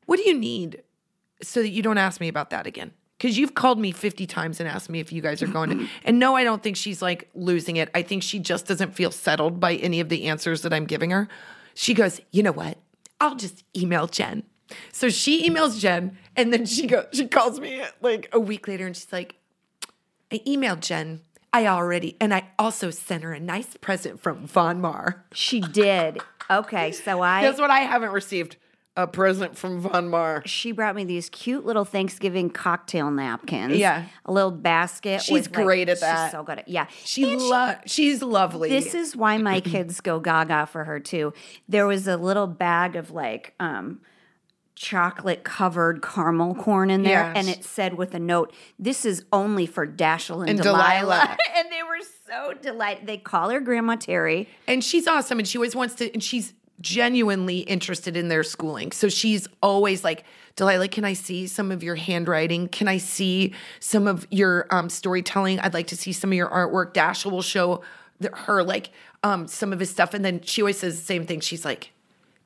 what 0.05 0.17
do 0.17 0.29
you 0.29 0.37
need 0.37 0.83
so 1.41 1.61
that 1.63 1.69
you 1.69 1.81
don't 1.81 1.97
ask 1.97 2.21
me 2.21 2.27
about 2.27 2.51
that 2.51 2.67
again? 2.67 2.91
Because 3.17 3.37
you've 3.37 3.55
called 3.55 3.79
me 3.79 3.91
50 3.91 4.27
times 4.27 4.59
and 4.59 4.69
asked 4.69 4.89
me 4.89 4.99
if 4.99 5.11
you 5.11 5.21
guys 5.21 5.41
are 5.41 5.47
going 5.47 5.69
to. 5.71 5.87
And 6.03 6.19
no, 6.19 6.35
I 6.35 6.43
don't 6.43 6.61
think 6.61 6.77
she's 6.77 7.01
like 7.01 7.29
losing 7.33 7.77
it. 7.77 7.89
I 7.95 8.01
think 8.03 8.21
she 8.23 8.39
just 8.39 8.67
doesn't 8.67 8.93
feel 8.93 9.11
settled 9.11 9.59
by 9.59 9.75
any 9.75 9.99
of 9.99 10.09
the 10.09 10.25
answers 10.25 10.61
that 10.61 10.73
I'm 10.73 10.85
giving 10.85 11.09
her. 11.11 11.27
She 11.73 11.93
goes, 11.93 12.21
you 12.31 12.43
know 12.43 12.51
what? 12.51 12.77
I'll 13.19 13.35
just 13.35 13.63
email 13.75 14.07
Jen. 14.07 14.43
So 14.91 15.09
she 15.09 15.49
emails 15.49 15.79
Jen 15.79 16.17
and 16.35 16.53
then 16.53 16.65
she 16.65 16.87
goes, 16.87 17.05
she 17.13 17.27
calls 17.27 17.59
me 17.59 17.81
like 18.01 18.29
a 18.31 18.39
week 18.39 18.67
later 18.67 18.85
and 18.85 18.95
she's 18.95 19.11
like, 19.11 19.35
I 20.31 20.39
emailed 20.45 20.81
Jen. 20.81 21.21
I 21.53 21.65
already, 21.67 22.17
and 22.19 22.33
I 22.33 22.49
also 22.59 22.91
sent 22.91 23.23
her 23.23 23.33
a 23.33 23.39
nice 23.39 23.77
present 23.77 24.19
from 24.19 24.45
Von 24.45 24.81
Maur. 24.81 25.23
She 25.31 25.61
did. 25.61 26.19
Okay, 26.51 26.91
so 26.91 27.21
I 27.21 27.41
Guess 27.49 27.57
what? 27.59 27.71
I 27.71 27.79
haven't 27.79 28.11
received 28.11 28.57
a 28.97 29.07
present 29.07 29.57
from 29.57 29.79
Von 29.79 30.09
Maur. 30.09 30.41
she 30.45 30.71
brought 30.73 30.95
me 30.95 31.05
these 31.05 31.29
cute 31.29 31.65
little 31.65 31.85
Thanksgiving 31.85 32.49
cocktail 32.49 33.09
napkins. 33.11 33.77
Yeah. 33.77 34.05
a 34.25 34.31
little 34.33 34.51
basket. 34.51 35.21
She's 35.21 35.31
with, 35.31 35.55
like- 35.55 35.65
great 35.65 35.87
at 35.89 35.99
that. 36.01 36.25
She's 36.25 36.31
so 36.31 36.43
good 36.43 36.59
at 36.59 36.67
yeah. 36.67 36.87
She 37.05 37.35
lo- 37.37 37.75
she's 37.85 38.21
lovely. 38.21 38.69
This 38.69 38.93
is 38.95 39.15
why 39.15 39.37
my 39.37 39.61
kids 39.73 40.01
go 40.01 40.19
gaga 40.19 40.65
for 40.65 40.83
her 40.83 40.99
too. 40.99 41.31
There 41.69 41.85
was 41.87 42.07
a 42.07 42.17
little 42.17 42.47
bag 42.47 42.95
of 42.97 43.11
like 43.11 43.53
um 43.59 44.01
chocolate 44.75 45.43
covered 45.43 46.03
caramel 46.03 46.53
corn 46.53 46.91
in 46.91 47.01
there 47.01 47.23
Yes. 47.23 47.33
and 47.35 47.49
it 47.49 47.63
said 47.65 47.95
with 47.95 48.13
a 48.13 48.19
note, 48.19 48.53
This 48.77 49.05
is 49.05 49.25
only 49.33 49.65
for 49.65 49.87
Dashiell 49.87 50.41
and, 50.41 50.49
And 50.51 50.61
Delilah. 50.61 50.99
Delilah. 50.99 51.37
and 51.55 51.71
they 51.71 51.81
were 51.81 51.97
so 52.27 52.53
delighted. 52.61 53.07
They 53.07 53.17
call 53.17 53.49
her 53.49 53.59
Grandma 53.59 53.95
Terry. 53.95 54.47
and 54.67 54.83
she's 54.83 55.07
awesome 55.07 55.39
and 55.39 55.47
she 55.47 55.57
always 55.57 55.75
wants 55.75 55.95
to 55.95 56.11
and 56.13 56.23
she's 56.23 56.53
genuinely 56.79 57.59
interested 57.59 58.15
in 58.15 58.27
their 58.27 58.43
schooling. 58.43 58.91
So 58.91 59.09
she's 59.09 59.47
always 59.61 60.03
like 60.03 60.23
delilah 60.55 60.87
can 60.87 61.05
i 61.05 61.13
see 61.13 61.47
some 61.47 61.71
of 61.71 61.83
your 61.83 61.95
handwriting? 61.95 62.67
Can 62.67 62.87
i 62.87 62.97
see 62.97 63.53
some 63.79 64.07
of 64.07 64.27
your 64.29 64.67
um, 64.69 64.89
storytelling? 64.89 65.59
I'd 65.59 65.73
like 65.73 65.87
to 65.87 65.97
see 65.97 66.13
some 66.13 66.31
of 66.31 66.35
your 66.35 66.49
artwork. 66.49 66.93
Dashiell 66.93 67.43
show 67.43 67.81
the, 68.19 68.29
her 68.35 68.63
like 68.63 68.91
um, 69.23 69.47
some 69.47 69.73
of 69.73 69.79
his 69.79 69.89
stuff. 69.89 70.13
And 70.13 70.23
then 70.23 70.41
she 70.41 70.61
always 70.61 70.79
says 70.79 70.99
the 70.99 71.05
same 71.05 71.25
thing. 71.25 71.39
She's 71.39 71.65
like 71.65 71.91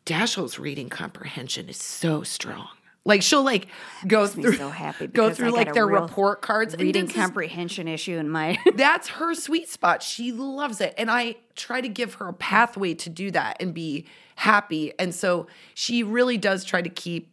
dashiell's 0.05 0.57
reading 0.57 0.89
comprehension 0.89 1.69
is 1.69 1.77
so 1.77 2.23
strong 2.23 2.69
like 3.03 3.23
she'll 3.23 3.43
like 3.43 3.67
go 4.05 4.27
through 4.27 4.55
so 4.55 4.69
happy. 4.69 5.07
go 5.07 5.33
through 5.33 5.51
like 5.51 5.73
their 5.73 5.87
real 5.87 6.03
report 6.03 6.41
cards 6.41 6.73
and 6.73 6.83
reading 6.83 7.05
is- 7.05 7.13
comprehension 7.13 7.87
issue 7.87 8.17
in 8.17 8.29
my. 8.29 8.57
that's 8.75 9.09
her 9.09 9.33
sweet 9.33 9.69
spot. 9.69 10.03
She 10.03 10.31
loves 10.31 10.81
it. 10.81 10.93
And 10.97 11.09
I 11.09 11.35
try 11.55 11.81
to 11.81 11.89
give 11.89 12.15
her 12.15 12.27
a 12.27 12.33
pathway 12.33 12.93
to 12.95 13.09
do 13.09 13.31
that 13.31 13.57
and 13.59 13.73
be 13.73 14.05
happy. 14.35 14.93
And 14.99 15.15
so 15.15 15.47
she 15.73 16.03
really 16.03 16.37
does 16.37 16.63
try 16.63 16.81
to 16.81 16.89
keep 16.89 17.31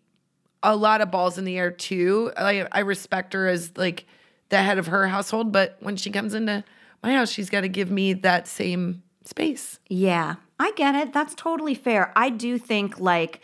a 0.62 0.74
lot 0.74 1.00
of 1.00 1.10
balls 1.10 1.38
in 1.38 1.44
the 1.44 1.58
air 1.58 1.70
too. 1.70 2.32
I, 2.36 2.66
I 2.72 2.80
respect 2.80 3.34
her 3.34 3.46
as 3.46 3.76
like 3.76 4.06
the 4.48 4.58
head 4.62 4.78
of 4.78 4.86
her 4.86 5.06
household, 5.06 5.52
but 5.52 5.76
when 5.80 5.96
she 5.96 6.10
comes 6.10 6.34
into 6.34 6.64
my 7.02 7.14
house, 7.14 7.30
she's 7.30 7.50
got 7.50 7.60
to 7.60 7.68
give 7.68 7.90
me 7.90 8.14
that 8.14 8.48
same 8.48 9.02
space. 9.24 9.78
Yeah, 9.88 10.36
I 10.58 10.72
get 10.72 10.94
it. 10.94 11.12
That's 11.12 11.34
totally 11.34 11.74
fair. 11.74 12.12
I 12.16 12.30
do 12.30 12.58
think 12.58 12.98
like 12.98 13.40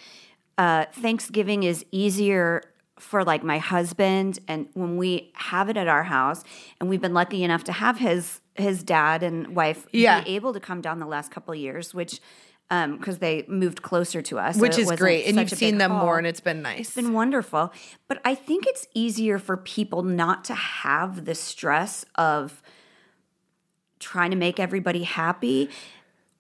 uh, 0.58 0.86
Thanksgiving 0.92 1.62
is 1.64 1.84
easier 1.90 2.62
for 2.98 3.24
like 3.24 3.42
my 3.42 3.58
husband, 3.58 4.38
and 4.48 4.68
when 4.74 4.96
we 4.96 5.32
have 5.34 5.68
it 5.68 5.76
at 5.76 5.88
our 5.88 6.04
house, 6.04 6.44
and 6.80 6.88
we've 6.88 7.00
been 7.00 7.14
lucky 7.14 7.42
enough 7.42 7.64
to 7.64 7.72
have 7.72 7.98
his 7.98 8.40
his 8.54 8.84
dad 8.84 9.24
and 9.24 9.56
wife 9.56 9.84
Yeah. 9.92 10.20
be 10.22 10.30
able 10.36 10.52
to 10.52 10.60
come 10.60 10.80
down 10.80 11.00
the 11.00 11.06
last 11.06 11.32
couple 11.32 11.52
of 11.52 11.58
years, 11.58 11.92
which 11.92 12.20
because 12.70 13.18
they 13.18 13.44
moved 13.46 13.82
closer 13.82 14.20
to 14.22 14.38
us, 14.38 14.56
Which 14.56 14.78
is 14.78 14.90
great. 14.92 15.26
And 15.26 15.38
you've 15.38 15.50
seen 15.50 15.78
them 15.78 15.90
haul. 15.92 16.06
more 16.06 16.18
and 16.18 16.26
it's 16.26 16.40
been 16.40 16.60
nice. 16.62 16.80
It's 16.86 16.94
been 16.94 17.12
wonderful. 17.12 17.72
But 18.08 18.20
I 18.24 18.34
think 18.34 18.66
it's 18.66 18.88
easier 18.94 19.38
for 19.38 19.56
people 19.56 20.02
not 20.02 20.44
to 20.46 20.54
have 20.54 21.24
the 21.24 21.34
stress 21.36 22.04
of 22.16 22.62
trying 24.00 24.30
to 24.30 24.36
make 24.36 24.58
everybody 24.58 25.04
happy 25.04 25.70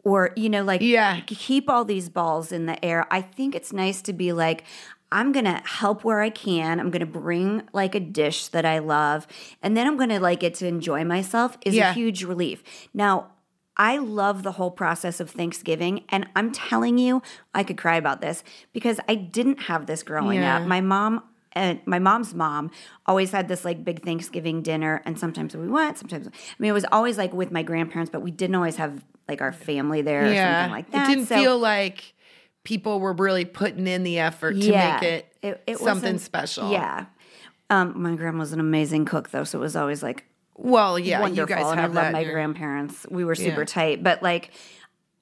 or, 0.04 0.30
you 0.36 0.48
know, 0.48 0.62
like 0.62 0.80
Yeah. 0.82 1.20
keep 1.26 1.68
all 1.68 1.84
these 1.84 2.08
balls 2.08 2.52
in 2.52 2.66
the 2.66 2.82
air. 2.84 3.06
I 3.10 3.20
think 3.22 3.54
it's 3.54 3.72
nice 3.72 4.02
to 4.02 4.12
be 4.12 4.32
like, 4.32 4.64
I'm 5.12 5.32
going 5.32 5.44
to 5.44 5.62
help 5.64 6.02
where 6.04 6.20
I 6.20 6.30
can. 6.30 6.80
I'm 6.80 6.90
going 6.90 7.00
to 7.00 7.06
bring 7.06 7.62
like 7.72 7.94
a 7.94 8.00
dish 8.00 8.48
that 8.48 8.64
I 8.64 8.78
love. 8.80 9.26
And 9.62 9.76
then 9.76 9.86
I'm 9.86 9.96
going 9.96 10.08
to 10.10 10.20
like 10.20 10.40
get 10.40 10.54
to 10.56 10.66
enjoy 10.66 11.04
myself 11.04 11.56
is 11.64 11.74
Yeah. 11.74 11.90
a 11.90 11.92
huge 11.92 12.24
relief. 12.24 12.62
Now, 12.92 13.28
I 13.76 13.98
love 13.98 14.42
the 14.44 14.52
whole 14.52 14.70
process 14.70 15.18
of 15.20 15.30
Thanksgiving. 15.30 16.04
And 16.08 16.28
I'm 16.36 16.52
telling 16.52 16.98
you, 16.98 17.22
I 17.54 17.64
could 17.64 17.76
cry 17.76 17.96
about 17.96 18.20
this 18.20 18.44
because 18.72 19.00
I 19.08 19.14
didn't 19.16 19.62
have 19.62 19.86
this 19.86 20.02
growing 20.02 20.40
Yeah. 20.42 20.56
up. 20.56 20.66
My 20.66 20.80
mom 20.80 21.22
and 21.52 21.80
my 21.86 22.00
mom's 22.00 22.34
mom 22.34 22.70
always 23.06 23.30
had 23.30 23.46
this 23.46 23.64
like 23.64 23.84
big 23.84 24.04
Thanksgiving 24.04 24.62
dinner. 24.62 25.00
And 25.04 25.18
sometimes 25.18 25.56
we 25.56 25.68
went, 25.68 25.98
sometimes, 25.98 26.26
I 26.28 26.30
mean, 26.58 26.70
it 26.70 26.74
was 26.74 26.86
always 26.90 27.16
like 27.18 27.32
with 27.32 27.52
my 27.52 27.62
grandparents, 27.62 28.10
but 28.10 28.22
we 28.22 28.30
didn't 28.32 28.56
always 28.56 28.76
have 28.76 29.04
like 29.28 29.40
our 29.40 29.52
family 29.52 30.02
there 30.02 30.22
or 30.22 30.34
something 30.34 30.70
like 30.70 30.90
that. 30.90 31.08
It 31.08 31.14
didn't 31.14 31.26
So- 31.26 31.36
feel 31.36 31.58
like 31.58 32.14
people 32.64 33.00
were 33.00 33.12
really 33.12 33.44
putting 33.44 33.86
in 33.86 34.02
the 34.04 34.18
effort 34.18 34.52
to 34.60 34.70
make 34.70 35.02
it, 35.02 35.26
something 35.78 35.84
wasn't- 35.86 36.20
special. 36.20 36.70
Yeah. 36.72 37.06
Um, 37.70 38.00
my 38.02 38.14
grandma 38.14 38.40
was 38.40 38.52
an 38.52 38.60
amazing 38.60 39.04
cook, 39.04 39.30
though, 39.30 39.44
so 39.44 39.58
it 39.58 39.60
was 39.62 39.76
always 39.76 40.02
like 40.02 40.24
Well, 40.56 40.98
yeah, 40.98 41.20
wonderful. 41.20 41.56
you 41.56 41.62
guys 41.62 41.70
and 41.72 41.80
I 41.80 41.86
love 41.86 42.12
my 42.12 42.24
grandparents. 42.24 43.06
We 43.10 43.24
were 43.24 43.34
super 43.34 43.60
Yeah. 43.62 43.66
tight, 43.66 44.02
but 44.02 44.22
like. 44.22 44.50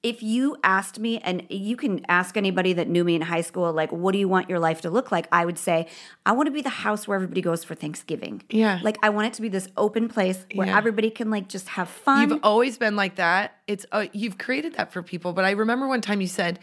If 0.03 0.21
you 0.21 0.57
asked 0.65 0.99
me, 0.99 1.19
and 1.19 1.43
you 1.49 1.77
can 1.77 2.05
ask 2.09 2.35
anybody 2.35 2.73
that 2.73 2.89
knew 2.89 3.05
me 3.05 3.15
in 3.15 3.21
high 3.21 3.39
school, 3.39 3.71
like, 3.71 3.89
what 3.91 4.11
do 4.11 4.17
you 4.19 4.27
want 4.27 4.49
your 4.49 4.59
life 4.59 4.81
to 4.81 4.89
look 4.89 5.13
like? 5.13 5.27
I 5.31 5.45
would 5.45 5.57
say, 5.57 5.87
I 6.25 6.33
want 6.33 6.47
to 6.47 6.51
be 6.51 6.61
the 6.61 6.67
house 6.69 7.07
where 7.07 7.15
everybody 7.15 7.41
goes 7.41 7.63
for 7.63 7.73
Thanksgiving. 7.73 8.43
Yeah. 8.49 8.79
Like, 8.83 8.97
I 9.01 9.09
want 9.11 9.27
it 9.27 9.33
to 9.35 9.41
be 9.41 9.47
this 9.47 9.69
open 9.77 10.09
place 10.09 10.45
where 10.53 10.67
Yeah. 10.67 10.77
everybody 10.77 11.09
can, 11.09 11.31
like, 11.31 11.47
just 11.47 11.69
have 11.69 11.87
fun. 11.87 12.29
You've 12.29 12.39
always 12.43 12.77
been 12.77 12.97
like 12.97 13.15
that. 13.15 13.55
It's 13.65 13.85
uh, 13.93 14.07
you've 14.11 14.37
created 14.37 14.75
that 14.75 14.91
for 14.91 15.01
people. 15.01 15.31
But 15.31 15.45
I 15.45 15.51
remember 15.51 15.87
one 15.87 16.01
time 16.01 16.19
you 16.19 16.27
said, 16.27 16.59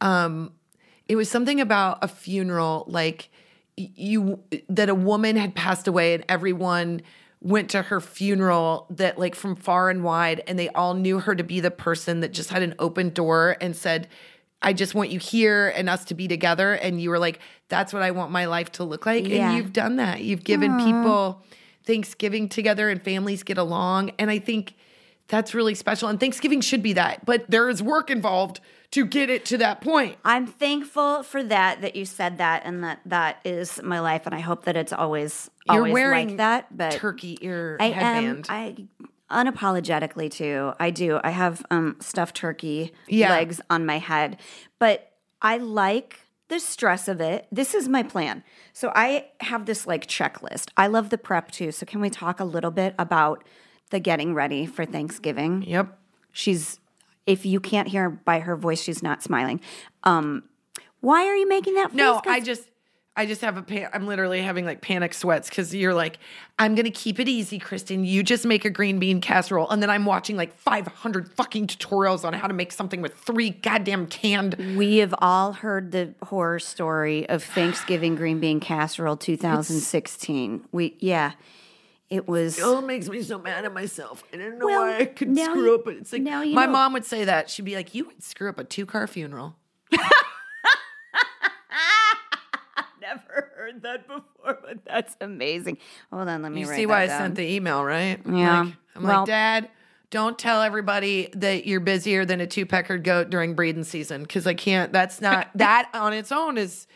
um, 0.00 0.52
it 1.08 1.16
was 1.16 1.28
something 1.30 1.60
about 1.60 1.98
a 2.02 2.08
funeral, 2.08 2.84
like 2.88 3.28
you 3.76 4.40
that 4.68 4.88
a 4.88 4.94
woman 4.94 5.36
had 5.36 5.54
passed 5.54 5.86
away 5.86 6.14
and 6.14 6.24
everyone 6.28 7.02
went 7.40 7.70
to 7.70 7.82
her 7.82 8.00
funeral 8.00 8.86
that 8.90 9.18
like 9.18 9.34
from 9.34 9.54
far 9.54 9.90
and 9.90 10.02
wide 10.02 10.42
and 10.46 10.58
they 10.58 10.68
all 10.70 10.94
knew 10.94 11.20
her 11.20 11.34
to 11.34 11.44
be 11.44 11.60
the 11.60 11.70
person 11.70 12.20
that 12.20 12.32
just 12.32 12.50
had 12.50 12.62
an 12.62 12.74
open 12.78 13.10
door 13.10 13.56
and 13.60 13.76
said 13.76 14.08
I 14.60 14.72
just 14.72 14.92
want 14.94 15.10
you 15.10 15.20
here 15.20 15.68
and 15.68 15.88
us 15.88 16.04
to 16.06 16.14
be 16.14 16.26
together. 16.26 16.74
And 16.74 17.00
you 17.00 17.10
were 17.10 17.18
like 17.18 17.38
that's 17.68 17.92
what 17.92 18.02
I 18.02 18.10
want 18.10 18.32
my 18.32 18.46
life 18.46 18.72
to 18.72 18.84
look 18.84 19.06
like. 19.06 19.26
Yeah. 19.26 19.50
and 19.50 19.56
you've 19.56 19.72
done 19.72 19.96
that. 19.96 20.22
You've 20.22 20.42
given 20.42 20.78
people 20.78 21.44
Thanksgiving 21.84 22.48
together 22.48 22.88
and 22.90 23.02
families 23.02 23.42
get 23.42 23.58
along. 23.58 24.12
And 24.18 24.30
I 24.30 24.38
think 24.38 24.74
that's 25.28 25.54
really 25.54 25.74
special. 25.74 26.08
And 26.08 26.18
Thanksgiving 26.18 26.60
should 26.60 26.82
be 26.82 26.94
that 26.94 27.24
but 27.24 27.48
there 27.48 27.68
is 27.68 27.82
work 27.82 28.10
involved 28.10 28.60
to 28.92 29.04
get 29.04 29.28
it 29.28 29.44
to 29.46 29.58
that 29.58 29.80
point 29.80 30.16
I'm 30.24 30.46
thankful 30.46 31.22
for 31.22 31.42
that, 31.44 31.82
that 31.82 31.94
you 31.96 32.04
said 32.04 32.38
that, 32.38 32.62
and 32.64 32.82
that 32.84 33.00
that 33.06 33.38
is 33.44 33.80
my 33.82 34.00
life. 34.00 34.22
And 34.26 34.34
I 34.34 34.40
hope 34.40 34.64
that 34.64 34.76
it's 34.76 34.92
always, 34.92 35.50
You're 35.66 35.76
always 35.78 35.92
wearing 35.92 36.28
like 36.28 36.36
that. 36.38 36.76
But 36.76 36.92
turkey 36.92 37.38
ear 37.42 37.76
I 37.80 37.90
headband 37.90 38.46
am. 38.50 38.88
I 39.30 39.44
unapologetically 39.44 40.30
too. 40.30 40.72
I 40.80 40.90
do. 40.90 41.20
I 41.22 41.30
have 41.30 41.64
um, 41.70 41.96
stuffed 42.00 42.36
turkey 42.36 42.92
Yeah. 43.08 43.30
legs 43.30 43.60
on 43.70 43.84
my 43.86 43.98
head, 43.98 44.38
but 44.78 45.12
I 45.42 45.58
like 45.58 46.20
the 46.48 46.58
stress 46.58 47.08
of 47.08 47.20
it. 47.20 47.46
This 47.52 47.74
is 47.74 47.88
my 47.88 48.02
plan. 48.02 48.42
So 48.72 48.90
I 48.94 49.26
have 49.40 49.66
this 49.66 49.86
like 49.86 50.06
checklist. 50.06 50.70
I 50.78 50.86
love 50.86 51.10
the 51.10 51.18
prep 51.18 51.50
too. 51.50 51.72
So 51.72 51.84
can 51.84 52.00
we 52.00 52.08
talk 52.10 52.40
a 52.40 52.44
little 52.44 52.70
bit 52.70 52.94
about 52.98 53.44
the 53.90 54.00
getting 54.00 54.34
ready 54.34 54.64
for 54.66 54.84
Thanksgiving? 54.84 55.62
yep 55.66 55.98
She's. 56.32 56.80
If 57.28 57.44
you 57.44 57.60
can't 57.60 57.86
hear 57.86 58.08
by 58.08 58.40
her 58.40 58.56
voice, 58.56 58.80
she's 58.82 59.02
not 59.02 59.22
smiling. 59.22 59.60
Um, 60.02 60.44
why 61.00 61.26
are 61.26 61.36
you 61.36 61.46
making 61.46 61.74
that 61.74 61.90
face? 61.90 61.96
No, 61.98 62.22
I 62.26 62.40
just 62.40 62.62
I 63.16 63.26
just 63.26 63.40
have 63.42 63.56
a 63.56 63.62
pan- 63.62 63.90
I'm 63.92 64.06
literally 64.06 64.40
having 64.40 64.64
like 64.64 64.80
panic 64.80 65.12
sweats 65.12 65.50
cuz 65.50 65.74
you're 65.74 65.92
like 65.92 66.18
I'm 66.58 66.74
going 66.74 66.86
to 66.86 66.90
keep 66.90 67.20
it 67.20 67.28
easy, 67.28 67.60
Kristin. 67.60 68.06
You 68.06 68.22
just 68.22 68.46
make 68.46 68.64
a 68.64 68.70
green 68.70 68.98
bean 68.98 69.20
casserole 69.20 69.68
and 69.68 69.82
then 69.82 69.90
I'm 69.90 70.06
watching 70.06 70.36
like 70.36 70.56
500 70.56 71.30
fucking 71.34 71.66
tutorials 71.66 72.24
on 72.24 72.32
how 72.32 72.46
to 72.48 72.54
make 72.54 72.72
something 72.72 73.02
with 73.02 73.14
three 73.14 73.50
goddamn 73.50 74.06
canned 74.06 74.54
We 74.76 74.96
have 74.98 75.14
all 75.18 75.52
heard 75.52 75.92
the 75.92 76.14
horror 76.22 76.58
story 76.58 77.28
of 77.28 77.44
Thanksgiving 77.44 78.14
green 78.16 78.40
bean 78.40 78.58
casserole 78.58 79.16
2016. 79.18 80.64
we 80.72 80.96
yeah, 80.98 81.32
it 82.10 82.26
was 82.28 82.58
it 82.58 82.84
makes 82.84 83.08
me 83.08 83.22
so 83.22 83.38
mad 83.38 83.64
at 83.64 83.72
myself. 83.74 84.24
I 84.32 84.36
didn't 84.38 84.58
know 84.58 84.66
Well, 84.66 84.80
why 84.80 84.96
I 84.98 85.04
could 85.04 85.36
screw 85.36 85.64
you- 85.66 85.74
up. 85.74 85.84
But 85.84 85.94
it's 85.96 86.12
like 86.12 86.22
now 86.22 86.42
you 86.42 86.54
my 86.54 86.66
know. 86.66 86.72
mom 86.72 86.92
would 86.94 87.04
say 87.04 87.24
that. 87.24 87.50
She'd 87.50 87.64
be 87.64 87.74
like, 87.74 87.94
"You 87.94 88.04
would 88.06 88.22
screw 88.22 88.48
up 88.48 88.58
a 88.58 88.64
two 88.64 88.86
car 88.86 89.06
funeral." 89.06 89.56
never 93.00 93.50
heard 93.56 93.82
that 93.82 94.06
before, 94.06 94.58
but 94.62 94.84
that's 94.84 95.16
amazing. 95.20 95.78
Hold 96.12 96.28
on, 96.28 96.42
let 96.42 96.52
me 96.52 96.60
You 96.60 96.66
see 96.66 96.86
why 96.86 97.02
I 97.02 97.08
sent 97.08 97.34
the 97.36 97.42
email, 97.54 97.84
right? 97.84 98.20
Yeah. 98.26 98.62
Like, 98.62 98.74
I'm 98.96 99.02
Well- 99.02 99.18
like, 99.20 99.26
Dad, 99.26 99.68
don't 100.10 100.38
tell 100.38 100.62
everybody 100.62 101.28
that 101.34 101.66
you're 101.66 101.80
busier 101.80 102.24
than 102.24 102.40
a 102.40 102.46
two 102.46 102.66
peckered 102.66 103.04
goat 103.04 103.30
during 103.30 103.54
breeding 103.54 103.84
season 103.84 104.22
because 104.22 104.46
I 104.46 104.54
can't. 104.54 104.92
That's 104.92 105.20
not 105.20 105.50
that 105.56 105.90
on 105.94 106.12
its 106.12 106.32
own 106.32 106.56
is 106.58 106.86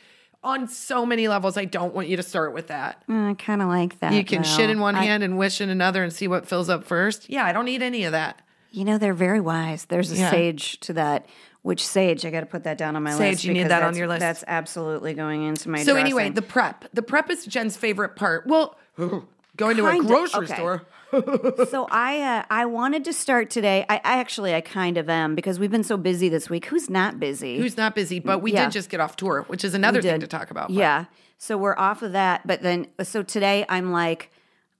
on 0.45 0.69
so 0.69 1.07
many 1.07 1.29
levels. 1.29 1.57
I 1.57 1.65
don't 1.65 1.95
want 1.95 2.09
you 2.09 2.17
to 2.17 2.23
start 2.23 2.53
with 2.53 2.69
that. 2.69 3.07
Mm, 3.09 3.31
I 3.31 3.35
kind 3.35 3.63
of 3.63 3.69
like 3.69 4.01
that. 4.01 4.13
You 4.13 4.25
can 4.25 4.43
shit 4.43 4.71
in 4.71 4.81
one 4.81 4.97
I- 4.97 5.05
hand 5.05 5.23
and 5.23 5.39
wish 5.39 5.61
in 5.61 5.69
another 5.71 6.03
and 6.03 6.13
see 6.13 6.29
what 6.29 6.47
fills 6.47 6.69
up 6.69 6.85
first. 6.85 7.31
Yeah, 7.31 7.45
I 7.45 7.53
don't 7.53 7.65
need 7.65 7.83
any 7.83 8.05
of 8.05 8.13
that. 8.13 8.43
You 8.71 8.85
know, 8.85 8.97
they're 8.99 9.15
very 9.15 9.41
wise. 9.41 9.85
There's 9.85 10.11
a 10.11 10.17
Yeah. 10.17 10.31
sage 10.31 10.81
to 10.81 10.95
that. 10.95 11.27
Which 11.61 11.87
sage? 11.87 12.25
I 12.25 12.31
got 12.31 12.41
to 12.41 12.47
put 12.47 12.65
that 12.65 12.77
down 12.77 12.97
on 12.97 13.05
my 13.05 13.11
Sage, 13.13 13.21
list. 13.21 13.41
Sage, 13.43 13.49
you 13.49 13.55
need 13.55 13.69
that 13.69 13.85
on 13.85 13.95
your 13.95 14.09
list. 14.09 14.19
That's 14.21 14.43
absolutely 14.49 15.15
going 15.15 15.45
into 15.45 15.69
my. 15.69 15.79
List. 15.79 15.87
So 15.87 15.95
anyway, 15.95 16.31
the 16.31 16.43
prep. 16.43 16.87
The 16.93 17.03
prep 17.03 17.31
is 17.31 17.47
Jen's 17.47 17.77
favorite 17.77 18.17
part. 18.17 18.47
Well, 18.49 18.77
going 19.57 19.77
to 19.77 19.87
a 19.87 19.99
grocery 19.99 20.47
okay. 20.47 20.55
store. 20.55 20.83
So 21.13 21.87
I 21.91 22.21
uh, 22.23 22.45
I 22.51 22.65
wanted 22.67 23.05
to 23.05 23.13
start 23.13 23.51
today. 23.51 23.85
I, 23.89 23.97
I 23.97 24.19
actually 24.19 24.55
I 24.55 24.61
kind 24.61 24.97
of 24.97 25.09
am 25.11 25.35
because 25.35 25.59
we've 25.59 25.71
been 25.71 25.85
so 25.85 25.97
busy 25.97 26.29
this 26.29 26.49
week. 26.49 26.67
Who's 26.67 26.89
not 26.89 27.21
busy? 27.21 27.59
Who's 27.59 27.77
not 27.77 27.95
busy? 27.95 28.19
But 28.19 28.41
we 28.41 28.53
Yeah. 28.53 28.65
did 28.65 28.73
just 28.73 28.89
get 28.91 29.01
off 29.01 29.17
tour, 29.17 29.43
which 29.49 29.65
is 29.65 29.75
another 29.75 30.01
thing 30.03 30.21
to 30.21 30.27
talk 30.27 30.51
about. 30.51 30.69
but- 30.69 30.75
Yeah. 30.77 31.05
So 31.39 31.57
we're 31.59 31.77
off 31.77 32.03
of 32.03 32.13
that. 32.13 32.47
But 32.47 32.63
then, 32.63 32.87
so 33.03 33.23
today 33.23 33.67
I'm 33.69 33.91
like, 33.93 34.31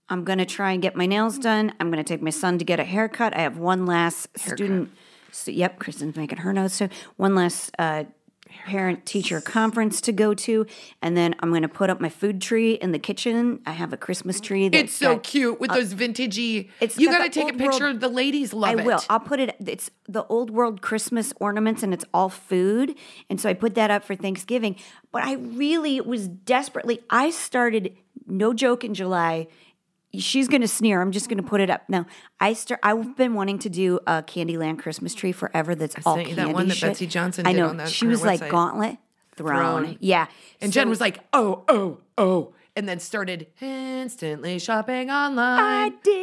I'm 0.09 0.23
going 0.23 0.37
to 0.39 0.45
try 0.45 0.71
and 0.71 0.81
get 0.81 0.95
my 0.95 1.05
nails 1.05 1.37
done. 1.37 1.73
I'm 1.79 1.91
going 1.91 2.03
to 2.03 2.07
take 2.07 2.21
my 2.21 2.29
son 2.29 2.57
to 2.57 2.65
get 2.65 2.79
a 2.79 2.83
haircut. 2.85 3.35
I 3.35 3.41
have 3.41 3.57
one 3.57 3.85
last 3.85 4.27
student. 4.39 4.91
So, 5.31 5.51
yep, 5.51 5.79
Kristin's 5.79 6.15
making 6.15 6.37
her 6.39 6.53
notes 6.53 6.77
too. 6.77 6.89
One 7.17 7.35
last 7.35 7.71
uh, 7.79 8.05
parent 8.65 9.05
teacher 9.05 9.41
conference 9.41 9.99
to 10.01 10.11
go 10.11 10.33
to, 10.33 10.65
and 11.01 11.17
then 11.17 11.35
I'm 11.39 11.49
going 11.49 11.63
to 11.63 11.67
put 11.67 11.89
up 11.89 11.99
my 11.99 12.09
food 12.09 12.41
tree 12.41 12.73
in 12.73 12.91
the 12.91 12.99
kitchen. 12.99 13.61
I 13.65 13.71
have 13.71 13.91
a 13.93 13.97
Christmas 13.97 14.39
tree. 14.39 14.69
That's 14.69 14.83
It's 14.85 14.93
so 14.93 15.15
got- 15.15 15.23
cute 15.23 15.59
with 15.59 15.71
uh, 15.71 15.75
those 15.75 15.93
vintagey. 15.93 16.69
it's 16.79 16.97
you 16.97 17.09
got 17.09 17.19
got 17.19 17.31
to 17.33 17.39
take 17.41 17.53
a 17.53 17.57
picture. 17.57 17.85
world- 17.85 17.99
The 17.99 18.07
ladies 18.07 18.53
love 18.53 18.77
I 18.77 18.81
it. 18.81 18.85
will. 18.85 18.99
I'll 19.09 19.19
put 19.19 19.39
it. 19.39 19.55
It's 19.65 19.89
the 20.07 20.25
old 20.27 20.49
world 20.49 20.81
Christmas 20.81 21.33
ornaments, 21.39 21.83
and 21.83 21.93
it's 21.93 22.05
all 22.13 22.29
food. 22.29 22.95
And 23.29 23.39
so 23.41 23.49
I 23.49 23.53
put 23.53 23.75
that 23.75 23.91
up 23.91 24.03
for 24.03 24.15
Thanksgiving. 24.15 24.75
But 25.11 25.23
I 25.23 25.33
really 25.33 25.99
was 26.01 26.27
desperately. 26.27 26.99
I 27.09 27.29
started, 27.29 27.95
no 28.27 28.53
joke, 28.53 28.83
in 28.83 28.93
July. 28.93 29.47
She's 30.15 30.47
gonna 30.47 30.67
sneer. 30.67 31.01
I'm 31.01 31.11
just 31.11 31.27
gonna 31.29 31.41
put 31.43 31.59
it 31.61 31.69
up 31.69 31.83
now. 31.89 32.05
I 32.39 32.53
start. 32.53 32.79
I've 32.83 33.17
been 33.17 33.33
wanting 33.33 33.57
to 33.59 33.69
do 33.69 33.99
a 34.05 34.21
Candyland 34.21 34.77
Christmas 34.79 35.15
tree 35.15 35.31
forever. 35.31 35.73
That's 35.73 35.95
all 36.05 36.15
sent 36.15 36.29
you 36.29 36.35
candy 36.35 36.51
that 36.51 36.55
one 36.55 36.67
that 36.67 36.77
shit. 36.77 36.89
Betsey 36.91 37.07
Johnson 37.07 37.47
I 37.47 37.53
did 37.53 37.59
know. 37.59 37.67
on 37.69 37.77
that- 37.77 37.89
she 37.89 38.05
was 38.05 38.23
like 38.23 38.41
website. 38.41 38.49
Gauntlet 38.49 38.97
Throne. 39.35 39.83
Throne. 39.83 39.97
Yeah. 39.99 40.27
And 40.61 40.71
So 40.71 40.79
Jen 40.79 40.89
was 40.89 41.01
like, 41.01 41.19
"Oh, 41.33 41.63
oh, 41.67 41.97
oh," 42.19 42.53
and 42.75 42.87
then 42.87 42.99
started 42.99 43.47
instantly 43.59 44.59
shopping 44.59 45.09
online. 45.09 45.59
I 45.59 45.89
did, 46.03 46.22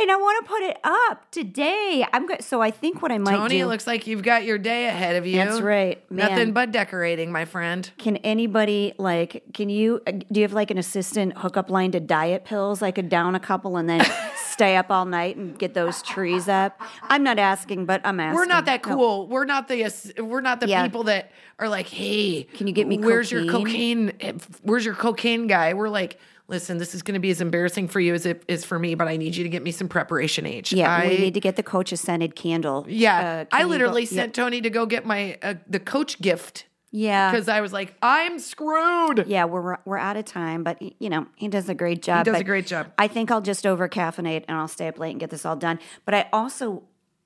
and 0.00 0.10
I 0.10 0.16
want 0.16 0.44
to 0.44 0.50
put 0.50 0.62
it 0.62 0.78
up 0.84 1.30
today. 1.30 2.06
I'm 2.12 2.26
good. 2.26 2.42
So 2.42 2.60
I 2.60 2.70
think 2.70 3.02
what 3.02 3.12
I 3.12 3.18
might 3.18 3.32
Tony, 3.36 3.58
do. 3.58 3.64
it 3.64 3.66
looks 3.68 3.86
like 3.86 4.06
you've 4.06 4.22
got 4.22 4.44
your 4.44 4.58
day 4.58 4.86
ahead 4.86 5.16
of 5.16 5.26
you. 5.26 5.36
That's 5.36 5.60
right, 5.60 6.02
man. 6.10 6.30
Nothing 6.30 6.52
but 6.52 6.72
decorating, 6.72 7.30
my 7.32 7.44
friend. 7.44 7.90
Can 7.98 8.16
anybody 8.18 8.94
like? 8.98 9.42
Can 9.54 9.68
you? 9.68 10.00
uh, 10.06 10.12
Do 10.12 10.40
you 10.40 10.42
have 10.42 10.52
like 10.52 10.70
an 10.70 10.78
assistant 10.78 11.36
hookup 11.38 11.70
line 11.70 11.92
to 11.92 12.00
diet 12.00 12.44
pills? 12.44 12.82
I 12.82 12.90
could 12.90 13.08
down 13.08 13.34
a 13.34 13.40
couple 13.40 13.76
and 13.76 13.88
then 13.88 14.04
stay 14.36 14.76
up 14.76 14.90
all 14.90 15.04
night 15.04 15.36
and 15.36 15.58
get 15.58 15.74
those 15.74 16.02
trees 16.02 16.48
up. 16.48 16.80
I'm 17.02 17.22
not 17.22 17.38
asking, 17.38 17.86
but 17.86 18.00
I'm 18.04 18.20
asking. 18.20 18.36
We're 18.36 18.46
not 18.46 18.64
that 18.66 18.84
No. 18.86 18.94
cool. 18.96 19.26
We're 19.28 19.44
not 19.44 19.68
the 19.68 19.90
we're 20.18 20.40
not 20.40 20.60
the 20.60 20.68
Yeah. 20.68 20.82
people 20.84 21.04
that 21.04 21.30
are 21.58 21.68
like, 21.68 21.86
"Hey, 21.88 22.44
Can 22.54 22.66
you 22.66 22.72
get 22.72 22.86
me 22.86 22.98
Where's 22.98 23.30
your 23.30 23.46
cocaine?" 23.46 24.12
cocaine? 24.12 24.40
Where's 24.62 24.84
your 24.84 24.94
cocaine 24.94 25.46
guy?" 25.46 25.74
We're 25.74 25.88
like, 25.90 26.18
"Listen, 26.50 26.76
this 26.78 26.94
is 26.94 27.02
going 27.02 27.14
to 27.14 27.20
be 27.20 27.30
as 27.30 27.40
embarrassing 27.40 27.88
for 27.88 28.00
you 28.00 28.12
as 28.12 28.26
it 28.26 28.42
is 28.48 28.64
for 28.64 28.78
me, 28.78 28.94
but 28.94 29.08
I 29.08 29.16
need 29.16 29.34
you 29.36 29.44
to 29.44 29.48
get 29.50 29.62
me 29.62 29.70
some 29.70 29.88
preparation 29.88 30.44
H." 30.46 30.72
Yeah, 30.72 30.94
I, 30.94 31.08
we 31.08 31.18
need 31.18 31.34
to 31.34 31.40
get 31.40 31.56
the 31.56 31.62
coach 31.62 31.92
a 31.92 31.96
scented 31.96 32.34
candle. 32.36 32.84
Yeah, 32.88 33.46
Uh, 33.50 33.56
I 33.56 33.62
go- 33.62 33.68
literally 33.68 34.02
yeah. 34.02 34.08
sent 34.08 34.34
Tony 34.34 34.60
to 34.60 34.68
go 34.70 34.84
get 34.84 35.06
my 35.06 35.38
uh, 35.42 35.54
the 35.66 35.80
coach 35.80 36.20
gift 36.20 36.66
Yeah, 36.90 37.30
because 37.30 37.48
I 37.48 37.60
was 37.62 37.72
like, 37.72 37.94
"I'm 38.02 38.38
screwed." 38.38 39.24
yeah, 39.26 39.44
we're 39.46 39.78
we're 39.84 39.96
out 39.98 40.16
of 40.16 40.24
time, 40.26 40.62
but 40.64 40.82
you 41.00 41.08
know 41.08 41.26
he 41.36 41.48
does 41.48 41.68
a 41.68 41.74
great 41.74 42.02
job. 42.02 42.26
He 42.26 42.32
does 42.32 42.40
a 42.40 42.44
great 42.44 42.66
job. 42.66 42.92
I 42.98 43.06
think 43.08 43.30
I'll 43.30 43.40
just 43.40 43.64
over 43.66 43.88
caffeinate 43.88 44.44
and 44.48 44.58
I'll 44.58 44.68
stay 44.68 44.88
up 44.88 44.98
late 44.98 45.12
and 45.12 45.20
get 45.20 45.30
this 45.30 45.46
all 45.46 45.56
done. 45.56 45.78
But 46.04 46.14
I 46.14 46.28
also 46.32 46.82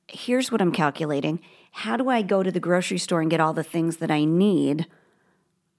here's 0.08 0.52
what 0.52 0.60
I'm 0.60 0.70
calculating: 0.72 1.40
How 1.70 1.96
do 1.96 2.08
I 2.10 2.20
go 2.22 2.42
to 2.42 2.52
the 2.52 2.60
grocery 2.60 2.98
store 2.98 3.20
and 3.22 3.30
get 3.30 3.40
all 3.40 3.54
the 3.54 3.64
things 3.64 3.96
that 3.98 4.10
I 4.10 4.24
need? 4.24 4.86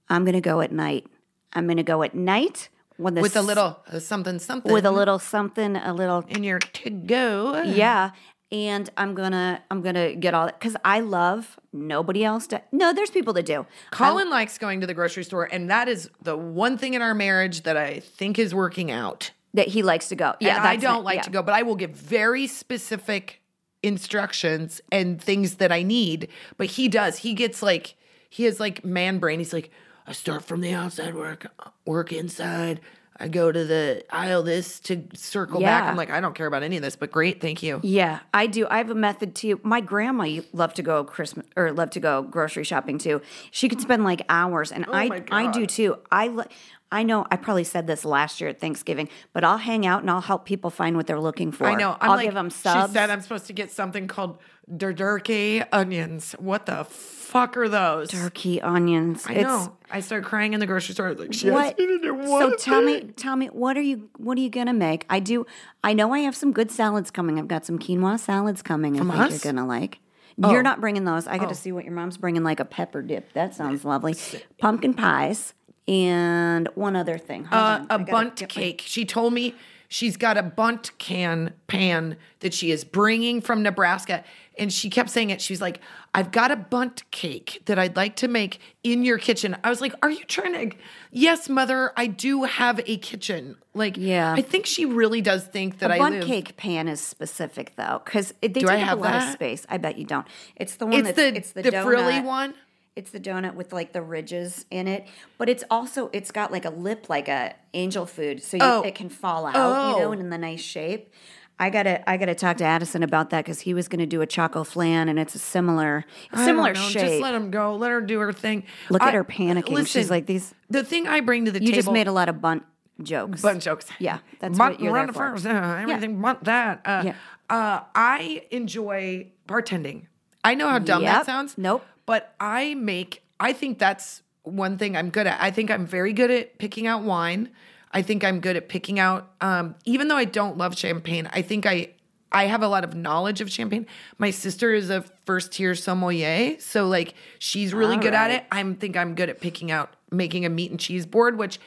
I'm 0.10 0.24
going 0.24 0.34
to 0.34 0.42
go 0.42 0.62
at 0.62 0.72
night. 0.72 1.06
I'm 1.54 1.66
going 1.66 1.78
to 1.78 1.84
go 1.84 2.04
at 2.04 2.14
night 2.14 2.70
when 2.98 3.14
the 3.16 3.22
With 3.22 3.36
a 3.36 3.42
little 3.42 3.80
uh, 3.92 4.00
something 4.00 4.40
something 4.40 4.72
with 4.72 4.86
a 4.86 4.92
little 4.92 5.20
something, 5.20 5.76
a 5.76 5.94
little 5.94 6.24
in 6.28 6.44
your 6.44 6.60
to 6.60 6.90
go. 6.90 7.62
yeah. 7.64 8.12
And 8.52 8.90
I'm 8.96 9.16
gonna 9.16 9.62
I'm 9.72 9.82
gonna 9.82 10.16
get 10.16 10.34
all 10.34 10.46
that 10.46 10.60
because 10.60 10.78
I 10.86 11.00
love 11.00 11.60
nobody 11.74 12.24
else. 12.24 12.48
To, 12.48 12.62
no, 12.72 12.94
there's 12.94 13.10
people 13.10 13.34
that 13.34 13.46
do. 13.46 13.66
Colin 13.92 14.30
likes 14.30 14.58
going 14.60 14.82
to 14.82 14.88
the 14.88 14.94
grocery 14.94 15.24
store, 15.24 15.46
and 15.52 15.70
that 15.70 15.88
is 15.90 16.10
the 16.22 16.38
one 16.38 16.78
thing 16.78 16.94
in 16.94 17.02
our 17.02 17.16
marriage 17.16 17.64
that 17.64 17.76
I 17.76 18.00
think 18.00 18.38
is 18.38 18.54
working 18.54 18.92
out. 18.92 19.32
that 19.56 19.70
he 19.70 19.82
likes 19.82 20.10
to 20.10 20.16
go. 20.16 20.36
Yeah, 20.40 20.58
and 20.58 20.68
I 20.68 20.76
don't 20.76 21.00
it, 21.00 21.06
like 21.06 21.16
yeah. 21.18 21.22
to 21.24 21.32
go, 21.32 21.42
but 21.42 21.56
I 21.56 21.64
will 21.64 21.76
give 21.76 21.92
very 21.92 22.46
specific 22.46 23.42
instructions 23.82 24.82
and 24.92 25.22
things 25.22 25.56
that 25.56 25.72
I 25.72 25.82
need. 25.82 26.28
But 26.58 26.68
he 26.68 26.88
does. 26.88 27.18
He 27.18 27.34
gets 27.34 27.64
like 27.64 27.96
he 28.30 28.44
has 28.44 28.60
like 28.60 28.86
man 28.86 29.18
brain. 29.18 29.40
He's 29.40 29.54
like, 29.54 29.72
I 30.08 30.12
start 30.14 30.44
from 30.44 30.62
the 30.62 30.74
outside, 30.74 31.16
work 31.16 31.48
work 31.86 32.12
inside. 32.14 32.82
I 33.18 33.30
go 33.30 33.50
to 33.50 33.64
the 33.64 34.04
aisle 34.10 34.44
this 34.44 34.82
to 34.82 35.08
circle 35.14 35.62
back. 35.62 35.84
I'm 35.86 35.96
like, 35.96 36.10
I 36.10 36.20
don't 36.20 36.36
care 36.36 36.48
about 36.48 36.64
any 36.64 36.76
of 36.76 36.84
this, 36.84 36.98
but 36.98 37.12
great, 37.12 37.40
thank 37.40 37.64
you. 37.64 37.80
Yeah, 37.82 38.20
I 38.34 38.46
do. 38.48 38.68
I 38.70 38.78
have 38.80 38.90
a 38.90 38.96
method 38.96 39.36
too. 39.36 39.60
My 39.64 39.80
grandma 39.80 40.42
loved 40.52 40.76
to 40.76 40.84
go 40.84 41.06
Christmas 41.06 41.46
or 41.56 41.72
loved 41.72 41.94
to 41.94 42.02
go 42.02 42.24
grocery 42.24 42.66
shopping 42.66 42.98
too. 42.98 43.22
She 43.52 43.70
could 43.70 43.80
spend 43.80 44.04
like 44.04 44.24
hours, 44.28 44.72
and 44.72 44.86
oh 44.88 44.94
I 44.94 45.06
Oh 45.06 45.10
my 45.10 45.24
I 45.32 45.52
do 45.52 45.66
too. 45.66 45.98
I 46.12 46.28
li- 46.28 46.46
I 46.92 47.04
know 47.04 47.26
I 47.32 47.38
probably 47.38 47.64
said 47.64 47.88
this 47.88 48.06
last 48.06 48.40
year 48.42 48.50
at 48.50 48.60
Thanksgiving, 48.60 49.10
but 49.34 49.44
I'll 49.44 49.58
hang 49.58 49.86
out 49.86 50.02
and 50.02 50.12
I'll 50.12 50.22
help 50.22 50.46
people 50.46 50.70
find 50.70 50.96
what 50.96 51.08
they're 51.08 51.20
looking 51.20 51.52
for. 51.52 51.66
I 51.66 51.76
know. 51.76 51.98
I'm 52.00 52.10
will 52.10 52.18
like, 52.18 52.26
give 52.26 52.34
them 52.34 52.50
subs. 52.50 52.92
She 52.92 52.94
said 52.94 53.10
I'm 53.10 53.22
supposed 53.22 53.48
to 53.48 53.54
get 53.54 53.72
something 53.72 54.08
called 54.08 54.38
durkey 54.72 55.66
onions. 55.72 56.34
What 56.40 56.66
the 56.66 56.84
fuck 56.86 57.58
are 57.58 57.68
those? 57.70 58.10
turkey, 58.10 58.62
onions. 58.62 59.26
I 59.28 59.34
It's- 59.34 59.46
know. 59.46 59.76
I 59.92 60.00
started 60.00 60.26
crying 60.26 60.54
in 60.54 60.60
the 60.60 60.66
grocery 60.66 60.94
store. 60.94 61.08
I 61.08 61.10
was 61.12 61.20
like, 61.20 61.34
she 61.34 61.50
What? 61.50 61.78
to 61.78 62.00
do 62.00 62.02
So 62.24 62.30
one 62.30 62.58
tell 62.58 62.82
me, 62.82 63.00
thing. 63.00 63.14
tell 63.16 63.36
me, 63.36 63.48
what 63.48 63.78
are 63.78 63.82
you, 63.82 64.10
what 64.18 64.38
are 64.38 64.42
you 64.42 64.50
gonna 64.50 64.74
make? 64.74 65.06
I 65.10 65.20
do. 65.20 65.46
I 65.84 65.94
know 65.94 66.14
I 66.14 66.20
have 66.20 66.36
some 66.36 66.52
good 66.52 66.72
salads 66.72 67.12
coming. 67.12 67.38
I've 67.40 67.48
got 67.48 67.66
some 67.66 67.78
quinoa 67.80 68.20
salads 68.20 68.62
coming. 68.62 68.98
From 68.98 69.12
I 69.12 69.16
think 69.24 69.34
us? 69.34 69.44
you're 69.46 69.54
gonna 69.54 69.68
like. 69.68 70.00
Oh. 70.44 70.52
You're 70.52 70.64
not 70.64 70.82
bringing 70.82 71.06
those. 71.06 71.28
I 71.28 71.38
got 71.38 71.48
to 71.48 71.56
see 71.56 71.72
what 71.72 71.86
your 71.86 71.94
mom's 71.94 72.18
bringing, 72.18 72.44
like 72.44 72.60
a 72.60 72.66
pepper 72.66 73.02
dip. 73.02 73.32
That 73.34 73.56
sounds 73.56 73.86
lovely. 73.86 74.16
Pumpkin 74.58 74.94
pies 74.94 75.54
and 75.88 76.68
one 76.76 76.98
other 76.98 77.18
thing. 77.18 77.46
Hold 77.46 77.62
uh, 77.62 77.66
on. 77.66 77.82
a 77.82 77.84
I 77.84 77.98
gotta 78.00 78.12
Bundt 78.12 78.36
get 78.36 78.56
my- 78.56 78.62
cake. 78.62 78.84
She 78.86 79.06
told 79.06 79.32
me 79.34 79.56
she's 79.96 80.18
got 80.18 80.38
a 80.38 80.44
Bundt 80.44 80.92
can 80.98 81.54
pan 81.68 82.18
that 82.42 82.54
she 82.54 82.70
is 82.70 82.84
bringing 82.84 83.40
from 83.40 83.64
Nebraska. 83.64 84.26
And 84.58 84.72
she 84.72 84.90
kept 84.90 85.10
saying 85.10 85.30
it. 85.32 85.42
She's 85.42 85.62
like, 85.62 85.80
I've 86.14 86.32
got 86.32 86.50
a 86.52 86.56
Bundt 86.58 87.10
cake 87.12 87.62
that 87.66 87.78
I'd 87.80 87.96
like 87.96 88.16
to 88.18 88.28
make 88.28 88.60
in 88.84 89.04
your 89.06 89.18
kitchen. 89.18 89.56
I 89.64 89.70
was 89.70 89.80
like, 89.82 89.94
Are 90.02 90.10
you 90.10 90.24
trying 90.26 90.70
to? 90.72 90.76
Yes, 91.12 91.48
mother, 91.50 91.92
I 91.98 92.08
do 92.08 92.44
have 92.44 92.80
a 92.86 92.98
kitchen. 92.98 93.56
Like, 93.74 93.96
Yeah. 93.98 94.34
I 94.34 94.42
think 94.42 94.66
she 94.66 94.86
really 94.86 95.22
does 95.22 95.46
think 95.46 95.80
that 95.80 95.92
A 95.92 95.96
I 95.96 95.98
Bundt 95.98 96.16
live. 96.16 96.26
cake 96.26 96.58
pan 96.58 96.88
is 96.88 97.02
specific 97.02 97.74
though, 97.78 98.02
because 98.06 98.34
they 98.42 98.48
Do 98.50 98.62
take 98.62 98.70
I 98.70 98.82
up 98.82 98.88
have 98.90 98.98
a 98.98 99.02
lot 99.02 99.12
that? 99.12 99.28
of 99.28 99.34
space. 99.34 99.66
I 99.70 99.78
bet 99.78 99.98
you 99.98 100.06
don't. 100.06 100.28
It's 100.58 100.76
the 100.76 100.86
one 100.86 100.94
It's 101.06 101.08
that's 101.08 101.16
the, 101.18 101.36
it's 101.38 101.52
the, 101.52 101.62
the, 101.64 101.72
frilly 101.84 102.22
one. 102.22 102.54
It's 102.96 103.12
the 103.12 103.20
donut 103.20 103.56
with 103.56 103.74
like 103.74 103.92
the 103.92 104.02
ridges 104.02 104.66
in 104.72 104.88
it, 104.88 105.06
but 105.38 105.50
it's 105.50 105.64
also 105.70 106.10
it's 106.14 106.32
got 106.32 106.52
like 106.52 106.64
a 106.66 106.70
lip 106.70 107.10
like 107.10 107.28
a 107.28 107.54
angel 107.74 108.06
food, 108.06 108.42
so 108.42 108.56
you, 108.58 108.64
Oh. 108.64 108.82
it 108.84 108.96
can 108.96 109.10
fall 109.10 109.46
out, 109.46 109.54
you 109.56 110.00
know, 110.02 110.08
Oh. 110.08 110.12
and 110.14 110.22
in 110.22 110.30
the 110.30 110.38
nice 110.38 110.62
shape. 110.62 111.12
I 111.60 111.70
gotta 111.70 112.10
I 112.10 112.18
gotta 112.18 112.36
talk 112.36 112.58
to 112.58 112.64
Addison 112.66 113.04
about 113.04 113.30
that 113.32 113.44
because 113.46 113.62
he 113.62 113.74
was 113.74 113.88
gonna 113.90 114.06
do 114.06 114.22
a 114.22 114.26
choco 114.26 114.64
flan, 114.64 115.10
and 115.10 115.18
it's 115.20 115.36
a 115.36 115.40
similar 115.40 116.06
I 116.32 116.46
similar 116.46 116.74
know, 116.74 116.80
shape. 116.82 117.02
Just 117.04 117.22
let 117.22 117.34
him 117.34 117.52
go. 117.52 117.76
Let 117.76 117.92
her 117.92 118.02
do 118.02 118.20
her 118.20 118.32
thing. 118.34 118.64
Look 118.90 119.02
at 119.02 119.14
her 119.14 119.24
panicking. 119.26 119.88
She's 119.88 120.10
like, 120.10 120.26
"These- 120.26 120.54
The 120.70 120.84
thing 120.84 121.06
I 121.08 121.20
bring 121.20 121.46
to 121.46 121.52
the 121.52 121.60
you 121.60 121.68
table. 121.68 121.76
You 121.76 121.82
just 121.82 121.92
made 121.92 122.08
a 122.08 122.12
lot 122.14 122.30
of 122.30 122.42
Bundt 122.42 122.64
jokes. 123.02 123.42
Bundt 123.42 123.62
jokes. 123.62 123.88
Yeah, 124.00 124.20
that's 124.40 124.58
Bundt 124.58 124.76
what 124.76 124.84
you're 124.84 124.94
run 124.94 125.08
there 125.08 125.14
for. 125.14 125.32
first, 125.32 125.46
uh, 125.46 125.78
everything 125.82 126.22
but 126.22 126.44
that. 126.46 126.82
Uh, 126.86 127.04
Yeah. 127.08 127.14
uh, 127.50 127.82
I 127.94 128.44
enjoy 128.52 129.28
bartending. 129.48 130.04
I 130.46 130.56
know 130.56 130.70
how 130.70 130.80
dumb 130.80 131.04
Yep. 131.04 131.14
that 131.14 131.26
sounds. 131.26 131.58
Nope. 131.58 131.86
But 132.06 132.36
I 132.40 132.74
make. 132.76 133.24
I 133.40 133.54
think 133.54 133.80
that's 133.80 134.22
one 134.44 134.78
thing 134.78 134.96
I'm 134.96 135.10
good 135.10 135.28
at. 135.28 135.42
I 135.42 135.52
think 135.52 135.72
I'm 135.72 135.86
very 135.86 136.14
good 136.14 136.32
at 136.32 136.58
picking 136.60 136.88
out 136.88 137.04
wine. 137.04 137.50
I 137.92 138.02
think 138.02 138.24
I'm 138.24 138.40
good 138.40 138.56
at 138.56 138.70
picking 138.70 139.00
out. 139.00 139.32
Um, 139.42 139.76
even 139.86 140.08
though 140.08 140.18
I 140.18 140.26
don't 140.26 140.58
love 140.58 140.78
champagne, 140.78 141.30
I 141.32 141.42
think 141.42 141.66
I. 141.66 141.90
I 142.32 142.48
have 142.48 142.64
a 142.64 142.68
lot 142.68 142.84
of 142.84 142.94
knowledge 142.96 143.40
of 143.40 143.50
champagne. 143.50 143.86
My 144.18 144.30
sister 144.30 144.74
is 144.74 144.90
a 144.90 145.06
first 145.26 145.54
tier 145.54 145.74
sommelier, 145.74 146.60
so 146.60 146.86
like 146.86 147.14
she's 147.40 147.74
really 147.74 147.96
All 147.96 148.02
good 148.02 148.14
at 148.14 148.30
it. 148.30 148.44
I 148.52 148.62
think 148.74 148.98
I'm 148.98 149.16
good 149.16 149.30
at 149.30 149.40
picking 149.40 149.72
out 149.72 149.96
making 150.12 150.44
a 150.44 150.50
meat 150.50 150.70
and 150.70 150.80
cheese 150.80 151.06
board, 151.06 151.38
which 151.38 151.60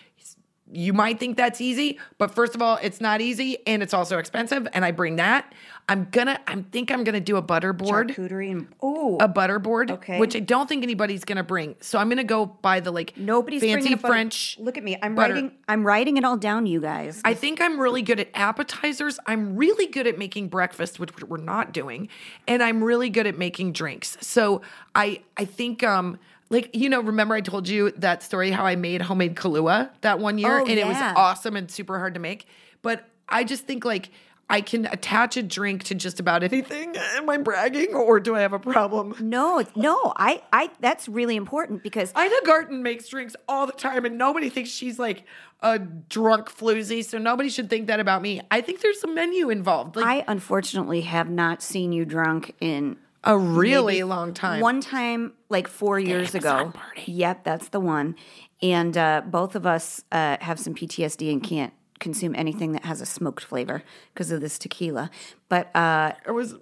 you 0.70 0.93
might 0.93 1.18
think 1.18 1.36
that's 1.36 1.61
easy, 1.61 1.99
but 2.18 2.34
first 2.34 2.55
of 2.55 2.62
all, 2.62 2.78
it's 2.82 3.01
not 3.01 3.20
easy 3.20 3.59
and 3.66 3.82
it's 3.82 3.95
also 3.95 4.18
expensive. 4.18 4.68
And 4.72 4.84
I 4.84 4.91
bring 4.91 5.16
that. 5.16 5.53
I'm 5.91 6.07
gonna, 6.11 6.39
I 6.47 6.62
think 6.70 6.91
I'm 6.91 7.03
gonna 7.03 7.18
do 7.20 7.36
a 7.36 7.43
butter 7.43 7.72
board, 7.72 8.09
charcuterie 8.11 8.51
and 8.51 8.68
oh, 8.82 9.16
a 9.20 9.28
butter 9.28 9.59
board, 9.59 9.91
Okay. 9.91 10.18
which 10.18 10.36
I 10.36 10.41
don't 10.41 10.68
think 10.68 10.82
anybody's 10.82 11.24
gonna 11.24 11.43
bring. 11.43 11.76
So 11.80 11.99
I'm 11.99 12.09
gonna 12.11 12.24
go 12.24 12.45
buy 12.45 12.80
the 12.80 12.91
like 12.91 13.16
nobody's 13.16 13.62
fancy 13.62 13.95
butter- 13.95 14.07
French. 14.09 14.57
Look 14.61 14.76
at 14.76 14.84
me, 14.84 14.99
I'm 15.03 15.14
butter. 15.14 15.32
writing 15.34 15.53
I'm 15.66 15.86
writing 15.86 16.16
it 16.18 16.24
all 16.24 16.36
down, 16.36 16.66
you 16.66 16.80
guys. 16.80 17.22
I 17.24 17.32
think 17.32 17.61
I'm 17.62 17.80
really 17.80 18.03
good 18.03 18.20
at 18.20 18.28
appetizers. 18.34 19.18
I'm 19.26 19.57
really 19.57 19.86
good 19.86 20.07
at 20.07 20.18
making 20.18 20.49
breakfast, 20.49 21.01
which 21.01 21.11
we're 21.22 21.39
not 21.39 21.72
doing, 21.72 22.09
and 22.47 22.62
I'm 22.62 22.84
really 22.84 23.09
good 23.09 23.26
at 23.26 23.39
making 23.39 23.72
drinks. 23.72 24.18
So 24.20 24.61
I 24.95 25.22
I 25.39 25.47
think 25.47 25.82
um 25.82 26.18
like 26.51 26.74
you 26.74 26.91
know 26.91 27.01
remember 27.01 27.34
I 27.34 27.41
told 27.41 27.66
you 27.66 27.93
that 27.93 28.22
story 28.22 28.51
how 28.51 28.66
I 28.66 28.76
made 28.76 29.01
homemade 29.01 29.36
Kahlua 29.36 29.91
that 30.03 30.18
one 30.18 30.36
year 30.36 30.59
Oh, 30.61 30.66
and 30.66 30.78
it 30.78 30.86
was 30.86 30.97
awesome 30.99 31.57
and 31.57 31.70
super 31.70 31.99
hard 31.99 32.12
to 32.14 32.20
make. 32.20 32.47
But 32.82 33.07
I 33.28 33.45
just 33.45 33.66
think 33.66 33.84
like 33.84 34.11
I 34.51 34.62
can 34.62 34.86
attach 34.86 35.36
a 35.36 35.42
drink 35.42 35.84
to 35.84 35.94
just 35.94 36.20
about 36.20 36.42
anything. 36.42 36.96
Am 36.96 37.28
I 37.28 37.36
bragging 37.36 37.94
or 37.94 38.18
do 38.18 38.34
I 38.34 38.40
have 38.40 38.55
a 38.55 38.59
problem? 38.59 39.14
No, 39.20 39.62
no, 39.76 40.12
I, 40.16 40.42
I. 40.53 40.70
That's 40.80 41.09
really 41.09 41.36
important 41.36 41.82
because 41.82 42.12
Ina 42.18 42.34
Garten 42.46 42.82
makes 42.82 43.09
drinks 43.09 43.36
all 43.46 43.66
the 43.66 43.72
time, 43.72 44.07
and 44.07 44.16
nobody 44.16 44.49
thinks 44.49 44.70
she's 44.70 44.99
like 44.99 45.24
a 45.61 45.78
drunk 45.78 46.49
floozy. 46.49 47.05
So 47.05 47.18
nobody 47.18 47.51
should 47.51 47.68
think 47.68 47.88
that 47.88 48.01
about 48.01 48.22
me. 48.22 48.40
I 48.51 48.62
think 48.62 48.80
there's 48.80 49.05
a 49.05 49.09
menu 49.09 49.51
involved. 49.51 49.96
Like 49.96 50.07
I 50.07 50.24
unfortunately 50.26 51.03
have 51.03 51.28
not 51.28 51.62
seen 51.62 51.92
you 51.92 52.07
drunk 52.07 52.55
in 52.61 52.96
A 53.24 53.36
really 53.36 54.03
long 54.03 54.32
time. 54.32 54.61
One 54.61 54.80
time, 54.80 55.34
like 55.51 55.68
four 55.68 55.99
years 56.01 56.34
ago. 56.34 56.72
Party. 56.74 57.12
Yep, 57.12 57.44
that's 57.44 57.68
the 57.68 57.80
one. 57.80 58.16
And 58.62 58.96
uh, 58.96 59.22
both 59.26 59.55
of 59.55 59.66
us 59.66 60.03
uh, 60.11 60.36
have 60.40 60.59
some 60.59 60.74
PTSD 60.74 61.30
and 61.32 61.42
can't 61.42 61.72
consume 61.99 62.34
anything 62.36 62.72
that 62.72 62.84
has 62.84 63.01
a 63.01 63.07
smoked 63.07 63.44
flavor 63.44 63.82
because 64.14 64.30
of 64.30 64.40
this 64.40 64.59
tequila. 64.59 65.11
But 65.49 65.74
uh, 65.76 66.12
It 66.26 66.32
was 66.32 66.55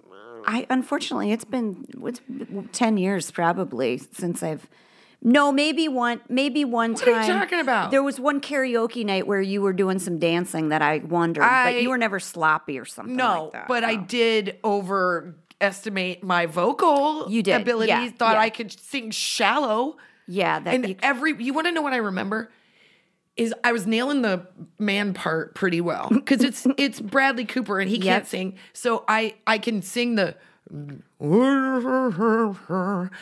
I 0.45 0.65
unfortunately, 0.69 1.31
it's 1.33 1.43
been 1.45 1.85
it's 2.03 2.21
ten 2.71 2.97
years 2.97 3.31
probably 3.31 3.97
since 3.97 4.41
I've. 4.43 4.67
No, 5.21 5.51
maybe 5.51 5.87
one, 5.87 6.21
maybe 6.29 6.63
one 6.63 6.93
What 6.93 7.07
are 7.07 7.11
time. 7.13 7.27
you 7.27 7.33
talking 7.33 7.59
about? 7.59 7.89
There 7.91 8.03
was 8.03 8.19
one 8.19 8.39
karaoke 8.39 9.03
night 9.03 9.25
where 9.25 9.41
you 9.41 9.61
were 9.63 9.73
doing 9.73 9.97
some 9.97 10.19
dancing 10.19 10.69
that 10.69 10.83
I 10.83 10.99
wondered, 10.99 11.41
but 11.41 11.81
you 11.81 11.89
were 11.89 11.97
never 11.97 12.19
sloppy 12.19 12.77
or 12.79 12.85
something. 12.85 13.15
no, 13.15 13.45
like 13.45 13.53
that. 13.53 13.67
but 13.67 13.83
I 13.83 13.95
No. 13.95 14.03
did 14.05 14.59
overestimate 14.63 16.23
my 16.23 16.45
vocal 16.45 17.29
You 17.29 17.41
did, 17.43 17.61
abilities. 17.61 17.89
yeah, 17.89 18.09
Thought 18.11 18.35
yeah. 18.35 18.41
I 18.41 18.49
could 18.49 18.71
sing 18.71 19.11
shallow. 19.11 19.97
Yeah, 20.27 20.59
that 20.59 20.73
and 20.73 20.89
you, 20.89 20.95
every 21.01 21.41
you 21.41 21.53
want 21.53 21.67
to 21.67 21.71
know 21.71 21.81
what 21.81 21.93
I 21.93 21.97
remember 21.97 22.51
is 23.37 23.53
I 23.63 23.71
was 23.71 23.85
nailing 23.87 24.21
the 24.23 24.45
man 24.79 25.13
part 25.13 25.55
pretty 25.55 25.81
well 25.81 26.09
because 26.09 26.43
it's 26.43 26.65
it's 26.77 26.99
Bradley 26.99 27.45
Cooper 27.45 27.79
and 27.79 27.89
he 27.89 27.97
can't 27.97 28.23
Yep. 28.23 28.27
sing, 28.27 28.55
so 28.73 29.03
I 29.07 29.35
I 29.45 29.57
can 29.57 29.81
sing 29.81 30.15
the 30.15 30.35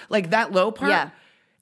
like 0.10 0.30
that 0.32 0.52
low 0.52 0.72
part. 0.72 0.90
Yeah. 0.92 1.10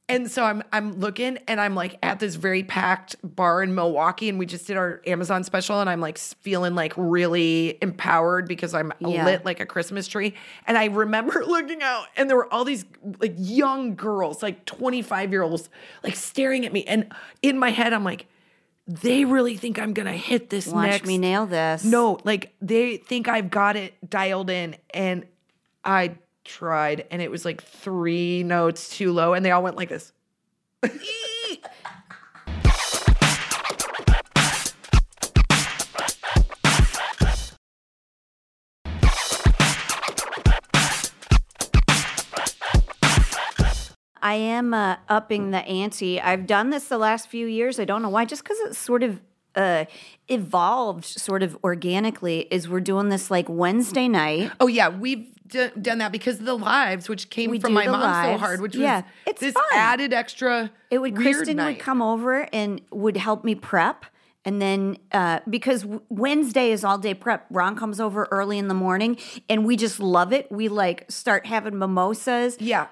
And 0.09 0.29
so 0.29 0.43
I'm 0.43 0.61
I'm 0.73 0.99
looking 0.99 1.37
and 1.47 1.61
I'm 1.61 1.75
like 1.75 1.97
at 2.03 2.19
this 2.19 2.35
very 2.35 2.61
packed 2.63 3.15
bar 3.23 3.63
in 3.63 3.73
Milwaukee 3.73 4.27
and 4.27 4.37
we 4.37 4.45
just 4.45 4.67
did 4.67 4.75
our 4.75 5.01
Amazon 5.07 5.45
special 5.45 5.79
and 5.79 5.89
I'm 5.89 6.01
like 6.01 6.17
feeling 6.17 6.75
like 6.75 6.93
really 6.97 7.77
empowered 7.81 8.45
because 8.47 8.73
I'm 8.73 8.91
Yeah. 8.99 9.23
lit 9.25 9.45
like 9.45 9.61
a 9.61 9.65
Christmas 9.65 10.07
tree. 10.07 10.33
And 10.67 10.77
I 10.77 10.85
remember 10.85 11.45
looking 11.47 11.81
out 11.81 12.07
and 12.17 12.29
there 12.29 12.35
were 12.35 12.53
all 12.53 12.65
these 12.65 12.83
like 13.21 13.33
young 13.37 13.95
girls, 13.95 14.43
like 14.43 14.65
25 14.65 15.31
year 15.31 15.41
olds, 15.41 15.69
like 16.03 16.15
staring 16.17 16.65
at 16.65 16.73
me. 16.73 16.83
And 16.83 17.11
in 17.41 17.57
my 17.57 17.69
head, 17.69 17.93
I'm 17.93 18.03
like, 18.03 18.25
they 18.87 19.25
really 19.25 19.57
think 19.57 19.79
I'm 19.79 19.93
gonna 19.93 20.11
hit 20.13 20.49
this 20.49 20.67
watch 20.67 20.89
next. 20.89 21.07
me 21.07 21.17
nail 21.17 21.45
this. 21.45 21.83
No, 21.83 22.19
like 22.23 22.53
they 22.61 22.97
think 22.97 23.27
I've 23.27 23.49
got 23.49 23.75
it 23.75 23.93
dialed 24.09 24.49
in, 24.49 24.75
and 24.93 25.25
I 25.83 26.15
tried, 26.43 27.05
and 27.09 27.21
it 27.21 27.31
was 27.31 27.45
like 27.45 27.63
three 27.63 28.43
notes 28.43 28.89
too 28.89 29.11
low, 29.13 29.33
and 29.33 29.45
they 29.45 29.51
all 29.51 29.63
went 29.63 29.77
like 29.77 29.89
this. 29.89 30.11
I 44.23 44.35
am 44.35 44.73
uh, 44.73 44.95
upping 45.09 45.51
the 45.51 45.59
ante. 45.59 46.19
I've 46.19 46.47
done 46.47 46.69
this 46.71 46.87
the 46.87 46.97
last 46.97 47.27
few 47.27 47.45
years. 47.45 47.79
I 47.79 47.85
don't 47.85 48.01
know 48.01 48.09
why, 48.09 48.25
just 48.25 48.41
because 48.43 48.57
it's 48.61 48.77
sort 48.79 49.03
of 49.03 49.19
uh, 49.55 49.85
evolved 50.29 51.05
sort 51.05 51.43
of 51.43 51.57
organically. 51.63 52.47
Is 52.49 52.67
we're 52.69 52.79
doing 52.79 53.09
this 53.09 53.29
like 53.29 53.47
Wednesday 53.49 54.07
night. 54.07 54.51
Oh 54.59 54.67
yeah, 54.67 54.87
we've 54.89 55.27
d- 55.47 55.69
done 55.79 55.97
that 55.99 56.11
because 56.13 56.39
of 56.39 56.45
the 56.45 56.57
lives, 56.57 57.09
which 57.09 57.29
came 57.29 57.51
We 57.51 57.59
from 57.59 57.73
my 57.73 57.85
mom 57.85 58.01
so 58.25 58.37
hard, 58.37 58.61
which 58.61 58.75
Yeah, 58.75 59.01
was 59.01 59.05
it's 59.27 59.41
this 59.41 59.53
fun. 59.53 59.63
added 59.73 60.13
extra. 60.13 60.71
It 60.89 60.99
would 60.99 61.15
Kristin 61.15 61.55
night. 61.57 61.65
would 61.77 61.79
come 61.79 62.01
over 62.01 62.47
and 62.53 62.81
would 62.91 63.17
help 63.17 63.43
me 63.43 63.55
prep. 63.55 64.05
And 64.45 64.61
then, 64.61 64.97
uh, 65.13 65.39
because 65.49 65.85
Wednesday 66.09 66.71
is 66.71 66.83
all 66.83 66.97
day 66.97 67.13
prep, 67.13 67.45
Ron 67.49 67.77
comes 67.77 68.01
over 68.01 68.27
early 68.29 68.57
in 68.57 68.67
the 68.67 68.73
morning, 68.73 69.17
and 69.49 69.65
we 69.65 69.77
just 69.77 70.01
love 70.01 70.33
it. 70.33 70.51
We 70.51 70.67
like 70.67 71.05
start 71.09 71.45
having 71.45 71.77
mimosas, 71.77 72.57
Yeah. 72.59 72.87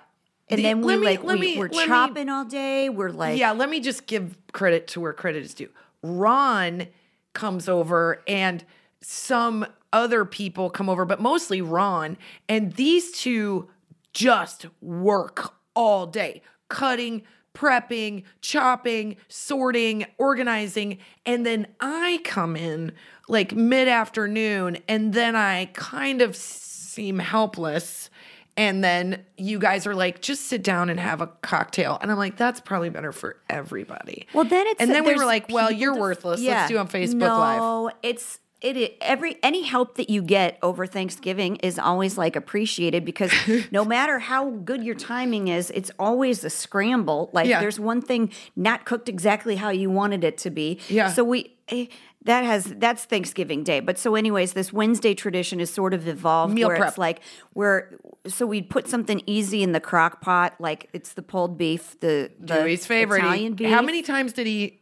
And 0.52 0.60
The- 0.60 0.64
then 0.64 0.82
we 0.82 0.97
me- 0.97 1.06
like 1.06 1.24
we, 1.24 1.36
me- 1.39 1.58
we're 1.58 1.70
let 1.70 1.72
me- 1.72 1.86
chopping 1.88 2.30
all 2.30 2.45
day. 2.45 2.89
We're 2.89 3.10
like, 3.10 3.39
yeah, 3.39 3.52
let 3.52 3.70
me 3.70 3.80
just 3.80 4.06
give 4.08 4.38
credit 4.52 4.88
to 4.89 4.99
where 5.02 5.14
credit 5.14 5.43
is 5.43 5.54
due. 5.54 5.70
Ron 6.04 6.88
comes 7.34 7.70
over 7.70 8.22
and 8.28 8.64
some 9.02 9.66
other 9.93 10.26
people 10.26 10.70
come 10.70 10.89
over, 10.89 11.06
but 11.06 11.20
mostly 11.22 11.62
Ron. 11.62 12.18
And 12.47 12.74
these 12.74 13.12
two 13.12 13.70
just 14.14 14.66
work 14.82 15.54
all 15.76 16.06
day, 16.06 16.41
cutting, 16.70 17.24
prepping, 17.54 18.24
chopping, 18.41 19.16
sorting, 19.28 20.06
organizing. 20.18 20.97
And 21.26 21.45
then 21.45 21.68
I 21.80 22.20
come 22.24 22.56
in 22.56 22.91
like 23.28 23.56
mid 23.56 23.88
afternoon 23.88 24.78
and 24.88 25.14
then 25.14 25.36
I 25.36 25.66
kind 25.74 26.22
of 26.22 26.36
seem 26.36 27.20
helpless. 27.20 28.10
And 28.58 28.84
then 28.84 29.24
you 29.38 29.60
guys 29.60 29.88
are 29.88 29.95
like, 29.95 30.22
just 30.22 30.47
sit 30.47 30.62
down 30.64 30.89
and 30.89 30.99
have 30.99 31.22
a 31.22 31.28
cocktail. 31.28 31.97
And 32.02 32.12
I'm 32.12 32.18
like, 32.18 32.38
that's 32.38 32.60
probably 32.60 32.89
better 32.89 33.12
for 33.12 33.38
everybody. 33.49 34.28
Well, 34.34 34.43
then 34.45 34.68
it's 34.68 34.82
and 34.82 34.91
then 34.91 35.06
we 35.06 35.16
were 35.16 35.26
like, 35.26 35.47
well, 35.49 35.72
you're 35.72 35.95
worthless. 35.97 36.41
Yeah. 36.41 36.62
Let's 36.62 36.70
do 36.72 36.78
on 36.78 36.88
Facebook 36.88 37.16
no, 37.16 37.38
Live. 37.39 37.58
No, 37.60 37.91
it's 38.04 38.39
it 38.60 38.78
i- 38.78 38.93
every 39.02 39.38
any 39.41 39.64
help 39.64 39.95
that 39.95 40.10
you 40.10 40.22
get 40.22 40.60
over 40.62 40.86
Thanksgiving 40.86 41.56
is 41.58 41.80
always 41.80 42.18
like 42.18 42.36
appreciated 42.36 43.06
because 43.06 43.32
no 43.72 43.84
matter 43.86 44.20
how 44.20 44.49
good 44.52 44.84
your 44.84 44.95
timing 44.95 45.47
is, 45.47 45.72
it's 45.72 45.89
always 45.97 46.43
a 46.43 46.49
scramble. 46.49 47.30
Like 47.34 47.47
Yeah. 47.47 47.62
there's 47.62 47.80
one 47.80 48.02
thing 48.02 48.32
not 48.56 48.86
cooked 48.86 49.08
exactly 49.10 49.56
how 49.56 49.70
you 49.70 49.89
wanted 49.89 50.24
it 50.24 50.38
to 50.39 50.49
be. 50.49 50.80
Yeah. 50.89 51.10
So 51.12 51.24
we. 51.24 51.56
Eh, 51.70 51.86
That 52.26 52.44
has 52.44 52.66
that's 52.78 53.06
Thanksgiving 53.06 53.64
Day, 53.64 53.80
but 53.80 53.98
so 53.98 54.14
anyways, 54.14 54.54
this 54.54 54.72
Wednesday 54.72 55.16
tradition 55.16 55.60
is 55.60 55.74
sort 55.74 55.94
of 55.94 56.08
evolved 56.08 56.54
Meal 56.54 56.68
where 56.68 56.78
prep. 56.78 56.90
it's 56.90 56.98
like 57.00 57.22
we're 57.56 57.98
so 58.28 58.46
we'd 58.46 58.70
put 58.70 58.88
something 58.88 59.24
easy 59.26 59.64
in 59.64 59.72
the 59.72 59.80
crock 59.80 60.22
pot, 60.22 60.54
like 60.60 60.88
it's 60.94 61.14
the 61.14 61.24
pulled 61.24 61.58
beef, 61.58 62.00
the, 62.00 62.32
the 62.40 62.60
Dewey's 62.60 62.86
favorite. 62.86 63.20
Italian 63.20 63.54
beef. 63.54 63.70
How 63.70 63.82
many 63.82 64.04
times 64.04 64.34
did 64.34 64.46
he 64.46 64.81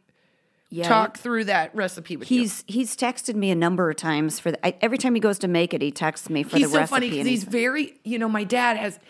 Yeah, 0.72 0.86
talk 0.86 1.18
through 1.18 1.44
that 1.46 1.74
recipe 1.74 2.16
with 2.16 2.30
you? 2.30 2.40
He's 2.42 2.62
he's 2.68 2.96
texted 2.96 3.34
me 3.34 3.50
a 3.50 3.56
number 3.56 3.90
of 3.90 3.96
times 3.96 4.38
for 4.38 4.52
the, 4.52 4.64
I, 4.66 4.76
every 4.80 4.98
time 4.98 5.14
he 5.16 5.20
goes 5.20 5.38
to 5.40 5.48
make 5.48 5.74
it, 5.74 5.82
he 5.82 5.90
texts 5.90 6.30
me 6.30 6.44
for 6.44 6.56
He's 6.56 6.68
the 6.68 6.72
so 6.74 6.78
recipe. 6.78 6.94
funny 6.94 7.06
because 7.10 7.18
and 7.20 7.28
he's 7.28 7.42
very, 7.44 7.94
you 8.04 8.18
know, 8.20 8.28
my 8.28 8.44
dad 8.44 8.76
has, 8.76 9.00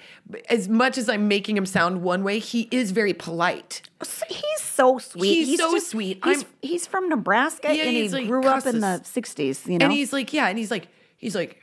as 0.49 0.71
much 0.71 0.97
as 0.97 1.09
I'm 1.11 1.29
making 1.29 1.59
him 1.59 1.67
sound 1.67 2.01
one 2.03 2.25
way, 2.25 2.39
he 2.39 2.67
is 2.71 2.93
very 2.93 3.13
polite. 3.13 3.83
he's 4.29 4.61
so 4.63 4.97
sweet. 4.99 5.45
He's 5.45 5.59
so 5.59 5.79
sweet. 5.79 6.21
He's, 6.25 6.47
he's 6.63 6.87
from 6.87 7.11
Nebraska 7.11 7.75
Yeah, 7.75 7.83
and 7.83 7.91
he 7.91 8.03
he's 8.03 8.15
like 8.15 8.27
grew 8.27 8.47
up 8.47 8.65
in 8.65 8.81
the 8.81 9.03
'60s. 9.05 9.67
You 9.71 9.79
know, 9.79 9.85
And 9.85 9.93
he's 9.93 10.13
like, 10.15 10.33
yeah, 10.33 10.49
and 10.49 10.57
he's 10.57 10.71
like, 10.71 10.89
he's 11.19 11.35
like, 11.35 11.59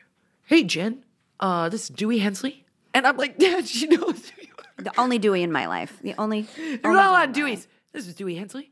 hey 0.45 0.63
Jen, 0.63 1.03
uh, 1.39 1.69
this 1.69 1.83
is 1.83 1.89
Dewey 1.89 2.19
Hensley, 2.19 2.65
and 2.93 3.07
I'm 3.07 3.17
like, 3.17 3.37
Dad, 3.39 3.67
she 3.67 3.87
knows 3.87 4.31
you 4.39 4.47
are. 4.77 4.83
the 4.83 4.99
only 4.99 5.17
Dewey 5.17 5.41
in 5.41 5.51
my 5.51 5.65
life. 5.65 5.97
The 6.03 6.13
only. 6.19 6.41
There's 6.55 6.79
only 6.83 6.97
not 6.97 7.07
a 7.09 7.11
lot 7.11 7.27
of 7.29 7.33
Dewey 7.33 7.53
in 7.53 7.57
Deweys. 7.57 7.67
This 7.93 8.07
is 8.07 8.13
Dewey 8.13 8.35
Hensley, 8.35 8.69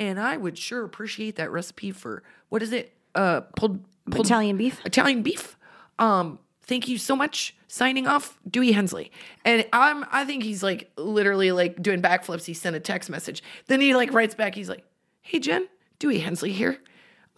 and 0.00 0.18
I 0.18 0.36
would 0.38 0.58
sure 0.58 0.82
appreciate 0.82 1.36
that 1.36 1.52
recipe 1.52 1.92
for 1.92 2.24
what 2.48 2.62
is 2.62 2.72
it? 2.72 2.92
Uh, 3.14 3.42
pulled, 3.54 3.84
pulled 4.10 4.26
Italian 4.26 4.56
beef? 4.56 4.80
Italian 4.84 5.22
beef. 5.22 5.56
Um, 5.98 6.38
thank 6.62 6.88
you 6.88 6.98
so 6.98 7.14
much. 7.14 7.54
Signing 7.68 8.08
off, 8.08 8.36
Dewey 8.50 8.72
Hensley, 8.72 9.12
and 9.44 9.64
I'm. 9.72 10.04
I 10.10 10.24
think 10.24 10.42
he's 10.42 10.60
like 10.60 10.90
literally 10.96 11.52
like 11.52 11.80
doing 11.80 12.02
backflips. 12.02 12.44
He 12.44 12.54
sent 12.54 12.74
a 12.74 12.80
text 12.80 13.08
message. 13.08 13.44
Then 13.68 13.80
he 13.80 13.94
like 13.94 14.12
writes 14.12 14.34
back. 14.34 14.56
He's 14.56 14.68
like, 14.68 14.82
"Hey 15.22 15.38
Jen, 15.38 15.68
Dewey 16.00 16.18
Hensley 16.18 16.50
here. 16.50 16.78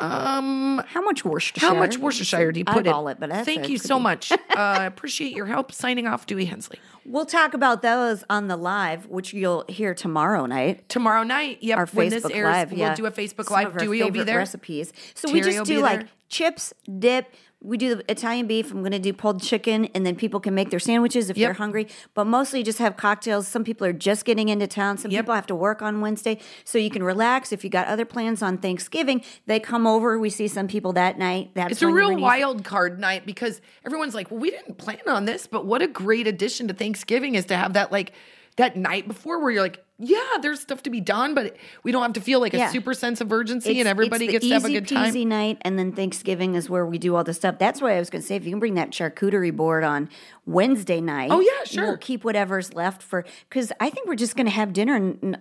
Um, 0.03 0.83
How 0.87 1.01
much 1.03 1.25
Worcestershire? 1.25 1.69
how 1.69 1.75
much 1.75 1.99
Worcestershire 1.99 2.53
do 2.53 2.61
you 2.61 2.65
put 2.65 2.87
Eyeball 2.87 3.09
in? 3.09 3.13
it, 3.13 3.21
but 3.21 3.31
that's 3.31 3.47
Thank 3.47 3.69
you 3.69 3.79
so 3.79 3.99
much. 3.99 4.33
uh, 4.51 4.79
appreciate 4.81 5.35
your 5.35 5.47
help. 5.47 5.73
Signing 5.73 6.07
off, 6.07 6.27
Dewey 6.27 6.47
Hensley. 6.47 6.79
We'll 7.05 7.27
talk 7.27 7.55
about 7.55 7.83
those 7.83 8.25
on 8.31 8.49
the 8.49 8.57
live, 8.57 9.07
which 9.07 9.33
you'll 9.33 9.65
hear 9.69 9.95
tomorrow 9.95 10.47
night. 10.47 10.89
Tomorrow 10.89 11.25
night, 11.25 11.59
yep. 11.61 11.79
Our 11.79 11.87
when 11.87 12.09
Facebook 12.09 12.23
this 12.23 12.31
airs, 12.31 12.45
Live, 12.45 12.71
we'll 12.71 12.81
yeah. 12.81 12.95
do 12.95 13.07
a 13.07 13.11
Facebook 13.11 13.47
Some 13.47 13.55
Live. 13.55 13.77
Dewey 13.77 14.03
will 14.03 14.11
be 14.11 14.23
there. 14.23 14.39
Recipes. 14.39 14.93
So 15.15 15.33
we 15.33 15.41
just 15.41 15.65
do 15.65 15.81
like 15.81 16.07
chips, 16.29 16.73
dip. 16.99 17.33
We 17.65 17.77
do 17.79 17.95
the 17.95 18.11
Italian 18.11 18.47
beef. 18.49 18.73
I'm 18.73 18.81
going 18.81 18.91
to 18.93 18.99
do 18.99 19.13
pulled 19.13 19.41
chicken, 19.41 19.87
and 19.95 20.05
then 20.05 20.17
people 20.17 20.41
can 20.41 20.53
make 20.55 20.71
their 20.71 20.81
sandwiches 20.81 21.31
if 21.31 21.37
Yep. 21.37 21.47
they're 21.47 21.55
hungry. 21.55 21.87
But 22.13 22.27
mostly 22.27 22.63
just 22.65 22.79
have 22.81 22.97
cocktails. 22.97 23.47
Some 23.47 23.63
people 23.63 23.87
are 23.87 23.93
just 23.93 24.25
getting 24.25 24.49
into 24.49 24.67
town. 24.67 24.99
Some 24.99 25.11
Yep. 25.13 25.23
people 25.25 25.35
have 25.35 25.47
to 25.47 25.55
work 25.55 25.81
on 25.81 26.01
Wednesday, 26.01 26.39
so 26.65 26.77
you 26.79 26.91
can 26.91 27.03
relax. 27.05 27.53
If 27.53 27.63
you 27.63 27.71
got 27.71 27.87
other 27.87 28.05
plans 28.05 28.43
on 28.43 28.59
Thanksgiving, 28.59 29.23
they 29.47 29.61
come 29.61 29.87
over. 29.87 30.19
We 30.19 30.29
see 30.31 30.49
some 30.49 30.67
people 30.67 30.93
that 30.95 31.19
night. 31.19 31.51
That's 31.55 31.73
It's 31.73 31.83
a 31.83 31.89
real 31.89 32.17
wild 32.19 32.65
card 32.65 32.99
night 32.99 33.27
because 33.27 33.61
everyone's 33.87 34.15
like, 34.15 34.31
well, 34.31 34.41
we 34.41 34.51
didn't 34.51 34.79
plan 34.79 35.01
on 35.07 35.25
this, 35.27 35.47
but 35.47 35.65
what 35.65 35.83
a 35.83 35.87
great 35.87 36.27
addition 36.27 36.67
to 36.69 36.75
Thanksgiving 36.75 37.37
is 37.37 37.45
to 37.47 37.57
have 37.57 37.75
that 37.75 37.93
like 37.93 38.13
that 38.57 38.77
night 38.77 39.09
before 39.09 39.41
where 39.41 39.51
you're 39.51 39.63
like, 39.63 39.83
yeah, 40.05 40.19
there's 40.41 40.61
stuff 40.61 40.83
to 40.83 40.91
be 40.91 41.01
done, 41.01 41.35
but 41.35 41.57
we 41.85 41.93
don't 41.93 42.03
have 42.03 42.13
to 42.15 42.21
feel 42.21 42.41
like 42.41 42.53
Yeah. 42.53 42.69
a 42.69 42.73
super 42.73 42.93
sense 42.93 43.21
of 43.21 43.33
urgency 43.33 43.71
It's- 43.71 43.81
and 43.83 43.89
everybody 43.89 44.27
gets 44.27 44.45
to 44.47 44.53
have 44.53 44.65
a 44.65 44.69
easy 44.69 44.75
good 44.81 44.89
time. 44.89 45.13
peasy 45.15 45.27
night, 45.27 45.59
and 45.63 45.79
then 45.79 45.93
Thanksgiving 45.93 46.55
is 46.57 46.69
where 46.69 46.85
we 46.85 46.99
do 46.99 47.15
all 47.15 47.23
the 47.25 47.33
stuff. 47.35 47.59
That's 47.59 47.81
why 47.81 47.95
I 47.97 47.99
was 48.01 48.11
going 48.11 48.21
to 48.23 48.27
say 48.27 48.35
if 48.37 48.45
you 48.45 48.51
can 48.51 48.59
bring 48.59 48.75
that 48.75 48.91
charcuterie 48.91 49.55
board 49.55 49.85
on 49.85 50.09
Wednesday 50.45 51.01
night. 51.01 51.31
Oh, 51.31 51.39
yeah, 51.41 51.65
sure. 51.65 51.87
We'll 51.87 51.97
keep 51.99 52.25
whatever's 52.25 52.75
left 52.75 53.01
for 53.01 53.25
because 53.49 53.71
I 53.79 53.91
think 53.91 54.09
we're 54.09 54.17
just 54.17 54.35
going 54.35 54.47
to 54.47 54.53
have 54.53 54.73
dinner 54.73 54.99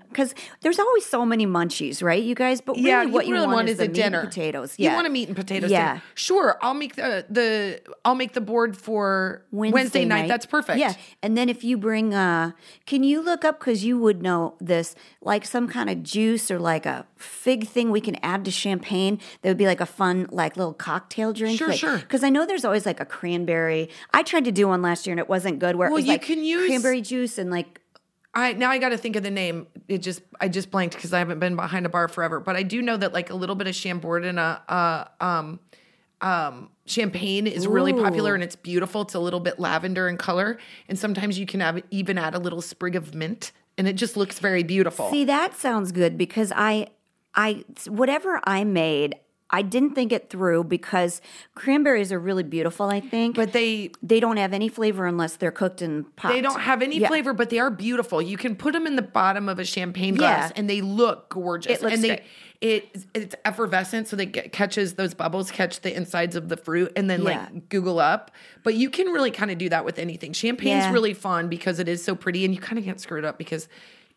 because 0.10 0.36
there's 0.62 0.78
always 0.78 1.06
so 1.06 1.26
many 1.26 1.48
munchies, 1.48 2.04
right, 2.04 2.22
you 2.22 2.36
guys? 2.36 2.62
But 2.62 2.76
really, 2.76 2.88
yeah, 2.90 3.06
what 3.06 3.26
you 3.26 3.34
really 3.34 3.48
want, 3.48 3.68
is 3.68 3.80
a 3.80 3.84
meat 3.84 3.94
dinner. 3.94 4.22
potatoes. 4.24 4.76
You 4.78 4.92
want 4.92 5.08
a 5.08 5.10
meat 5.10 5.28
and 5.28 5.36
potatoes 5.36 5.72
Yeah. 5.72 5.94
dinner. 5.94 6.04
Sure, 6.14 6.58
I'll 6.62 6.76
make 6.76 6.96
the 6.96 7.26
the 7.30 7.82
I'll 8.06 8.14
make 8.14 8.34
the 8.34 8.42
board 8.42 8.78
for 8.78 9.44
Wednesday, 9.52 10.06
night. 10.06 10.28
That's 10.28 10.46
perfect. 10.46 10.78
Yeah, 10.78 10.94
and 11.24 11.36
then 11.36 11.50
if 11.50 11.64
you 11.64 11.78
bring, 11.78 12.14
uh, 12.14 12.52
can 12.86 13.04
you 13.04 13.22
look 13.24 13.44
up 13.44 13.60
because 13.60 13.84
you 13.84 13.98
would 13.98 14.22
know 14.22 14.54
this, 14.60 14.94
like 15.24 15.46
some 15.46 15.68
kind 15.68 15.90
of 15.90 16.02
juice 16.02 16.50
or 16.50 16.58
like 16.60 16.86
a 16.86 17.06
fig 17.16 17.68
thing 17.68 17.92
we 17.92 18.02
can 18.02 18.16
add 18.24 18.44
to 18.46 18.52
champagne 18.52 19.20
that 19.42 19.50
would 19.50 19.58
be 19.58 19.68
like 19.68 19.80
a 19.80 19.86
fun, 19.86 20.28
like 20.32 20.58
little 20.58 20.74
cocktail 20.74 21.32
drink. 21.32 21.58
Sure, 21.60 21.72
sure. 21.74 21.98
Because 21.98 22.24
I 22.24 22.30
know 22.30 22.46
there's 22.46 22.66
always 22.66 22.86
like 22.88 23.00
a 23.00 23.06
cranberry. 23.06 23.90
I 24.14 24.24
tried 24.24 24.46
to 24.46 24.52
do 24.52 24.68
one 24.68 24.82
last 24.82 25.06
year 25.06 25.14
and 25.14 25.20
it 25.20 25.30
wasn't 25.30 25.60
good. 25.60 25.76
Where 25.76 25.90
Well, 25.90 25.98
it 25.98 26.02
was 26.02 26.06
you 26.06 26.14
like 26.14 26.24
can 26.24 26.44
use- 26.44 26.66
cranberry 26.68 27.02
juice 27.02 27.38
and 27.38 27.52
like 27.52 27.80
I 28.34 28.54
now 28.54 28.70
I 28.72 28.78
got 28.78 28.90
to 28.90 28.98
think 28.98 29.16
of 29.16 29.24
the 29.24 29.30
name. 29.30 29.68
It 29.88 30.00
just 30.00 30.22
I 30.40 30.48
just 30.48 30.72
blanked 30.72 30.96
because 30.96 31.12
I 31.14 31.20
haven't 31.20 31.40
been 31.40 31.56
behind 31.56 31.86
a 31.86 31.90
bar 31.90 32.08
forever. 32.08 32.40
But 32.40 32.56
I 32.56 32.64
do 32.64 32.82
know 32.82 32.96
that 32.98 33.14
like 33.14 33.30
a 33.30 33.36
little 33.36 33.56
bit 33.56 33.68
of 33.68 33.76
Chambord 33.76 34.24
and 34.26 34.40
a 34.40 34.64
uh, 34.70 35.06
um 35.24 35.60
um 36.22 36.70
champagne 36.86 37.48
is 37.48 37.68
really 37.68 37.94
popular 37.94 38.34
and 38.34 38.44
it's 38.44 38.56
beautiful. 38.56 39.02
It's 39.02 39.16
a 39.16 39.20
little 39.20 39.40
bit 39.40 39.60
lavender 39.60 40.08
in 40.08 40.18
color, 40.18 40.58
and 40.88 40.98
sometimes 40.98 41.38
you 41.38 41.46
can 41.46 41.60
have 41.60 41.82
even 41.92 42.18
add 42.18 42.34
a 42.36 42.40
little 42.40 42.62
sprig 42.62 42.96
of 42.96 43.14
mint, 43.14 43.52
and 43.82 43.88
it 43.88 43.94
just 43.94 44.16
looks 44.16 44.38
very 44.38 44.62
beautiful. 44.62 45.10
See, 45.10 45.26
that 45.26 45.56
sounds 45.56 45.92
good 45.92 46.16
because 46.16 46.54
I, 46.56 46.86
I, 47.34 47.66
whatever 47.88 48.40
I 48.44 48.64
made, 48.64 49.16
I 49.54 49.62
didn't 49.64 49.96
think 49.96 50.12
it 50.14 50.30
through 50.30 50.64
because 50.64 51.22
cranberries 51.56 52.12
are 52.12 52.20
really 52.20 52.44
beautiful. 52.44 52.88
I 52.88 53.02
think, 53.02 53.36
but 53.36 53.52
they 53.52 53.92
they 54.02 54.20
don't 54.20 54.38
have 54.38 54.54
any 54.54 54.70
flavor 54.70 55.06
unless 55.06 55.36
they're 55.36 55.52
cooked 55.52 55.82
in 55.82 56.06
pot. 56.16 56.32
They 56.32 56.42
don't 56.42 56.62
have 56.62 56.82
any 56.82 57.00
Yeah. 57.00 57.08
flavor, 57.10 57.34
but 57.34 57.50
they 57.50 57.60
are 57.60 57.70
beautiful. 57.70 58.22
You 58.22 58.38
can 58.38 58.56
put 58.56 58.74
them 58.74 58.88
in 58.88 58.96
the 58.96 59.02
bottom 59.02 59.50
of 59.50 59.60
a 59.60 59.66
champagne 59.66 60.16
glass, 60.16 60.50
Yeah. 60.50 60.60
and 60.60 60.70
they 60.70 60.82
look 60.82 61.30
gorgeous. 61.30 61.80
It 61.80 61.82
looks 61.84 61.96
and 61.96 62.04
they 62.04 62.08
great. 62.08 62.22
it 62.62 63.06
it's 63.14 63.36
effervescent, 63.44 64.08
so 64.08 64.16
they 64.16 64.26
get, 64.26 64.52
catches 64.54 64.94
those 64.94 65.14
bubbles, 65.14 65.52
catch 65.52 65.82
the 65.82 65.94
insides 65.96 66.36
of 66.36 66.48
the 66.48 66.56
fruit, 66.58 66.92
and 66.96 67.10
then 67.10 67.24
Yeah. 67.24 67.48
like 67.54 67.70
Google 67.70 68.00
up. 68.00 68.32
But 68.64 68.76
you 68.76 68.90
can 68.90 69.08
really 69.08 69.32
kind 69.32 69.52
of 69.52 69.58
do 69.58 69.68
that 69.70 69.84
with 69.84 70.00
anything. 70.00 70.32
Champagne's 70.34 70.94
really 70.94 71.14
fun 71.14 71.50
because 71.50 71.80
it 71.80 71.90
is 71.90 72.04
so 72.04 72.16
pretty, 72.16 72.46
and 72.46 72.54
you 72.56 72.62
kind 72.62 72.80
of 72.80 72.86
can't 72.86 73.00
screw 73.02 73.18
it 73.20 73.26
up 73.26 73.38
because. 73.38 73.68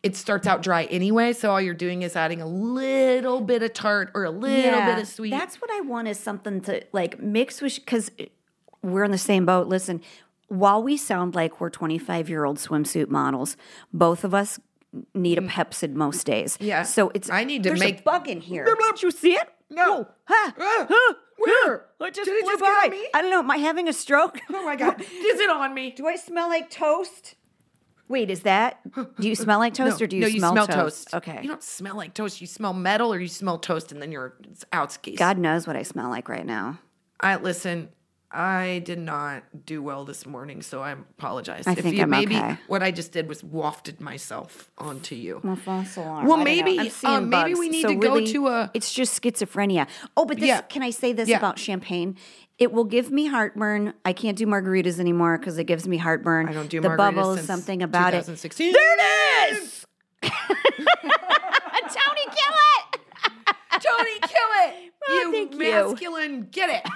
It 0.05 0.15
starts 0.15 0.45
out 0.45 0.61
dry 0.61 0.83
anyway, 0.85 1.33
so 1.33 1.49
all 1.49 1.59
you're 1.59 1.73
doing 1.73 2.03
is 2.03 2.15
adding 2.15 2.39
a 2.39 2.45
little 2.47 3.41
bit 3.41 3.63
of 3.63 3.73
tart 3.73 4.11
or 4.13 4.23
a 4.23 4.29
little 4.29 4.81
bit 4.85 4.99
of 4.99 5.07
sweet. 5.07 5.31
That's 5.31 5.59
what 5.59 5.71
I 5.71 5.81
want 5.81 6.07
is 6.07 6.19
something 6.19 6.61
to 6.61 6.83
like 6.93 7.19
mix 7.19 7.59
with 7.59 7.75
because 7.75 8.11
we're 8.83 9.03
in 9.03 9.09
the 9.11 9.17
same 9.17 9.47
boat. 9.47 9.67
Listen, 9.67 10.01
while 10.47 10.83
we 10.83 10.95
sound 10.95 11.33
like 11.33 11.59
we're 11.59 11.71
25 11.71 12.29
year 12.29 12.45
old 12.45 12.57
swimsuit 12.57 13.09
models, 13.09 13.57
both 13.91 14.23
of 14.23 14.35
us 14.35 14.59
need 15.15 15.39
a 15.39 15.41
Pepcid 15.41 15.93
most 15.93 16.23
days. 16.25 16.57
Mm. 16.57 16.65
Yeah. 16.67 16.83
So 16.83 17.11
it's 17.15 17.29
I 17.31 17.43
need 17.43 17.63
to 17.63 17.69
there's 17.69 17.79
make- 17.79 18.01
a 18.01 18.03
bug 18.03 18.29
in 18.29 18.41
here. 18.41 18.63
Did 18.63 19.01
you 19.01 19.09
see 19.09 19.33
it? 19.33 19.49
No. 19.71 20.07
Ha! 20.25 20.53
Ah, 20.59 20.85
Huh! 20.87 21.13
where? 21.37 21.85
Huh! 21.99 22.05
It 22.05 22.13
just 22.13 22.25
Did 22.29 22.35
it 22.37 22.43
flew 22.43 22.51
just 22.53 22.61
get 22.63 22.83
on 22.85 22.91
me? 22.91 23.07
I 23.15 23.21
don't 23.23 23.31
know. 23.31 23.39
Am 23.39 23.49
I 23.49 23.57
having 23.57 23.87
a 23.87 23.93
stroke? 23.93 24.39
oh 24.51 24.63
my 24.63 24.75
god, 24.75 25.01
is 25.01 25.39
it 25.39 25.49
on 25.49 25.73
me? 25.73 25.89
Do 25.89 26.05
I 26.07 26.15
smell 26.15 26.47
like 26.47 26.69
toast? 26.69 27.33
Wait, 28.07 28.29
is 28.29 28.41
that? 28.41 28.79
Do 29.19 29.27
you 29.27 29.35
smell 29.35 29.59
like 29.59 29.73
toast 29.73 30.01
or 30.01 30.07
do 30.07 30.15
you, 30.15 30.21
no, 30.21 30.27
smell, 30.27 30.51
you 30.51 30.53
smell 30.53 30.67
toast? 30.67 31.09
toast. 31.09 31.13
Okay. 31.15 31.39
You 31.41 31.47
don't 31.47 31.63
smell 31.63 31.95
like 31.95 32.13
toast. 32.13 32.39
You 32.39 32.47
smell 32.47 32.73
metal 32.73 33.13
or 33.13 33.19
you 33.19 33.27
smell 33.27 33.57
toast 33.57 33.91
and 33.91 34.01
then 34.01 34.11
you're 34.11 34.35
it's 34.43 34.63
out 34.71 34.91
skis. 34.91 35.17
God 35.17 35.37
knows 35.37 35.65
what 35.65 35.75
I 35.75 35.83
smell 35.83 36.09
like 36.09 36.29
right 36.29 36.45
now. 36.45 36.79
I 37.19 37.37
listen, 37.37 37.89
I 38.37 38.79
did 38.83 38.99
not 38.99 39.43
do 39.65 39.81
well 39.81 40.03
this 40.03 40.25
morning, 40.25 40.61
so 40.61 40.81
I 40.81 40.91
apologize. 40.91 41.65
I 41.67 41.71
if 41.71 41.79
think 41.79 41.95
you 41.95 42.03
I'm 42.03 42.09
maybe 42.09 42.35
okay. 42.35 42.57
what 42.67 42.83
I 42.83 42.91
just 42.91 43.13
did 43.13 43.29
was 43.29 43.41
wafted 43.43 44.01
myself 44.01 44.69
onto 44.77 45.15
you. 45.15 45.39
Well, 45.41 45.55
false 45.55 45.95
alarm. 45.95 46.27
Well, 46.27 46.41
I 46.41 46.43
maybe, 46.43 46.91
um, 47.05 47.29
maybe 47.29 47.53
we 47.53 47.69
need 47.69 47.83
so 47.83 47.87
to 47.89 47.95
go 47.95 48.25
to 48.25 48.47
a- 48.47 48.71
It's 48.73 48.93
just 48.93 49.21
schizophrenia. 49.21 49.87
Oh, 50.17 50.25
but 50.25 50.37
this, 50.37 50.47
Yeah. 50.47 50.61
can 50.61 50.83
I 50.83 50.89
say 50.89 51.13
this 51.13 51.29
Yeah. 51.29 51.37
about 51.37 51.57
champagne? 51.57 52.17
It 52.57 52.73
will 52.73 52.83
give 52.83 53.09
me 53.09 53.27
heartburn. 53.27 53.93
I 54.03 54.11
can't 54.11 54.37
do 54.37 54.45
margaritas 54.45 54.99
anymore 54.99 55.37
because 55.37 55.57
it 55.57 55.63
gives 55.63 55.87
me 55.87 55.95
heartburn. 55.97 56.49
I 56.49 56.53
don't 56.53 56.69
do 56.69 56.81
the 56.81 56.89
margaritas 56.89 56.97
bubbles. 56.97 57.35
since 57.37 57.47
Something 57.47 57.81
about 57.83 58.13
it. 58.13 58.25
2016. 58.25 58.73
There 58.73 59.51
it 59.53 59.61
is. 59.61 59.85
Tony, 60.23 60.33
kill 62.25 62.55
it. 62.75 62.99
Tony, 63.71 64.19
kill 64.21 64.51
it! 64.67 64.91
Oh, 65.07 65.21
you 65.21 65.31
thank 65.31 65.51
you. 65.53 65.59
masculine, 65.59 66.47
get 66.49 66.67
it! 66.83 66.91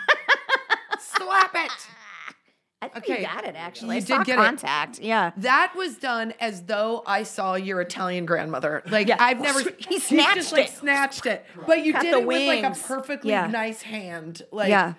Slap 1.00 1.56
it! 1.56 1.72
I 2.82 2.88
think 2.88 3.04
Okay. 3.10 3.20
you 3.22 3.28
got 3.28 3.44
it. 3.44 3.56
Actually, 3.58 3.98
You 3.98 4.04
I 4.04 4.06
did 4.20 4.26
get 4.26 4.40
it. 4.40 4.42
contact. 4.42 5.00
Yeah. 5.00 5.32
That 5.38 5.74
was 5.76 5.98
done 5.98 6.34
as 6.40 6.64
though 6.64 7.04
I 7.06 7.24
saw 7.24 7.56
your 7.56 7.82
Italian 7.82 8.26
grandmother. 8.26 8.84
Like 8.90 9.10
Yeah. 9.10 9.18
I've 9.20 9.42
never. 9.42 9.60
He 9.90 10.00
snatched 10.00 10.36
just, 10.36 10.52
like, 10.54 10.68
it. 10.68 10.72
snatched 10.78 11.26
it, 11.26 11.46
but 11.68 11.84
you 11.84 11.92
Got 11.92 12.04
did 12.04 12.14
it 12.14 12.26
with 12.26 12.48
like 12.48 12.64
a 12.64 12.80
perfectly 12.80 13.32
Yeah. 13.32 13.48
nice 13.48 13.82
hand. 13.82 14.44
Like 14.52 14.70
Yeah. 14.70 14.94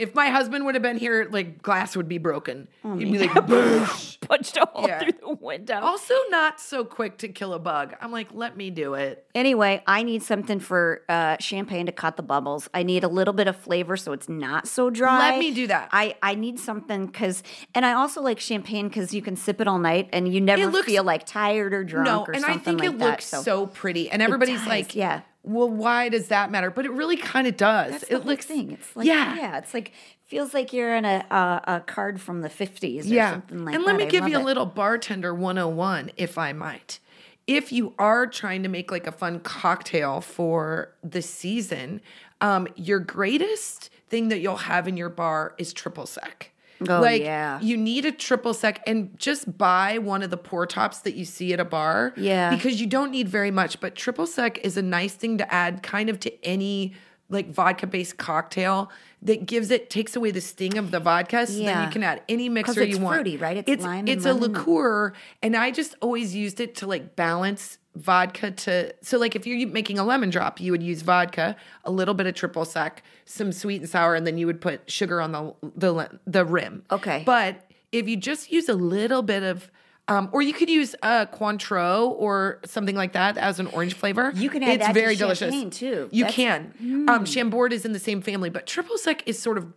If 0.00 0.14
my 0.14 0.28
husband 0.28 0.64
would 0.64 0.74
have 0.74 0.82
been 0.82 0.96
here, 0.98 1.28
like 1.30 1.62
glass 1.62 1.94
would 1.96 2.08
be 2.08 2.18
broken. 2.18 2.66
He'd 2.82 3.12
be 3.12 3.18
like, 3.18 3.30
"Boosh." 3.30 4.18
Punched 4.28 4.56
a 4.56 4.66
hole 4.72 4.86
Yeah. 4.88 5.00
through 5.00 5.12
the 5.20 5.34
window. 5.34 5.80
also 5.80 6.14
not 6.30 6.60
so 6.60 6.84
quick 6.84 7.18
to 7.18 7.28
kill 7.28 7.52
a 7.52 7.58
bug. 7.58 7.94
I'm 8.00 8.12
like, 8.12 8.28
let 8.32 8.56
me 8.56 8.70
do 8.70 8.94
it. 8.94 9.26
Anyway, 9.34 9.82
I 9.86 10.02
need 10.04 10.22
something 10.22 10.60
for 10.60 11.02
uh, 11.08 11.36
champagne 11.40 11.86
to 11.86 11.92
cut 11.92 12.16
the 12.16 12.22
bubbles. 12.22 12.68
I 12.72 12.82
need 12.84 13.02
a 13.02 13.08
little 13.08 13.34
bit 13.34 13.48
of 13.48 13.56
flavor 13.56 13.96
so 13.96 14.12
it's 14.12 14.28
not 14.28 14.68
so 14.68 14.88
dry. 14.90 15.30
Let 15.30 15.38
me 15.40 15.52
do 15.52 15.66
that. 15.66 15.88
I, 15.92 16.14
I 16.22 16.34
need 16.36 16.60
something 16.60 17.06
because, 17.06 17.42
and 17.74 17.84
I 17.84 17.94
also 17.94 18.20
like 18.22 18.38
champagne 18.38 18.86
because 18.88 19.12
you 19.12 19.20
can 19.22 19.34
sip 19.36 19.60
it 19.60 19.66
all 19.66 19.78
night 19.78 20.08
and 20.12 20.32
you 20.32 20.40
never 20.40 20.66
looks- 20.66 20.86
feel 20.86 21.02
like 21.02 21.26
tired 21.26 21.74
or 21.74 21.82
drunk 21.82 22.06
No, 22.06 22.22
or 22.24 22.32
and 22.32 22.42
something 22.42 22.60
I 22.60 22.64
think 22.64 22.80
like 22.80 22.88
it 22.90 22.98
that. 22.98 23.04
looks 23.10 23.24
so, 23.26 23.66
pretty, 23.66 24.10
and 24.10 24.22
everybody's 24.22 24.64
like, 24.66 24.94
yeah. 24.94 25.22
Well, 25.42 25.70
why 25.70 26.08
does 26.10 26.28
that 26.28 26.50
matter? 26.50 26.70
But 26.70 26.84
it 26.84 26.92
really 26.92 27.16
kind 27.16 27.46
of 27.46 27.56
does. 27.56 27.92
That's 27.92 28.10
it 28.10 28.26
looks 28.26 28.46
thing. 28.46 28.72
It's 28.72 28.94
like 28.94 29.06
yeah. 29.06 29.36
yeah, 29.36 29.58
it's 29.58 29.72
like 29.72 29.92
feels 30.26 30.52
like 30.52 30.72
you're 30.72 30.94
in 30.94 31.04
a 31.04 31.24
a, 31.30 31.74
a 31.76 31.80
card 31.80 32.20
from 32.20 32.42
the 32.42 32.50
fifties 32.50 33.10
or 33.10 33.14
yeah. 33.14 33.32
something 33.32 33.64
like 33.64 33.74
and 33.74 33.84
that. 33.84 33.90
And 33.90 33.98
let 33.98 34.04
me 34.04 34.04
I 34.04 34.08
give 34.08 34.28
you 34.28 34.36
a 34.36 34.40
it. 34.40 34.44
little 34.44 34.66
bartender 34.66 35.34
101, 35.34 36.12
if 36.16 36.36
I 36.36 36.52
might. 36.52 36.98
If 37.46 37.72
you 37.72 37.94
are 37.98 38.26
trying 38.26 38.62
to 38.62 38.68
make 38.68 38.90
like 38.90 39.06
a 39.06 39.12
fun 39.12 39.40
cocktail 39.40 40.20
for 40.20 40.92
the 41.02 41.22
season, 41.22 42.00
um, 42.40 42.68
your 42.76 43.00
greatest 43.00 43.90
thing 44.08 44.28
that 44.28 44.40
you'll 44.40 44.56
have 44.56 44.86
in 44.86 44.96
your 44.96 45.08
bar 45.08 45.54
is 45.58 45.72
triple 45.72 46.06
sec. 46.06 46.50
Oh, 46.88 47.00
like 47.00 47.22
yeah. 47.22 47.60
you 47.60 47.76
need 47.76 48.04
a 48.06 48.12
triple 48.12 48.54
sec 48.54 48.82
and 48.86 49.18
just 49.18 49.58
buy 49.58 49.98
one 49.98 50.22
of 50.22 50.30
the 50.30 50.36
pour 50.36 50.66
tops 50.66 51.00
that 51.00 51.14
you 51.14 51.24
see 51.24 51.52
at 51.52 51.60
a 51.60 51.64
bar. 51.64 52.14
Yeah. 52.16 52.54
Because 52.54 52.80
you 52.80 52.86
don't 52.86 53.10
need 53.10 53.28
very 53.28 53.50
much, 53.50 53.80
but 53.80 53.94
triple 53.94 54.26
sec 54.26 54.58
is 54.58 54.76
a 54.76 54.82
nice 54.82 55.14
thing 55.14 55.38
to 55.38 55.52
add 55.52 55.82
kind 55.82 56.08
of 56.08 56.18
to 56.20 56.44
any 56.44 56.94
like 57.28 57.50
vodka 57.52 57.86
based 57.86 58.16
cocktail 58.18 58.90
that 59.22 59.46
gives 59.46 59.70
it 59.70 59.90
takes 59.90 60.16
away 60.16 60.30
the 60.30 60.40
sting 60.40 60.78
of 60.78 60.90
the 60.90 61.00
vodka. 61.00 61.46
So 61.46 61.62
then 61.62 61.84
you 61.84 61.92
can 61.92 62.02
add 62.02 62.22
any 62.28 62.48
mixer 62.48 62.82
you 62.82 62.98
want. 62.98 63.16
fruity, 63.16 63.36
right? 63.36 63.56
It's 63.58 63.68
It's 63.68 63.84
lime 63.84 64.00
and 64.00 64.08
it's 64.08 64.26
a 64.26 64.34
liqueur, 64.34 65.12
and 65.42 65.56
I 65.56 65.70
just 65.70 65.94
always 66.00 66.34
used 66.34 66.60
it 66.60 66.74
to 66.76 66.86
like 66.86 67.14
balance 67.16 67.78
vodka 68.00 68.50
to 68.50 68.94
so 69.02 69.18
like 69.18 69.36
if 69.36 69.46
you're 69.46 69.68
making 69.68 69.98
a 69.98 70.04
lemon 70.04 70.30
drop, 70.30 70.60
you 70.60 70.72
would 70.72 70.82
use 70.82 71.02
vodka, 71.02 71.56
a 71.84 71.90
little 71.90 72.14
bit 72.14 72.26
of 72.26 72.34
triple 72.34 72.64
sec, 72.64 73.02
some 73.24 73.52
sweet 73.52 73.80
and 73.80 73.90
sour, 73.90 74.14
and 74.14 74.26
then 74.26 74.38
you 74.38 74.46
would 74.46 74.60
put 74.60 74.90
sugar 74.90 75.20
on 75.20 75.32
the 75.32 75.54
the 75.76 76.20
the 76.26 76.44
rim. 76.44 76.84
Okay. 76.90 77.22
but 77.24 77.70
if 77.92 78.08
you 78.08 78.16
just 78.16 78.52
use 78.52 78.68
a 78.68 78.74
little 78.74 79.22
bit 79.22 79.42
of 79.42 79.70
um, 80.08 80.28
or 80.32 80.42
you 80.42 80.52
could 80.52 80.68
use 80.68 80.94
a 81.02 81.28
Cointreau 81.32 82.10
or 82.10 82.60
something 82.64 82.96
like 82.96 83.12
that 83.12 83.38
as 83.38 83.60
an 83.60 83.68
orange 83.68 83.94
flavor. 83.94 84.32
You 84.34 84.50
can 84.50 84.62
add 84.64 84.70
it's 84.70 84.86
that 84.86 84.94
to 84.94 85.00
very 85.00 85.14
delicious 85.14 85.54
too. 85.76 86.08
You 86.10 86.24
That's- 86.24 86.34
can. 86.34 87.08
Um, 87.08 87.24
Chambord 87.24 87.72
is 87.72 87.84
in 87.84 87.92
the 87.92 88.00
same 88.00 88.20
family, 88.20 88.50
but 88.50 88.66
triple 88.66 88.98
sec 88.98 89.22
is 89.26 89.38
sort 89.38 89.56
of 89.56 89.72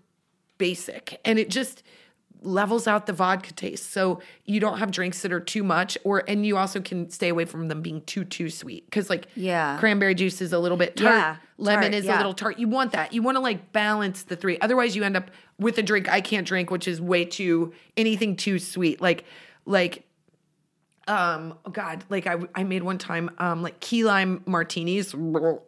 basic 0.58 1.20
and 1.26 1.38
it 1.38 1.50
just 1.50 1.84
levels 2.44 2.88
out 2.88 3.06
the 3.06 3.14
vodka 3.14 3.54
taste 3.54 3.92
so 3.92 4.20
you 4.46 4.60
don't 4.60 4.78
have 4.80 4.92
drinks 4.92 5.22
that 5.22 5.32
are 5.32 5.40
too 5.40 5.64
much 5.64 5.98
or 6.04 6.24
and 6.28 6.46
you 6.46 6.58
also 6.58 6.80
can 6.82 7.10
stay 7.10 7.30
away 7.30 7.46
from 7.46 7.68
them 7.70 7.82
being 7.82 8.02
too 8.02 8.24
too 8.24 8.50
sweet 8.50 8.86
because 8.86 9.10
like 9.10 9.28
Yeah. 9.36 9.78
cranberry 9.80 10.14
juice 10.16 10.42
is 10.42 10.54
a 10.54 10.60
little 10.60 10.78
bit 10.78 10.96
tart. 10.98 11.16
Yeah, 11.16 11.36
lemon 11.58 11.92
tart, 11.92 11.94
is 11.94 12.06
a 12.08 12.16
little 12.18 12.34
tart. 12.34 12.60
You 12.60 12.68
want 12.68 12.92
that. 12.92 13.14
You 13.14 13.22
want 13.24 13.36
to 13.38 13.42
like 13.42 13.72
balance 13.72 14.24
the 14.24 14.36
three. 14.36 14.58
Otherwise 14.60 14.96
you 14.96 15.04
end 15.04 15.16
up 15.18 15.32
with 15.60 15.78
a 15.78 15.84
drink 15.84 16.10
i 16.12 16.20
can't 16.20 16.48
drink 16.48 16.72
which 16.72 16.88
is 16.88 17.00
way 17.00 17.24
too 17.26 17.74
anything 17.98 18.36
too 18.36 18.60
sweet. 18.60 19.02
Like 19.02 19.24
like 19.66 20.04
um 21.08 21.54
oh 21.66 21.70
god 21.70 22.04
like 22.10 22.26
i 22.28 22.38
i 22.56 22.64
made 22.64 22.82
one 22.82 22.98
time 22.98 23.30
um 23.38 23.62
like 23.62 23.78
key 23.82 24.06
lime 24.06 24.42
martinis 24.46 25.14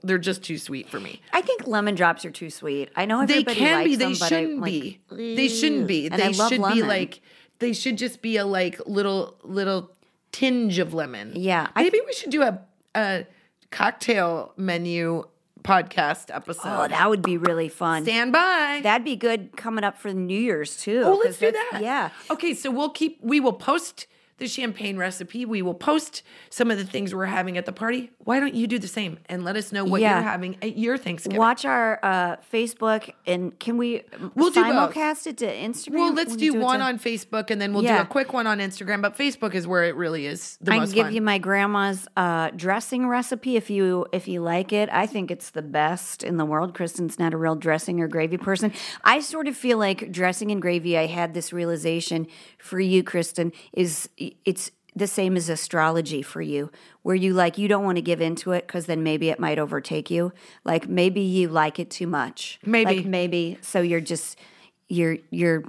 they're 0.02 0.18
just 0.18 0.44
too 0.44 0.58
sweet 0.58 0.88
for 0.88 1.00
me 1.00 1.20
I 1.34 1.42
think 1.42 1.68
lemon 1.68 1.96
drops 1.96 2.24
are 2.26 2.32
too 2.32 2.50
sweet. 2.50 2.90
I 2.96 3.06
know 3.06 3.26
they 3.26 3.44
can 3.44 3.84
be. 3.84 3.96
They 3.96 4.06
them, 4.06 4.14
but 4.14 4.22
I, 4.22 4.30
shouldn't 4.30 4.62
like, 4.62 4.72
be. 4.72 5.02
They 5.36 5.48
shouldn't 5.48 5.88
be. 5.88 6.10
They 6.10 6.24
I 6.24 6.28
love 6.30 6.50
should 6.50 6.64
be 6.74 6.82
like. 6.82 7.22
They 7.60 7.74
should 7.74 7.98
just 7.98 8.22
be 8.22 8.38
a 8.38 8.46
like 8.46 8.80
little 8.88 9.36
little 9.44 9.92
tinge 10.32 10.80
of 10.80 10.94
lemon. 10.94 11.34
Yeah, 11.36 11.68
I- 11.76 11.84
maybe 11.84 12.00
we 12.06 12.14
should 12.14 12.30
do 12.30 12.42
a 12.42 12.62
a 12.96 13.26
cocktail 13.70 14.54
menu 14.58 15.26
podcast 15.64 16.34
episode. 16.34 16.62
Oh, 16.66 16.88
that 16.88 17.10
would 17.10 17.22
be 17.22 17.38
really 17.38 17.70
fun. 17.70 18.04
Stand 18.04 18.32
by. 18.32 18.80
That'd 18.84 19.04
be 19.04 19.16
good 19.16 19.58
coming 19.58 19.84
up 19.84 19.98
for 19.98 20.14
New 20.14 20.40
Year's 20.40 20.78
too. 20.78 21.02
Oh, 21.04 21.22
let's 21.24 21.38
do 21.38 21.52
that. 21.52 21.80
Yeah. 21.82 22.12
Okay, 22.30 22.54
so 22.54 22.72
we'll 22.72 22.92
keep. 22.92 23.20
We 23.22 23.40
will 23.40 23.54
post 23.54 24.08
the 24.38 24.48
champagne 24.48 24.98
recipe. 24.98 25.46
We 25.46 25.62
will 25.62 25.74
post 25.74 26.22
some 26.50 26.70
of 26.72 26.78
the 26.78 26.84
things 26.86 27.16
we're 27.16 27.26
having 27.26 27.58
at 27.58 27.66
the 27.66 27.72
party. 27.72 28.12
Why 28.20 28.40
don't 28.40 28.54
you 28.54 28.68
do 28.68 28.78
the 28.80 28.88
same 28.88 29.20
and 29.28 29.46
let 29.46 29.56
us 29.56 29.72
know 29.72 29.86
what 29.86 30.02
Yeah. 30.02 30.16
you're 30.16 30.24
having 30.30 30.58
at 30.62 30.78
your 30.78 30.98
Thanksgiving? 30.98 31.38
Watch 31.38 31.64
our 31.66 32.00
uh, 32.04 32.36
Facebook 32.52 33.12
and 33.26 33.58
can 33.60 33.78
we 33.78 34.02
We'll 34.36 34.50
do 34.52 34.62
simulcast 34.64 35.28
it 35.28 35.38
to 35.38 35.48
Instagram? 35.48 35.94
well, 35.94 36.14
let's 36.14 36.36
do 36.36 36.54
we 36.54 36.60
one 36.60 36.80
to- 36.80 36.86
on 36.86 37.00
Facebook 37.00 37.50
and 37.50 37.62
then 37.62 37.74
we'll 37.74 37.84
do 37.84 37.96
a 37.96 38.06
quick 38.06 38.34
one 38.34 38.46
on 38.48 38.60
Instagram. 38.60 39.02
But 39.02 39.18
Facebook 39.18 39.54
is 39.56 39.66
where 39.68 39.84
it 39.86 39.96
really 39.96 40.26
is 40.26 40.58
the 40.60 40.74
I 40.74 40.80
can 40.80 40.92
give 40.92 41.06
fun. 41.08 41.16
you 41.16 41.22
my 41.22 41.38
grandma's 41.38 42.08
uh, 42.18 42.50
dressing 42.56 43.08
recipe 43.08 43.56
if 43.56 43.70
you 43.70 44.06
if 44.12 44.28
you 44.28 44.42
like 44.42 44.74
it. 44.74 44.90
I 44.92 45.06
think 45.08 45.32
it's 45.32 45.52
the 45.52 45.62
best 45.62 46.24
in 46.24 46.38
the 46.38 46.46
world. 46.46 46.74
Kristin's 46.74 47.18
not 47.20 47.34
a 47.34 47.38
real 47.38 47.56
dressing 47.56 48.00
or 48.02 48.08
gravy 48.08 48.38
person. 48.38 48.74
I 49.04 49.20
sort 49.22 49.48
of 49.48 49.56
feel 49.56 49.78
like 49.78 50.12
dressing 50.12 50.52
and 50.52 50.62
gravy. 50.62 50.98
I 50.98 51.06
had 51.06 51.34
this 51.34 51.54
realization 51.54 52.28
for 52.58 52.80
you, 52.80 53.04
Kristen, 53.04 53.52
is 53.74 54.10
it's 54.46 54.72
the 54.96 55.08
same 55.08 55.36
as 55.36 55.50
astrology 55.50 56.22
for 56.22 56.42
you, 56.42 56.72
where 57.02 57.16
you 57.16 57.34
like 57.34 57.58
you 57.58 57.68
don't 57.68 57.84
want 57.84 57.98
to 57.98 58.02
give 58.02 58.22
into 58.22 58.52
it 58.52 58.66
because 58.66 58.86
then 58.86 59.04
maybe 59.04 59.30
it 59.30 59.40
might 59.40 59.60
overtake 59.60 60.10
you. 60.10 60.32
Like 60.64 60.88
maybe 60.88 61.22
you 61.22 61.50
like 61.50 61.80
it 61.80 61.90
too 61.90 62.08
much. 62.08 62.60
Maybe. 62.66 62.98
like 62.98 63.06
maybe 63.06 63.58
so 63.62 63.82
you're 63.82 64.02
just 64.02 64.40
you're 64.88 65.18
you're 65.30 65.64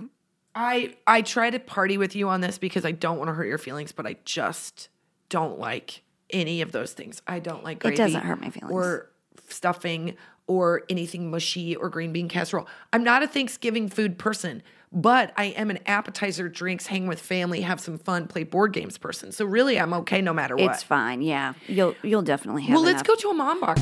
I 0.54 0.94
I 1.06 1.22
try 1.22 1.50
to 1.50 1.58
party 1.58 1.98
with 1.98 2.14
you 2.14 2.28
on 2.28 2.40
this 2.40 2.58
because 2.58 2.84
I 2.84 2.92
don't 2.92 3.18
want 3.18 3.28
to 3.28 3.34
hurt 3.34 3.46
your 3.46 3.58
feelings, 3.58 3.92
but 3.92 4.06
I 4.06 4.16
just 4.24 4.88
don't 5.28 5.58
like 5.58 6.02
any 6.30 6.62
of 6.62 6.72
those 6.72 6.92
things. 6.92 7.20
I 7.26 7.40
don't 7.40 7.64
like 7.64 7.80
gravy. 7.80 7.96
doesn't 7.96 8.22
hurt 8.22 8.40
my 8.40 8.50
feelings. 8.50 8.72
Or 8.72 9.10
stuffing 9.48 10.16
or 10.46 10.82
anything 10.88 11.30
mushy 11.30 11.74
or 11.74 11.88
green 11.88 12.12
bean 12.12 12.28
casserole. 12.28 12.66
I'm 12.92 13.02
not 13.02 13.22
a 13.22 13.26
Thanksgiving 13.26 13.88
food 13.88 14.18
person, 14.18 14.62
but 14.92 15.32
I 15.36 15.46
am 15.46 15.70
an 15.70 15.78
appetizer, 15.86 16.48
drinks, 16.48 16.86
hang 16.86 17.06
with 17.06 17.20
family, 17.20 17.60
have 17.62 17.80
some 17.80 17.98
fun, 17.98 18.26
play 18.28 18.44
board 18.44 18.72
games 18.72 18.98
person. 18.98 19.32
So 19.32 19.44
really, 19.44 19.78
I'm 19.78 19.92
okay 19.94 20.20
no 20.20 20.32
matter 20.32 20.56
what. 20.56 20.72
it's 20.72 20.82
fine. 20.82 21.22
Yeah, 21.22 21.54
you'll 21.66 21.94
you'll 22.02 22.22
definitely 22.22 22.62
have. 22.64 22.74
well, 22.74 22.84
let's 22.84 23.02
go 23.02 23.14
to 23.14 23.30
a 23.30 23.34
mom 23.34 23.60
box. 23.60 23.80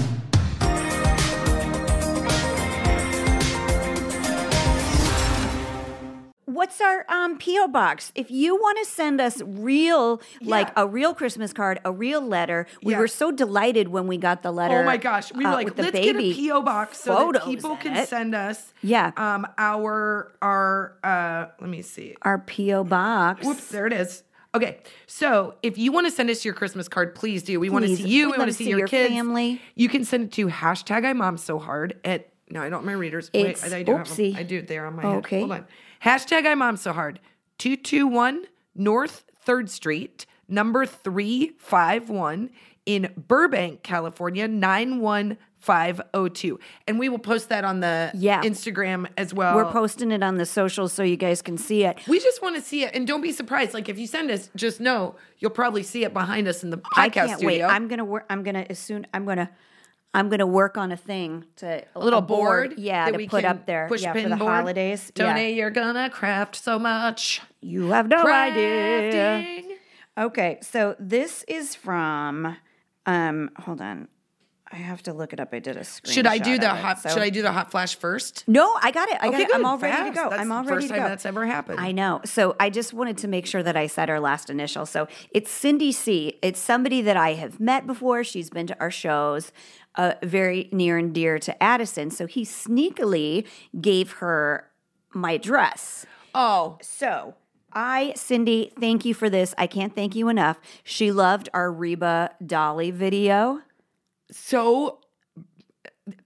What's 6.55 6.81
our 6.81 7.05
um, 7.09 7.37
PO 7.39 7.67
box? 7.69 8.13
If 8.15 8.31
you 8.31 8.55
want 8.55 8.79
to 8.79 8.85
send 8.85 9.21
us 9.21 9.43
real, 9.45 10.23
like 10.41 10.71
a 10.77 10.87
real 10.87 11.13
Christmas 11.13 11.53
card, 11.53 11.81
a 11.85 11.91
real 11.91 12.21
letter, 12.21 12.69
we 12.81 12.93
Yeah. 12.93 13.01
were 13.01 13.09
so 13.09 13.33
delighted 13.33 13.89
when 13.89 14.07
we 14.07 14.19
got 14.19 14.43
the 14.45 14.53
letter. 14.53 14.79
Oh 14.79 14.85
my 14.85 14.97
gosh, 14.97 15.33
we 15.33 15.45
were 15.45 15.51
uh, 15.51 15.55
like, 15.55 15.77
let's 15.77 15.91
get 15.91 16.15
a 16.17 16.49
PO 16.49 16.63
box 16.63 17.01
so 17.01 17.33
that 17.33 17.45
people 17.45 17.77
can 17.77 17.97
it. 17.97 18.09
send 18.09 18.37
us. 18.37 18.73
Yeah. 18.83 19.11
Um, 19.17 19.49
our 19.59 20.33
our 20.41 20.97
uh, 21.03 21.47
let 21.61 21.69
me 21.69 21.83
see. 21.83 22.15
our 22.23 22.39
PO 22.39 22.85
box. 22.85 23.45
Whoops, 23.45 23.67
there 23.69 23.89
it 23.89 23.93
is. 23.93 24.23
Okay, 24.55 24.79
so 25.09 25.57
if 25.65 25.77
you 25.77 25.91
want 25.91 26.07
to 26.07 26.13
send 26.13 26.31
us 26.31 26.45
your 26.45 26.55
Christmas 26.55 26.87
card, 26.87 27.17
please 27.17 27.43
do. 27.43 27.59
We 27.59 27.69
want 27.69 27.85
to 27.87 27.97
see 27.97 28.07
you. 28.07 28.27
We'd 28.27 28.33
we 28.33 28.39
want 28.39 28.51
to 28.51 28.55
see 28.57 28.65
see 28.67 28.71
your, 28.71 28.79
your 28.81 28.89
kids. 28.89 29.13
family. 29.13 29.61
You 29.75 29.89
can 29.89 30.05
send 30.05 30.27
it 30.27 30.33
to 30.35 30.47
hashtag 30.47 31.05
I 31.05 31.13
mom 31.15 31.37
so 31.37 31.59
hard 31.59 31.99
at 32.05 32.29
no, 32.49 32.61
I 32.61 32.69
don't 32.69 32.81
have 32.81 32.85
my 32.85 32.93
readers. 32.93 33.31
It's- 33.33 33.63
Wait, 33.65 33.73
I 33.73 33.83
do 33.83 33.97
have 33.97 34.07
them. 34.07 34.17
oopsie. 34.17 34.37
I 34.37 34.45
do 34.45 34.59
it 34.59 34.69
there 34.69 34.87
on 34.87 34.95
my 34.95 35.03
head. 35.03 35.17
Okay. 35.17 35.41
Hold 35.41 35.53
on. 35.53 35.67
Hashtag 36.05 36.47
I 36.47 36.55
mom 36.55 36.77
so 36.77 36.93
hard. 36.93 37.21
Two 37.59 37.77
two 37.77 38.07
one 38.07 38.45
North 38.75 39.25
Third 39.41 39.71
Street, 39.71 40.27
number 40.49 40.85
three 40.87 41.53
five 41.59 42.11
one 42.11 42.51
in 42.85 43.13
Burbank, 43.17 43.83
California 43.83 44.47
nine 44.47 45.01
one 45.01 45.39
five 45.59 46.01
zero 46.15 46.29
two, 46.29 46.61
and 46.87 46.99
we 46.99 47.09
will 47.09 47.19
post 47.19 47.49
that 47.49 47.65
on 47.65 47.81
the 47.81 48.11
Yeah. 48.15 48.43
Instagram 48.43 49.07
as 49.17 49.33
well. 49.33 49.57
We're 49.57 49.73
posting 49.73 50.11
it 50.13 50.23
on 50.23 50.37
the 50.37 50.45
socials 50.45 50.93
so 50.93 51.03
you 51.03 51.17
guys 51.17 51.41
can 51.41 51.57
see 51.57 51.85
it. 51.85 51.99
We 52.07 52.21
just 52.21 52.43
want 52.43 52.57
to 52.57 52.61
see 52.61 52.85
it, 52.85 52.95
and 52.95 53.07
don't 53.07 53.23
be 53.23 53.33
surprised. 53.33 53.73
Like 53.73 53.89
if 53.89 53.99
you 53.99 54.07
send 54.07 54.31
us, 54.31 54.51
just 54.55 54.81
know 54.81 55.15
you'll 55.39 55.53
probably 55.53 55.83
see 55.83 56.05
it 56.05 56.13
behind 56.13 56.49
us 56.49 56.63
in 56.63 56.69
the 56.71 56.79
podcast 56.79 56.99
I 56.99 57.09
can't 57.09 57.39
studio. 57.39 57.67
wait. 57.67 57.73
I'm 57.75 57.89
gonna 57.89 58.05
work. 58.05 58.27
I'm 58.29 58.43
gonna 58.43 58.67
as 58.69 58.79
soon. 58.79 59.07
I'm 59.15 59.25
gonna. 59.25 59.49
I'm 60.15 60.29
gonna 60.29 60.47
work 60.47 60.79
on 60.79 60.93
a 60.93 60.97
thing 60.97 61.45
to 61.57 61.85
a 61.95 61.99
little 61.99 62.21
board, 62.21 62.75
Yeah, 62.79 63.07
that 63.07 63.11
to 63.13 63.17
we 63.17 63.27
put 63.29 63.45
up 63.45 63.67
there. 63.67 63.89
Push 63.89 64.03
yeah, 64.03 64.13
for 64.13 64.23
the 64.23 64.37
board. 64.37 64.41
holidays. 64.51 65.11
Tony, 65.15 65.49
Yeah. 65.51 65.57
you're 65.57 65.71
gonna 65.71 66.09
craft 66.09 66.55
so 66.57 66.79
much. 66.79 67.43
You 67.61 67.91
have 67.91 68.07
no 68.09 68.25
idea. 68.27 69.63
Okay, 70.17 70.59
so 70.63 70.95
this 70.99 71.45
is 71.49 71.75
from. 71.75 72.57
Um, 73.07 73.51
hold 73.59 73.81
on, 73.81 74.09
I 74.73 74.77
have 74.77 75.03
to 75.03 75.13
look 75.13 75.33
it 75.33 75.41
up. 75.41 75.49
I 75.53 75.59
did 75.59 75.77
a 75.77 75.81
screenshot. 75.81 76.13
Should 76.13 76.27
I 76.27 76.39
do 76.39 76.57
the 76.59 76.67
it, 76.67 76.77
hot? 76.81 77.01
so- 77.01 77.11
Should 77.11 77.23
I 77.23 77.31
do 77.31 77.43
the 77.43 77.53
hot 77.53 77.71
flash 77.71 77.97
first? 77.97 78.45
No, 78.47 78.79
I 78.81 78.93
got 78.93 79.09
it. 79.09 79.19
I 79.21 79.27
got 79.27 79.35
Okay, 79.35 79.43
it. 79.43 79.51
I'm 79.53 79.61
good. 79.63 79.67
all 79.67 79.79
ready 79.79 80.11
to 80.11 80.15
go. 80.15 80.31
That's 80.31 80.41
I'm 80.41 80.53
all 80.53 80.63
ready 80.63 80.69
first 80.77 80.87
to 80.89 80.95
time 80.95 81.03
go. 81.03 81.09
that's 81.09 81.27
ever 81.27 81.45
happened. 81.47 81.81
I 81.81 81.91
know. 81.93 82.21
So 82.25 82.55
I 82.61 82.71
just 82.71 82.95
wanted 82.95 83.19
to 83.19 83.29
make 83.29 83.47
sure 83.47 83.63
that 83.63 83.77
I 83.77 83.89
said 83.89 84.09
her 84.09 84.21
last 84.21 84.49
initial. 84.51 84.87
So 84.87 85.07
it's 85.33 85.51
Cindy 85.51 85.93
C. 85.93 86.39
It's 86.43 86.61
somebody 86.61 87.03
that 87.03 87.17
I 87.17 87.35
have 87.35 87.59
met 87.61 87.87
before. 87.87 88.25
She's 88.25 88.49
been 88.51 88.67
to 88.69 88.81
our 88.81 88.91
shows, 88.91 89.53
uh, 89.97 90.15
very 90.23 90.69
near 90.73 90.99
and 90.99 91.15
dear 91.15 91.39
to 91.39 91.63
Addison. 91.63 92.11
So 92.11 92.27
he 92.27 92.45
sneakily 92.45 93.47
gave 93.81 94.13
her 94.13 94.69
my 95.13 95.37
dress. 95.37 96.07
Oh, 96.35 96.79
So 96.83 97.35
I, 97.73 98.13
Cindy, 98.17 98.73
thank 98.79 99.05
you 99.05 99.15
for 99.15 99.29
this. 99.31 99.55
I 99.59 99.67
can't 99.67 99.95
thank 99.95 100.15
you 100.15 100.29
enough. 100.29 100.59
She 100.85 101.11
loved 101.13 101.49
our 101.55 101.71
Reba 101.73 102.31
Dolly 102.45 102.91
video. 102.91 103.61
so. 104.31 104.99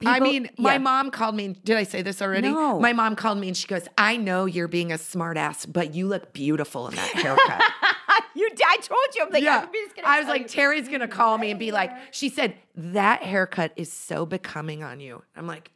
I 0.04 0.14
People- 0.18 0.32
mean, 0.32 0.50
my 0.58 0.72
yeah. 0.72 0.78
mom 0.78 1.12
called 1.12 1.36
me. 1.36 1.54
Did 1.64 1.76
I 1.76 1.84
say 1.84 2.02
this 2.02 2.20
already? 2.20 2.48
No. 2.48 2.80
My 2.80 2.92
mom 2.92 3.14
called 3.14 3.38
me 3.38 3.46
and 3.46 3.56
she 3.56 3.68
goes, 3.68 3.86
"I 3.96 4.16
know 4.16 4.44
you're 4.44 4.66
being 4.66 4.90
a 4.90 4.96
smartass, 4.96 5.72
but 5.72 5.94
you 5.94 6.08
look 6.08 6.32
beautiful 6.32 6.88
in 6.88 6.96
that 6.96 7.08
haircut." 7.10 7.62
you, 8.56 8.64
I 8.66 8.76
told 8.76 9.00
you. 9.14 9.24
I'm 9.24 9.30
like, 9.32 9.42
yeah. 9.42 9.56
everybody's 9.56 9.92
gonna 9.94 10.08
I 10.08 10.18
was 10.20 10.28
like, 10.28 10.42
you. 10.42 10.48
Terry's 10.48 10.88
gonna 10.88 11.08
call 11.08 11.38
me 11.38 11.50
and 11.50 11.58
be 11.58 11.72
like, 11.72 11.90
she 12.10 12.28
said 12.28 12.54
that 12.74 13.22
haircut 13.22 13.72
is 13.76 13.92
so 13.92 14.24
becoming 14.24 14.82
on 14.82 15.00
you. 15.00 15.22
I'm 15.36 15.46
like, 15.46 15.70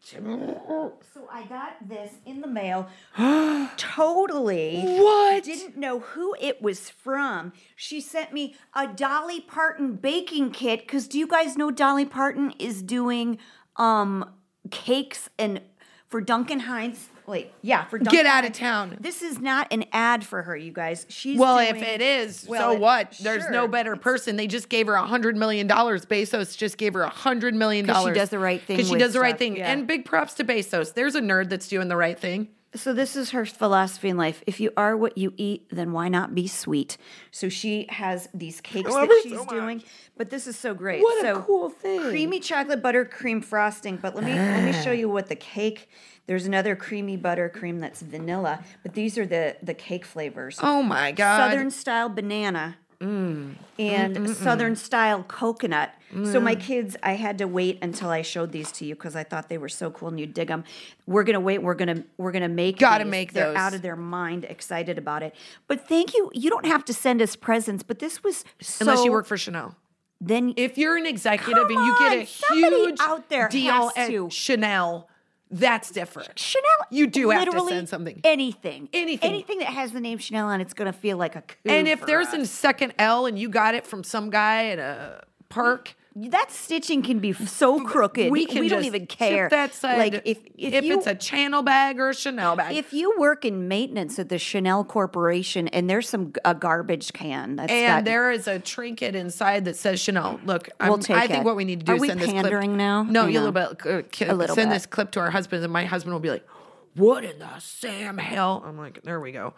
So 1.13 1.29
I 1.31 1.45
got 1.45 1.89
this 1.89 2.13
in 2.25 2.41
the 2.41 2.47
mail. 2.47 2.89
totally. 3.77 4.83
What? 4.83 5.45
Didn't 5.45 5.77
know 5.77 6.01
who 6.01 6.37
it 6.41 6.63
was 6.63 6.91
from. 6.91 7.53
She 7.75 8.01
sent 8.01 8.33
me 8.33 8.55
a 8.75 8.87
Dolly 8.87 9.41
Parton 9.41 9.95
baking 9.95 10.53
kit 10.53 10.81
because 10.81 11.09
do 11.09 11.19
you 11.19 11.27
guys 11.27 11.57
know 11.57 11.71
Dolly 11.71 12.05
Parton 12.05 12.53
is 12.59 12.83
doing 12.83 13.39
um 13.77 14.25
cakes 14.71 15.29
and 15.39 15.61
for 16.09 16.21
Duncan 16.21 16.61
Hines? 16.61 17.09
Wait, 17.27 17.53
yeah, 17.63 17.85
for 17.85 17.99
Get 17.99 18.27
out 18.27 18.45
of 18.45 18.53
town. 18.53 18.97
This 19.01 19.23
is 19.23 19.39
not 19.39 19.69
an 19.71 19.85
ad 19.93 20.25
for 20.25 20.43
her, 20.43 20.57
you 20.57 20.73
guys. 20.73 21.07
She's 21.09 21.39
Well, 21.39 21.57
doing- 21.57 21.77
if 21.77 21.83
it 21.83 22.01
is, 22.01 22.47
Well, 22.49 22.71
so 22.71 22.73
it- 22.73 22.81
what? 22.81 23.17
There's 23.21 23.49
no 23.49 23.69
better 23.69 23.95
person. 23.97 24.37
They 24.37 24.47
just 24.47 24.69
gave 24.69 24.87
her 24.89 24.95
a 24.95 25.07
hundred 25.07 25.37
million 25.37 25.67
dollars. 25.67 26.05
Bezos 26.05 26.57
just 26.57 26.79
gave 26.79 26.95
her 26.95 27.03
a 27.03 27.09
hundred 27.09 27.55
million 27.55 27.87
'Cause 27.87 27.97
she 27.97 28.01
dollars 28.03 28.17
does 28.17 28.29
the 28.31 28.39
right 28.39 28.61
thing 28.61 28.77
Because 28.77 28.91
she 28.91 28.97
does 28.99 29.13
the 29.13 29.21
right 29.21 29.39
thing. 29.39 29.57
yeah. 29.57 29.71
And 29.71 29.87
big 29.87 30.05
props 30.05 30.35
to 30.35 30.45
Bezos. 30.45 30.95
There's 30.95 31.15
a 31.15 31.21
nerd 31.21 31.49
that's 31.49 31.69
doing 31.69 31.89
the 31.89 31.97
right 31.97 32.19
thing. 32.19 32.49
So 32.75 32.95
this 32.95 33.17
is 33.17 33.31
her 33.31 33.45
philosophy 33.45 34.09
in 34.09 34.17
life. 34.17 34.43
If 34.47 34.59
you 34.59 34.71
are 34.77 34.97
what 34.97 35.19
you 35.19 35.35
eat, 35.37 35.67
then 35.71 35.93
why 35.93 36.09
not 36.09 36.35
be 36.35 36.47
sweet? 36.47 36.97
So 37.31 37.49
she 37.49 37.87
has 37.91 38.29
these 38.33 38.61
cakes 38.61 38.93
that 38.93 39.21
she's 39.23 39.33
so 39.33 39.45
doing, 39.45 39.83
but 40.17 40.31
this 40.31 40.47
is 40.47 40.59
so 40.59 40.73
great. 40.73 41.03
What 41.03 41.27
a 41.27 41.41
cool 41.41 41.69
thing. 41.69 42.01
Creamy 42.01 42.41
chocolate 42.41 42.83
butter 42.83 43.05
cream 43.05 43.43
frosting, 43.43 43.97
but 43.97 44.15
let 44.15 44.25
me 44.25 44.33
let 44.33 44.65
me 44.65 44.73
show 44.73 44.93
you 44.93 45.09
what 45.09 45.29
the 45.29 45.37
cake. 45.37 45.89
There's 46.27 46.47
another 46.47 46.75
creamy 46.75 47.17
butter 47.17 47.49
cream 47.49 47.79
that's 47.79 48.01
vanilla, 48.01 48.65
but 48.83 48.95
these 48.95 49.19
are 49.19 49.27
the 49.27 49.57
the 49.63 49.75
cake 49.75 50.07
flavors. 50.07 50.59
Oh 50.63 50.83
my 50.83 51.13
god! 51.13 51.51
Southern 51.51 51.71
style 51.71 52.09
banana. 52.09 52.79
Mm. 53.01 53.57
And 53.81 54.17
mm, 54.17 54.27
mm, 54.27 54.29
mm. 54.29 54.35
Southern 54.35 54.77
style 54.77 55.25
coconut. 55.25 55.93
So 56.13 56.41
my 56.41 56.55
kids, 56.55 56.97
I 57.03 57.13
had 57.15 57.39
to 57.39 57.47
wait 57.49 57.79
until 57.81 58.11
I 58.11 58.23
showed 58.23 58.53
these 58.53 58.71
to 58.73 58.85
you 58.85 58.95
because 58.95 59.17
I 59.17 59.25
thought 59.25 59.49
they 59.49 59.57
were 59.59 59.69
so 59.71 59.91
cool 59.91 60.09
and 60.09 60.21
you'd 60.21 60.35
dig 60.35 60.49
them. 60.49 60.65
We're 61.07 61.25
gonna 61.25 61.41
wait. 61.41 61.63
We're 61.63 61.75
gonna 61.75 62.05
we're 62.19 62.33
gonna 62.33 62.49
make. 62.49 62.79
Gotta 62.79 63.05
these. 63.05 63.11
make 63.11 63.33
They're 63.33 63.47
those. 63.49 63.57
out 63.57 63.73
of 63.75 63.81
their 63.83 63.97
mind, 63.97 64.45
excited 64.45 64.99
about 64.99 65.23
it. 65.23 65.35
But 65.69 65.89
thank 65.89 66.13
you. 66.15 66.31
You 66.35 66.51
don't 66.51 66.67
have 66.67 66.85
to 66.87 66.93
send 66.95 67.23
us 67.23 67.35
presents, 67.35 67.83
but 67.83 67.99
this 67.99 68.23
was 68.23 68.45
so. 68.61 68.83
Unless 68.85 69.05
you 69.05 69.13
work 69.13 69.27
for 69.27 69.37
Chanel. 69.39 69.75
then 70.21 70.53
If 70.57 70.77
you're 70.77 70.97
an 70.97 71.07
executive 71.07 71.65
and 71.69 71.71
you 71.87 71.97
get 71.99 72.13
a 72.19 72.23
huge 72.23 72.99
out 73.01 73.29
there 73.31 73.49
deal 73.49 73.91
at 73.97 74.09
to. 74.09 74.29
Chanel, 74.31 75.09
that's 75.51 75.91
different. 75.91 76.39
Chanel, 76.39 76.65
You 76.91 77.07
do 77.07 77.31
have 77.31 77.49
to 77.51 77.69
send 77.69 77.89
something. 77.89 78.21
Anything, 78.25 78.89
Anything. 78.93 79.31
anything 79.31 79.59
that 79.61 79.69
has 79.69 79.93
the 79.93 80.01
name 80.01 80.19
Chanel 80.19 80.49
on, 80.49 80.61
it's 80.61 80.75
gonna 80.75 80.93
feel 80.93 81.17
like 81.17 81.37
a 81.37 81.43
coup. 81.43 81.55
And 81.65 81.89
if 81.89 82.05
there's 82.05 82.29
us. 82.29 82.35
a 82.35 82.47
second 82.47 82.93
L 82.99 83.25
and 83.27 83.39
you 83.39 83.49
got 83.49 83.75
it 83.75 83.87
from 83.87 84.05
some 84.05 84.29
guy 84.31 84.69
at 84.69 84.79
a 84.79 85.25
park, 85.49 85.95
that 86.15 86.51
stitching 86.51 87.03
can 87.03 87.19
be 87.21 87.33
so 87.33 87.83
crooked. 87.85 88.31
we 88.31 88.45
can 88.47 88.67
don't 88.69 88.85
even 88.85 89.07
care. 89.07 89.49
that 89.49 89.75
side. 89.75 89.99
Like 89.99 90.23
if 90.25 90.39
if, 90.59 90.85
you 90.85 90.99
it's 90.99 91.07
a 91.07 91.19
Chanel 91.19 91.63
bag 91.63 91.99
or 91.99 92.11
a 92.11 92.15
Chanel 92.15 92.55
bag, 92.57 92.77
if 92.77 92.93
you 92.93 93.15
work 93.19 93.45
in 93.45 93.67
maintenance 93.69 94.19
at 94.19 94.29
the 94.29 94.39
Chanel 94.39 94.85
Corporation 94.85 95.69
and 95.69 95.89
there's 95.89 96.09
some 96.09 96.33
a 96.45 96.55
garbage 96.55 97.13
can 97.13 97.57
that's 97.57 97.73
and 97.73 97.99
got, 97.99 98.05
there 98.05 98.31
is 98.31 98.47
a 98.47 98.59
trinket 98.59 99.15
inside 99.15 99.65
that 99.65 99.77
says 99.77 100.01
Chanel. 100.01 100.39
Look, 100.45 100.69
I'm, 100.79 100.89
We'll 100.91 100.99
take 100.99 101.17
I 101.17 101.27
think 101.27 101.41
it. 101.41 101.45
what 101.45 101.57
we 101.57 101.65
need 101.65 101.81
to 101.81 101.87
do 101.87 101.93
Are 101.93 101.97
is 101.97 102.01
we 102.03 102.09
send 102.09 102.21
this 102.21 102.31
clip. 102.31 102.43
pandering 102.43 102.77
now? 102.77 103.03
No, 103.05 103.27
you 103.27 103.39
a 103.39 103.43
little 103.45 103.53
bit. 103.75 103.87
Uh, 103.87 104.03
ki- 104.11 104.27
A 104.27 104.35
little 104.35 104.55
send 104.55 104.69
bit. 104.71 104.75
this 104.75 104.87
clip 104.87 105.11
to 105.13 105.21
our 105.21 105.31
husbands, 105.31 105.65
and 105.65 105.73
my 105.73 105.85
husband 105.85 106.13
will 106.13 106.21
be 106.21 106.31
like, 106.31 106.47
"What 106.95 107.25
in 107.25 107.39
the 107.39 107.59
Sam 107.59 108.19
hell?" 108.19 108.63
I'm 108.67 108.77
like, 108.77 109.03
"There 109.03 109.19
we 109.21 109.33
go." 109.33 109.55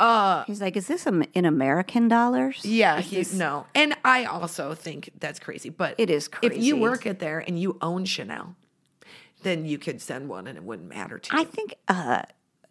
Uh, 0.00 0.44
he's 0.44 0.60
like, 0.60 0.76
is 0.76 0.86
this 0.86 1.06
am- 1.06 1.24
in 1.34 1.44
American 1.44 2.06
dollars? 2.08 2.64
yeah, 2.64 2.98
Is 2.98 3.06
he, 3.06 3.16
this- 3.16 3.32
no, 3.34 3.66
and 3.74 3.96
I 4.04 4.24
also 4.24 4.74
think 4.74 5.10
that's 5.18 5.38
crazy. 5.40 5.70
But 5.70 5.94
It 5.98 6.08
is 6.10 6.28
crazy. 6.28 6.56
If 6.56 6.62
you 6.62 6.76
work 6.76 7.06
at 7.06 7.18
there 7.18 7.40
and 7.40 7.58
you 7.58 7.76
own 7.82 8.04
Chanel, 8.04 8.54
then 9.42 9.64
you 9.66 9.78
could 9.78 10.00
send 10.00 10.28
one, 10.28 10.46
and 10.46 10.56
it 10.56 10.64
wouldn't 10.64 10.88
matter 10.88 11.18
to 11.18 11.36
you. 11.36 11.40
I 11.42 11.44
think 11.44 11.74
uh, 11.88 12.22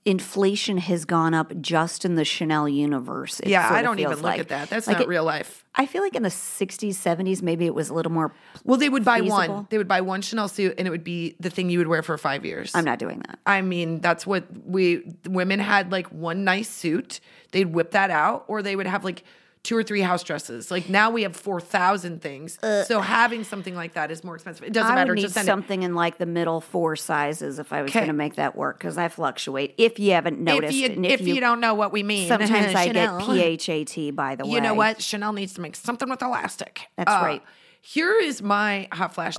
inflation 0.08 0.78
has 0.78 1.04
gone 1.04 1.34
up 1.34 1.52
just 1.62 2.06
in 2.06 2.16
the 2.16 2.24
Chanel 2.24 2.70
universe. 2.70 3.42
yeah, 3.46 3.68
I 3.70 3.82
don't 3.82 4.00
even 4.00 4.14
look 4.14 4.22
like. 4.24 4.40
at 4.40 4.48
that. 4.50 4.70
That's 4.70 4.88
Like 4.88 4.98
not 4.98 5.04
it- 5.04 5.10
real 5.10 5.24
life. 5.26 5.66
I 5.76 5.86
feel 5.86 6.02
like 6.02 6.16
in 6.16 6.24
the 6.24 6.30
60s, 6.30 6.96
70s, 6.96 7.44
maybe 7.44 7.66
it 7.66 7.76
was 7.76 7.90
a 7.90 7.94
little 7.94 8.12
more. 8.12 8.34
Well, 8.64 8.78
they 8.80 8.90
would 8.90 9.04
buy 9.06 9.22
one. 9.22 9.68
They 9.70 9.78
would 9.78 9.88
buy 9.88 10.02
one 10.02 10.22
Chanel 10.22 10.48
suit, 10.48 10.74
and 10.78 10.88
it 10.88 10.92
would 10.92 11.04
be 11.04 11.36
the 11.40 11.50
thing 11.52 11.70
you 11.70 11.78
would 11.78 11.88
wear 11.88 12.02
for 12.02 12.18
five 12.18 12.46
years. 12.46 12.74
I'm 12.74 12.86
not 12.86 12.98
doing 12.98 13.20
that. 13.28 13.38
I 13.46 13.62
mean, 13.62 14.00
that's 14.02 14.26
what 14.26 14.46
we 14.66 15.04
women 15.28 15.60
had 15.60 15.92
like 15.92 16.08
one 16.08 16.44
nice 16.44 16.70
suit. 16.70 17.20
They'd 17.52 17.66
whip 17.74 17.92
that 17.92 18.10
out, 18.10 18.46
or 18.48 18.64
they 18.64 18.76
would 18.76 18.88
have 18.88 19.04
like 19.04 19.24
two 19.68 19.76
or 19.78 19.84
three 19.84 20.00
house 20.00 20.24
dresses. 20.24 20.72
Like 20.72 20.88
now 20.88 21.12
we 21.12 21.24
have 21.24 21.36
four 21.36 21.60
thousand 21.60 22.22
things. 22.22 22.58
so 22.88 23.02
having 23.02 23.44
something 23.44 23.76
like 23.76 23.94
that 23.94 24.12
is 24.12 24.24
more 24.24 24.36
expensive. 24.36 24.64
It 24.64 24.72
doesn't 24.72 24.90
I 24.92 24.96
matter. 24.96 25.12
would 25.12 25.18
need 25.18 25.24
Just 25.24 25.34
send 25.34 25.46
it. 25.48 25.52
something 25.52 25.84
in 25.84 25.94
like 25.94 26.18
the 26.18 26.26
middle 26.26 26.62
four 26.62 26.96
sizes 26.96 27.60
if 27.60 27.74
I 27.74 27.82
was 27.82 27.92
going 27.92 28.08
to 28.08 28.14
make 28.14 28.36
that 28.36 28.56
work 28.56 28.78
because 28.80 28.98
I 28.98 29.10
fluctuate. 29.10 29.76
If 29.78 30.00
you 30.00 30.14
haven't 30.14 30.40
noticed, 30.40 30.74
If 30.74 30.80
you, 30.80 30.96
and 30.96 31.06
if 31.06 31.22
you, 31.22 31.42
don't 31.42 31.60
know 31.60 31.74
what 31.74 31.92
we 31.92 32.02
mean, 32.02 32.30
sometimes 32.30 32.74
I 32.74 32.88
get 32.88 33.10
PHAT. 33.62 34.16
By 34.16 34.36
the 34.36 34.46
way, 34.46 34.52
You 34.52 34.62
know 34.62 34.74
what? 34.74 35.02
Chanel 35.02 35.34
needs 35.34 35.54
to 35.56 35.62
make 35.62 35.76
something 35.76 36.10
with 36.10 36.22
elastic. 36.22 36.84
Uh, 36.98 37.04
That's 37.04 37.24
right. 37.24 37.44
Here 37.82 38.18
is 38.18 38.42
my 38.42 38.88
hot 38.94 39.14
flash. 39.14 39.36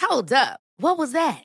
Hold 0.00 0.32
up. 0.32 0.60
What 0.78 0.98
was 0.98 1.12
that? 1.12 1.44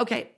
Okay, 0.00 0.30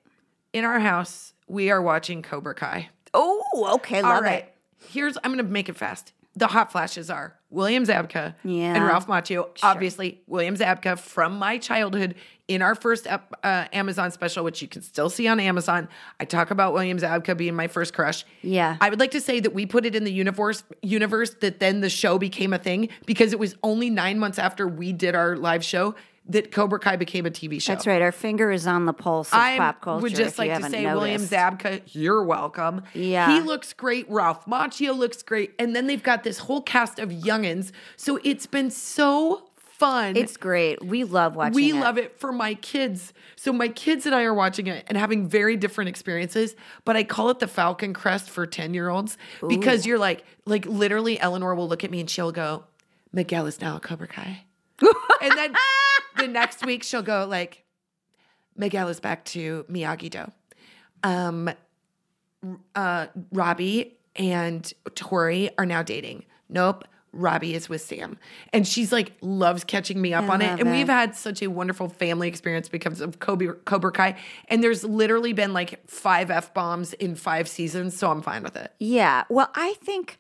in 0.53 0.65
our 0.65 0.81
house, 0.81 1.33
we 1.47 1.71
are 1.71 1.81
watching 1.81 2.21
Cobra 2.23 2.55
Kai. 2.55 2.89
Oh, 3.15 3.71
okay, 3.77 4.03
love 4.03 4.13
All 4.17 4.21
right. 4.23 4.45
it. 4.45 4.55
Here's 4.89 5.17
I'm 5.23 5.31
gonna 5.31 5.45
make 5.45 5.69
it 5.69 5.77
fast. 5.77 6.13
The 6.35 6.47
hot 6.49 6.73
flashes 6.73 7.11
are 7.11 7.37
William 7.51 7.85
Zabka 7.85 8.35
Yeah. 8.43 8.75
and 8.75 8.85
Ralph 8.85 9.07
Macchio. 9.07 9.51
Obviously, 9.63 10.23
William 10.27 10.57
Zabka 10.57 10.99
from 10.99 11.39
my 11.39 11.59
childhood 11.59 12.15
in 12.49 12.63
our 12.63 12.75
first 12.75 13.07
uh, 13.07 13.19
Amazon 13.45 14.11
special, 14.11 14.43
which 14.43 14.63
you 14.63 14.67
can 14.69 14.81
still 14.83 15.11
see 15.11 15.29
on 15.29 15.39
Amazon. 15.39 15.89
I 16.19 16.25
talk 16.25 16.51
about 16.51 16.73
William 16.73 16.99
Zabka 16.99 17.37
being 17.37 17.55
my 17.55 17.69
first 17.69 17.93
crush. 17.95 18.25
Yeah. 18.41 18.77
I 18.81 18.89
would 18.91 18.99
like 18.99 19.11
to 19.13 19.21
say 19.21 19.41
that 19.41 19.53
we 19.55 19.67
put 19.67 19.85
it 19.87 19.95
in 19.95 20.05
the 20.05 20.13
universe 20.13 20.65
universe 20.83 21.35
that 21.41 21.61
then 21.61 21.83
the 21.83 21.91
show 21.91 22.19
became 22.19 22.53
a 22.55 22.59
thing 22.59 22.89
because 23.07 23.33
it 23.35 23.39
was 23.39 23.55
only 23.63 23.91
nine 23.91 24.19
months 24.19 24.39
after 24.39 24.67
we 24.67 24.93
did 24.93 25.15
our 25.15 25.37
live 25.37 25.63
show 25.63 25.95
that 26.27 26.53
Cobra 26.53 26.79
Kai 26.79 26.97
became 26.97 27.27
a 27.27 27.31
TV 27.31 27.61
show. 27.61 27.73
That's 27.73 27.87
right. 27.87 28.01
Our 28.01 28.13
finger 28.13 28.51
is 28.51 28.67
on 28.67 28.87
the 28.87 28.93
pulse 28.93 29.33
of 29.33 29.39
I 29.39 29.59
pop 29.59 29.81
culture. 29.81 29.99
I 29.99 30.03
would 30.03 30.15
just 30.15 30.39
like 30.39 30.55
to 30.55 30.71
say, 30.71 30.85
noticed. 30.85 30.97
William 30.97 31.23
Zabka, 31.23 31.83
you're 31.89 32.23
welcome. 32.23 32.83
Yeah. 32.95 33.35
He 33.35 33.41
looks 33.41 33.73
great. 33.73 34.09
Ralph 34.09 34.47
Macchio 34.47 34.97
looks 34.97 35.23
great. 35.23 35.53
And 35.59 35.75
then 35.75 35.89
they've 35.89 36.03
got 36.03 36.23
this 36.23 36.39
whole 36.39 36.63
cast 36.63 36.99
of 36.99 37.11
youngins. 37.11 37.73
So 37.97 38.21
it's 38.23 38.47
been 38.47 38.71
so 38.71 39.51
fun. 39.83 40.17
It's 40.17 40.37
great. 40.37 40.85
We 40.85 41.03
love 41.03 41.35
watching. 41.35 41.55
we 41.55 41.71
it. 41.71 41.75
love 41.75 41.99
it 41.99 42.21
for 42.21 42.31
my 42.31 42.55
kids. 42.55 43.13
So 43.35 43.53
my 43.53 43.67
kids 43.67 44.07
and 44.07 44.15
I 44.15 44.23
are 44.23 44.35
watching 44.35 44.69
it 44.69 44.85
and 44.87 44.97
having 44.97 45.29
very 45.29 45.57
different 45.57 45.89
experiences, 45.89 46.55
but 46.85 46.97
I 46.97 47.03
call 47.03 47.31
it 47.31 47.41
the 47.41 47.49
Falcon 47.49 47.93
Crest 47.93 48.31
for 48.31 48.47
10 48.47 48.75
year 48.75 48.91
olds 48.91 49.19
because 49.49 49.85
you're 49.85 49.99
like, 49.99 50.25
like 50.47 50.67
literally 50.67 51.19
Eleanor 51.19 51.57
will 51.57 51.69
look 51.69 51.83
at 51.83 51.91
me 51.91 51.99
and 51.99 52.09
she'll 52.09 52.31
go, 52.31 52.63
Miguel 53.13 53.47
is 53.47 53.61
now 53.61 53.77
a 53.77 53.81
Cobra 53.81 54.07
Kai. 54.07 54.45
and 55.21 55.33
then 55.37 55.53
the 56.17 56.29
next 56.29 56.65
week 56.65 56.83
she'll 56.83 57.03
go 57.03 57.27
like, 57.29 57.65
Miguel 58.57 58.89
is 58.89 59.01
back 59.01 59.25
to 59.27 59.65
Miyagi 59.71 60.11
Do. 60.11 60.31
Um, 61.03 61.51
uh, 62.75 63.07
Robbie 63.33 63.97
and 64.17 64.73
Tori 64.95 65.51
are 65.57 65.67
now 65.67 65.83
dating. 65.83 66.25
Nope. 66.49 66.85
Robbie 67.15 67.55
is 67.55 67.69
with 67.69 67.83
Sam. 67.83 68.19
And 68.55 68.67
she's 68.67 68.91
like, 68.91 69.13
loves 69.21 69.65
catching 69.65 70.01
me 70.01 70.15
up 70.15 70.25
I 70.25 70.35
on 70.35 70.43
it. 70.43 70.61
And 70.61 70.69
it. 70.69 70.73
we've 70.73 70.89
had 70.89 71.15
such 71.15 71.43
a 71.43 71.49
wonderful 71.49 71.89
family 71.89 72.27
experience 72.27 72.69
because 72.69 73.01
of 73.03 73.19
Kobe, 73.19 73.49
Cobra 73.67 73.93
Kai. 73.93 74.17
And 74.49 74.65
there's 74.65 74.83
literally 74.83 75.35
been 75.35 75.53
like 75.53 75.87
five 75.87 76.31
F 76.31 76.55
bombs 76.55 76.95
in 76.95 77.15
five 77.15 77.49
seasons. 77.49 77.97
So 77.97 78.11
I'm 78.11 78.23
fine 78.23 78.43
with 78.43 78.57
it. 78.57 78.73
Yeah. 78.79 79.25
Well, 79.29 79.51
I 79.55 79.75
think 79.83 80.19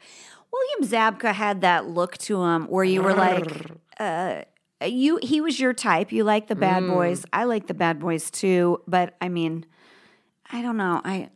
William 0.52 0.90
Zabka 0.90 1.32
had 1.32 1.62
that 1.62 1.86
look 1.86 2.18
to 2.18 2.42
him 2.42 2.66
where 2.66 2.84
you 2.84 3.02
were 3.02 3.14
like, 3.14 3.70
uh, 3.98 4.42
you 4.86 5.18
he 5.22 5.40
was 5.40 5.58
your 5.60 5.72
type. 5.72 6.12
You 6.12 6.24
like 6.24 6.48
the 6.48 6.54
bad 6.56 6.82
Mm. 6.82 6.90
boys. 6.90 7.24
I 7.32 7.44
like 7.44 7.66
the 7.66 7.74
bad 7.74 7.98
boys 8.00 8.30
too. 8.30 8.80
But 8.86 9.14
I 9.20 9.28
mean, 9.28 9.64
I 10.50 10.62
don't 10.62 10.76
know. 10.76 11.00
I 11.04 11.30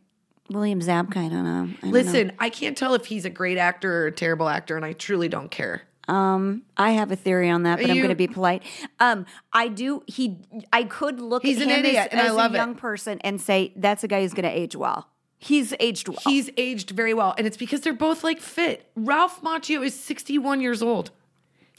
William 0.49 0.79
Zabka. 0.79 1.17
I 1.17 1.29
don't 1.29 1.43
know. 1.43 1.63
I 1.63 1.81
don't 1.81 1.83
know. 1.83 1.89
Listen, 1.89 2.31
I 2.39 2.49
can't 2.49 2.77
tell 2.77 2.93
if 2.93 3.05
he's 3.05 3.25
a 3.25 3.29
great 3.29 3.57
actor 3.57 4.03
or 4.03 4.07
a 4.07 4.11
terrible 4.11 4.47
actor. 4.47 4.75
And 4.75 4.85
I 4.85 4.93
truly 4.93 5.27
don't 5.27 5.51
care. 5.51 5.81
Um, 6.07 6.61
I 6.77 6.91
have 6.91 7.11
a 7.11 7.17
theory 7.17 7.49
on 7.49 7.63
that, 7.63 7.81
but 7.81 7.89
I'm 7.89 7.97
going 7.97 8.07
to 8.09 8.15
be 8.15 8.27
polite. 8.29 8.63
Um, 9.01 9.25
I 9.51 9.67
do. 9.67 10.03
He, 10.07 10.37
I 10.71 10.83
could 10.85 11.19
look 11.19 11.43
He's 11.43 11.57
at 11.59 11.63
him 11.67 11.83
idiot, 11.83 12.07
as, 12.13 12.31
as 12.31 12.37
a 12.37 12.45
it. 12.45 12.51
young 12.53 12.75
person 12.75 13.19
and 13.25 13.41
say 13.41 13.73
that's 13.75 14.05
a 14.05 14.07
guy 14.07 14.21
who's 14.21 14.33
going 14.33 14.45
to 14.49 14.57
age 14.57 14.73
well. 14.73 15.09
He's 15.37 15.73
aged 15.81 16.07
well. 16.07 16.17
He's 16.23 16.49
aged 16.55 16.91
very 16.91 17.13
well. 17.13 17.35
And 17.37 17.45
it's 17.45 17.57
because 17.57 17.81
they're 17.81 17.91
both 17.93 18.23
like 18.23 18.39
fit. 18.39 18.89
Ralph 18.95 19.41
Macchio 19.41 19.85
is 19.85 19.99
61 19.99 20.61
years 20.61 20.81
old. 20.81 21.11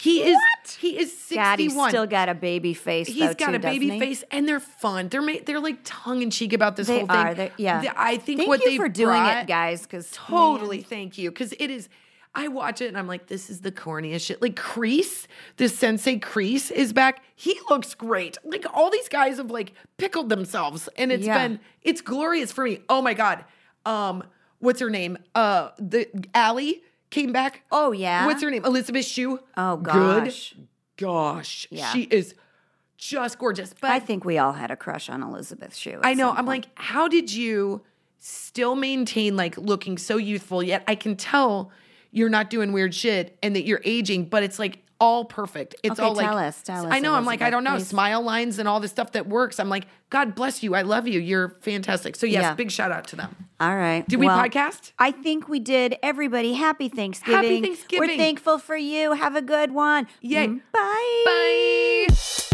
He 0.01 0.23
is 0.23 0.37
he 0.79 0.99
is 0.99 1.17
61. 1.19 1.75
God, 1.77 1.89
still 1.89 2.07
got 2.07 2.29
a 2.29 2.35
baby 2.35 2.73
face. 2.75 3.09
He's 3.09 3.19
though, 3.19 3.35
got 3.35 3.49
too, 3.51 3.57
a 3.57 3.59
baby 3.59 3.91
he? 3.91 3.99
face, 3.99 4.23
and 4.31 4.47
they're 4.49 4.61
fun. 4.61 5.09
They're 5.09 5.23
ma- 5.23 5.41
they're 5.45 5.59
like 5.61 5.79
tongue 5.85 6.23
in 6.23 6.31
cheek 6.31 6.53
about 6.53 6.77
this 6.77 6.87
They 6.87 6.99
whole 7.01 7.07
thing. 7.09 7.35
They're- 7.35 7.53
yeah. 7.57 7.81
The- 7.81 8.01
I 8.01 8.17
think 8.17 8.39
Thank 8.39 8.49
what 8.49 8.61
they 8.65 8.77
for 8.77 8.89
doing 8.89 9.09
brought- 9.17 9.43
it, 9.43 9.47
guys. 9.49 9.83
Because 9.83 10.09
Totally, 10.13 10.83
thank 10.83 11.19
you. 11.19 11.31
Because 11.31 11.53
it 11.59 11.71
is. 11.71 11.89
I 12.35 12.47
watch 12.47 12.81
it 12.81 12.87
and 12.89 12.97
I'm 12.99 13.09
like, 13.09 13.27
this 13.27 13.51
is 13.51 13.63
the 13.63 13.73
corniest 13.73 14.27
shit. 14.27 14.41
Like 14.41 14.55
Kreese, 14.55 15.27
this 15.57 15.77
Sensei 15.77 16.19
Kreese 16.21 16.71
is 16.71 16.93
back. 16.93 17.23
He 17.35 17.59
looks 17.69 17.95
great. 17.95 18.37
Like 18.45 18.65
all 18.73 18.91
these 18.91 19.09
guys 19.09 19.39
have 19.39 19.51
like 19.51 19.73
pickled 19.97 20.29
themselves, 20.29 20.89
and 20.97 21.11
it's 21.11 21.25
Yeah. 21.27 21.39
been 21.49 21.61
it's 21.83 22.03
glorious 22.03 22.53
for 22.53 22.63
me. 22.65 22.81
Oh 22.89 23.03
my 23.03 23.15
god. 23.15 23.45
Um, 23.85 24.23
what's 24.61 24.79
her 24.79 24.91
name? 24.91 25.19
Uh, 25.35 25.71
the 25.81 26.07
Ali 26.35 26.85
came 27.11 27.33
back. 27.33 27.63
Oh, 27.71 27.93
yeah? 27.93 28.27
What's 28.27 28.43
her 28.43 28.51
name? 28.51 28.65
Elizabeth 28.65 29.05
Shue. 29.05 29.41
Oh, 29.57 29.77
Good 29.77 29.85
gosh. 29.93 30.55
gosh, 30.97 31.67
Yeah. 31.71 31.91
she 31.93 32.03
is 32.03 32.35
just 32.97 33.39
gorgeous. 33.39 33.75
But 33.81 33.91
I 33.91 34.01
think 34.01 34.25
we 34.25 34.39
all 34.39 34.53
had 34.53 34.71
a 34.71 34.77
crush 34.77 35.09
on 35.09 35.23
Elizabeth 35.23 35.75
Shue. 35.75 36.01
I 36.03 36.15
know. 36.15 36.31
I'm 36.31 36.45
point. 36.47 36.47
like, 36.47 36.67
how 36.75 37.09
did 37.09 37.33
you 37.33 37.83
still 38.19 38.75
maintain 38.75 39.37
like 39.37 39.57
looking 39.57 39.97
so 39.99 40.17
youthful? 40.17 40.63
Yet 40.63 40.83
I 40.89 40.95
can 40.97 41.17
tell 41.17 41.71
you're 42.11 42.29
not 42.31 42.51
doing 42.51 42.73
weird 42.73 42.95
shit 42.95 43.39
and 43.43 43.55
that 43.55 43.65
you're 43.65 43.83
aging. 43.85 44.25
But 44.25 44.43
it's 44.43 44.59
like 44.59 44.79
all 45.01 45.25
perfect. 45.25 45.77
It's 45.83 45.99
Okay, 45.99 46.03
all 46.07 46.15
like 46.15 46.27
us, 46.27 46.69
us, 46.69 46.85
I 46.89 46.99
know. 46.99 47.15
I'm 47.15 47.25
like, 47.25 47.41
I 47.41 47.51
don't 47.51 47.63
know, 47.65 47.77
please. 47.77 47.87
smile 47.89 48.21
lines 48.23 48.59
and 48.59 48.69
all 48.69 48.81
the 48.81 48.89
stuff 48.89 49.13
that 49.13 49.29
works. 49.29 49.61
I'm 49.61 49.69
like, 49.69 49.87
God 50.11 50.35
bless 50.35 50.63
you. 50.63 50.75
I 50.75 50.83
love 50.83 51.07
you. 51.07 51.21
You're 51.21 51.51
fantastic. 51.61 52.17
So 52.17 52.27
yes, 52.27 52.43
Yeah. 52.43 52.55
big 52.55 52.71
shout 52.71 52.91
out 52.91 53.07
to 53.09 53.17
them. 53.17 53.35
All 53.61 53.77
right. 53.77 54.07
Did 54.09 54.19
we 54.21 54.27
Well, 54.27 54.39
podcast? 54.39 54.93
I 54.99 55.11
think 55.13 55.49
we 55.49 55.61
did. 55.61 55.97
Everybody, 56.03 56.55
happy 56.55 56.89
Thanksgiving. 56.89 57.35
Happy 57.35 57.61
Thanksgiving. 57.63 58.09
We're 58.09 58.17
thankful 58.17 58.59
for 58.59 58.77
you. 58.77 59.13
Have 59.13 59.37
a 59.37 59.43
good 59.43 59.73
one. 59.73 60.07
Yay. 60.21 60.49
Mm, 60.49 60.61
Bye. 60.73 61.23
Bye. 62.09 62.48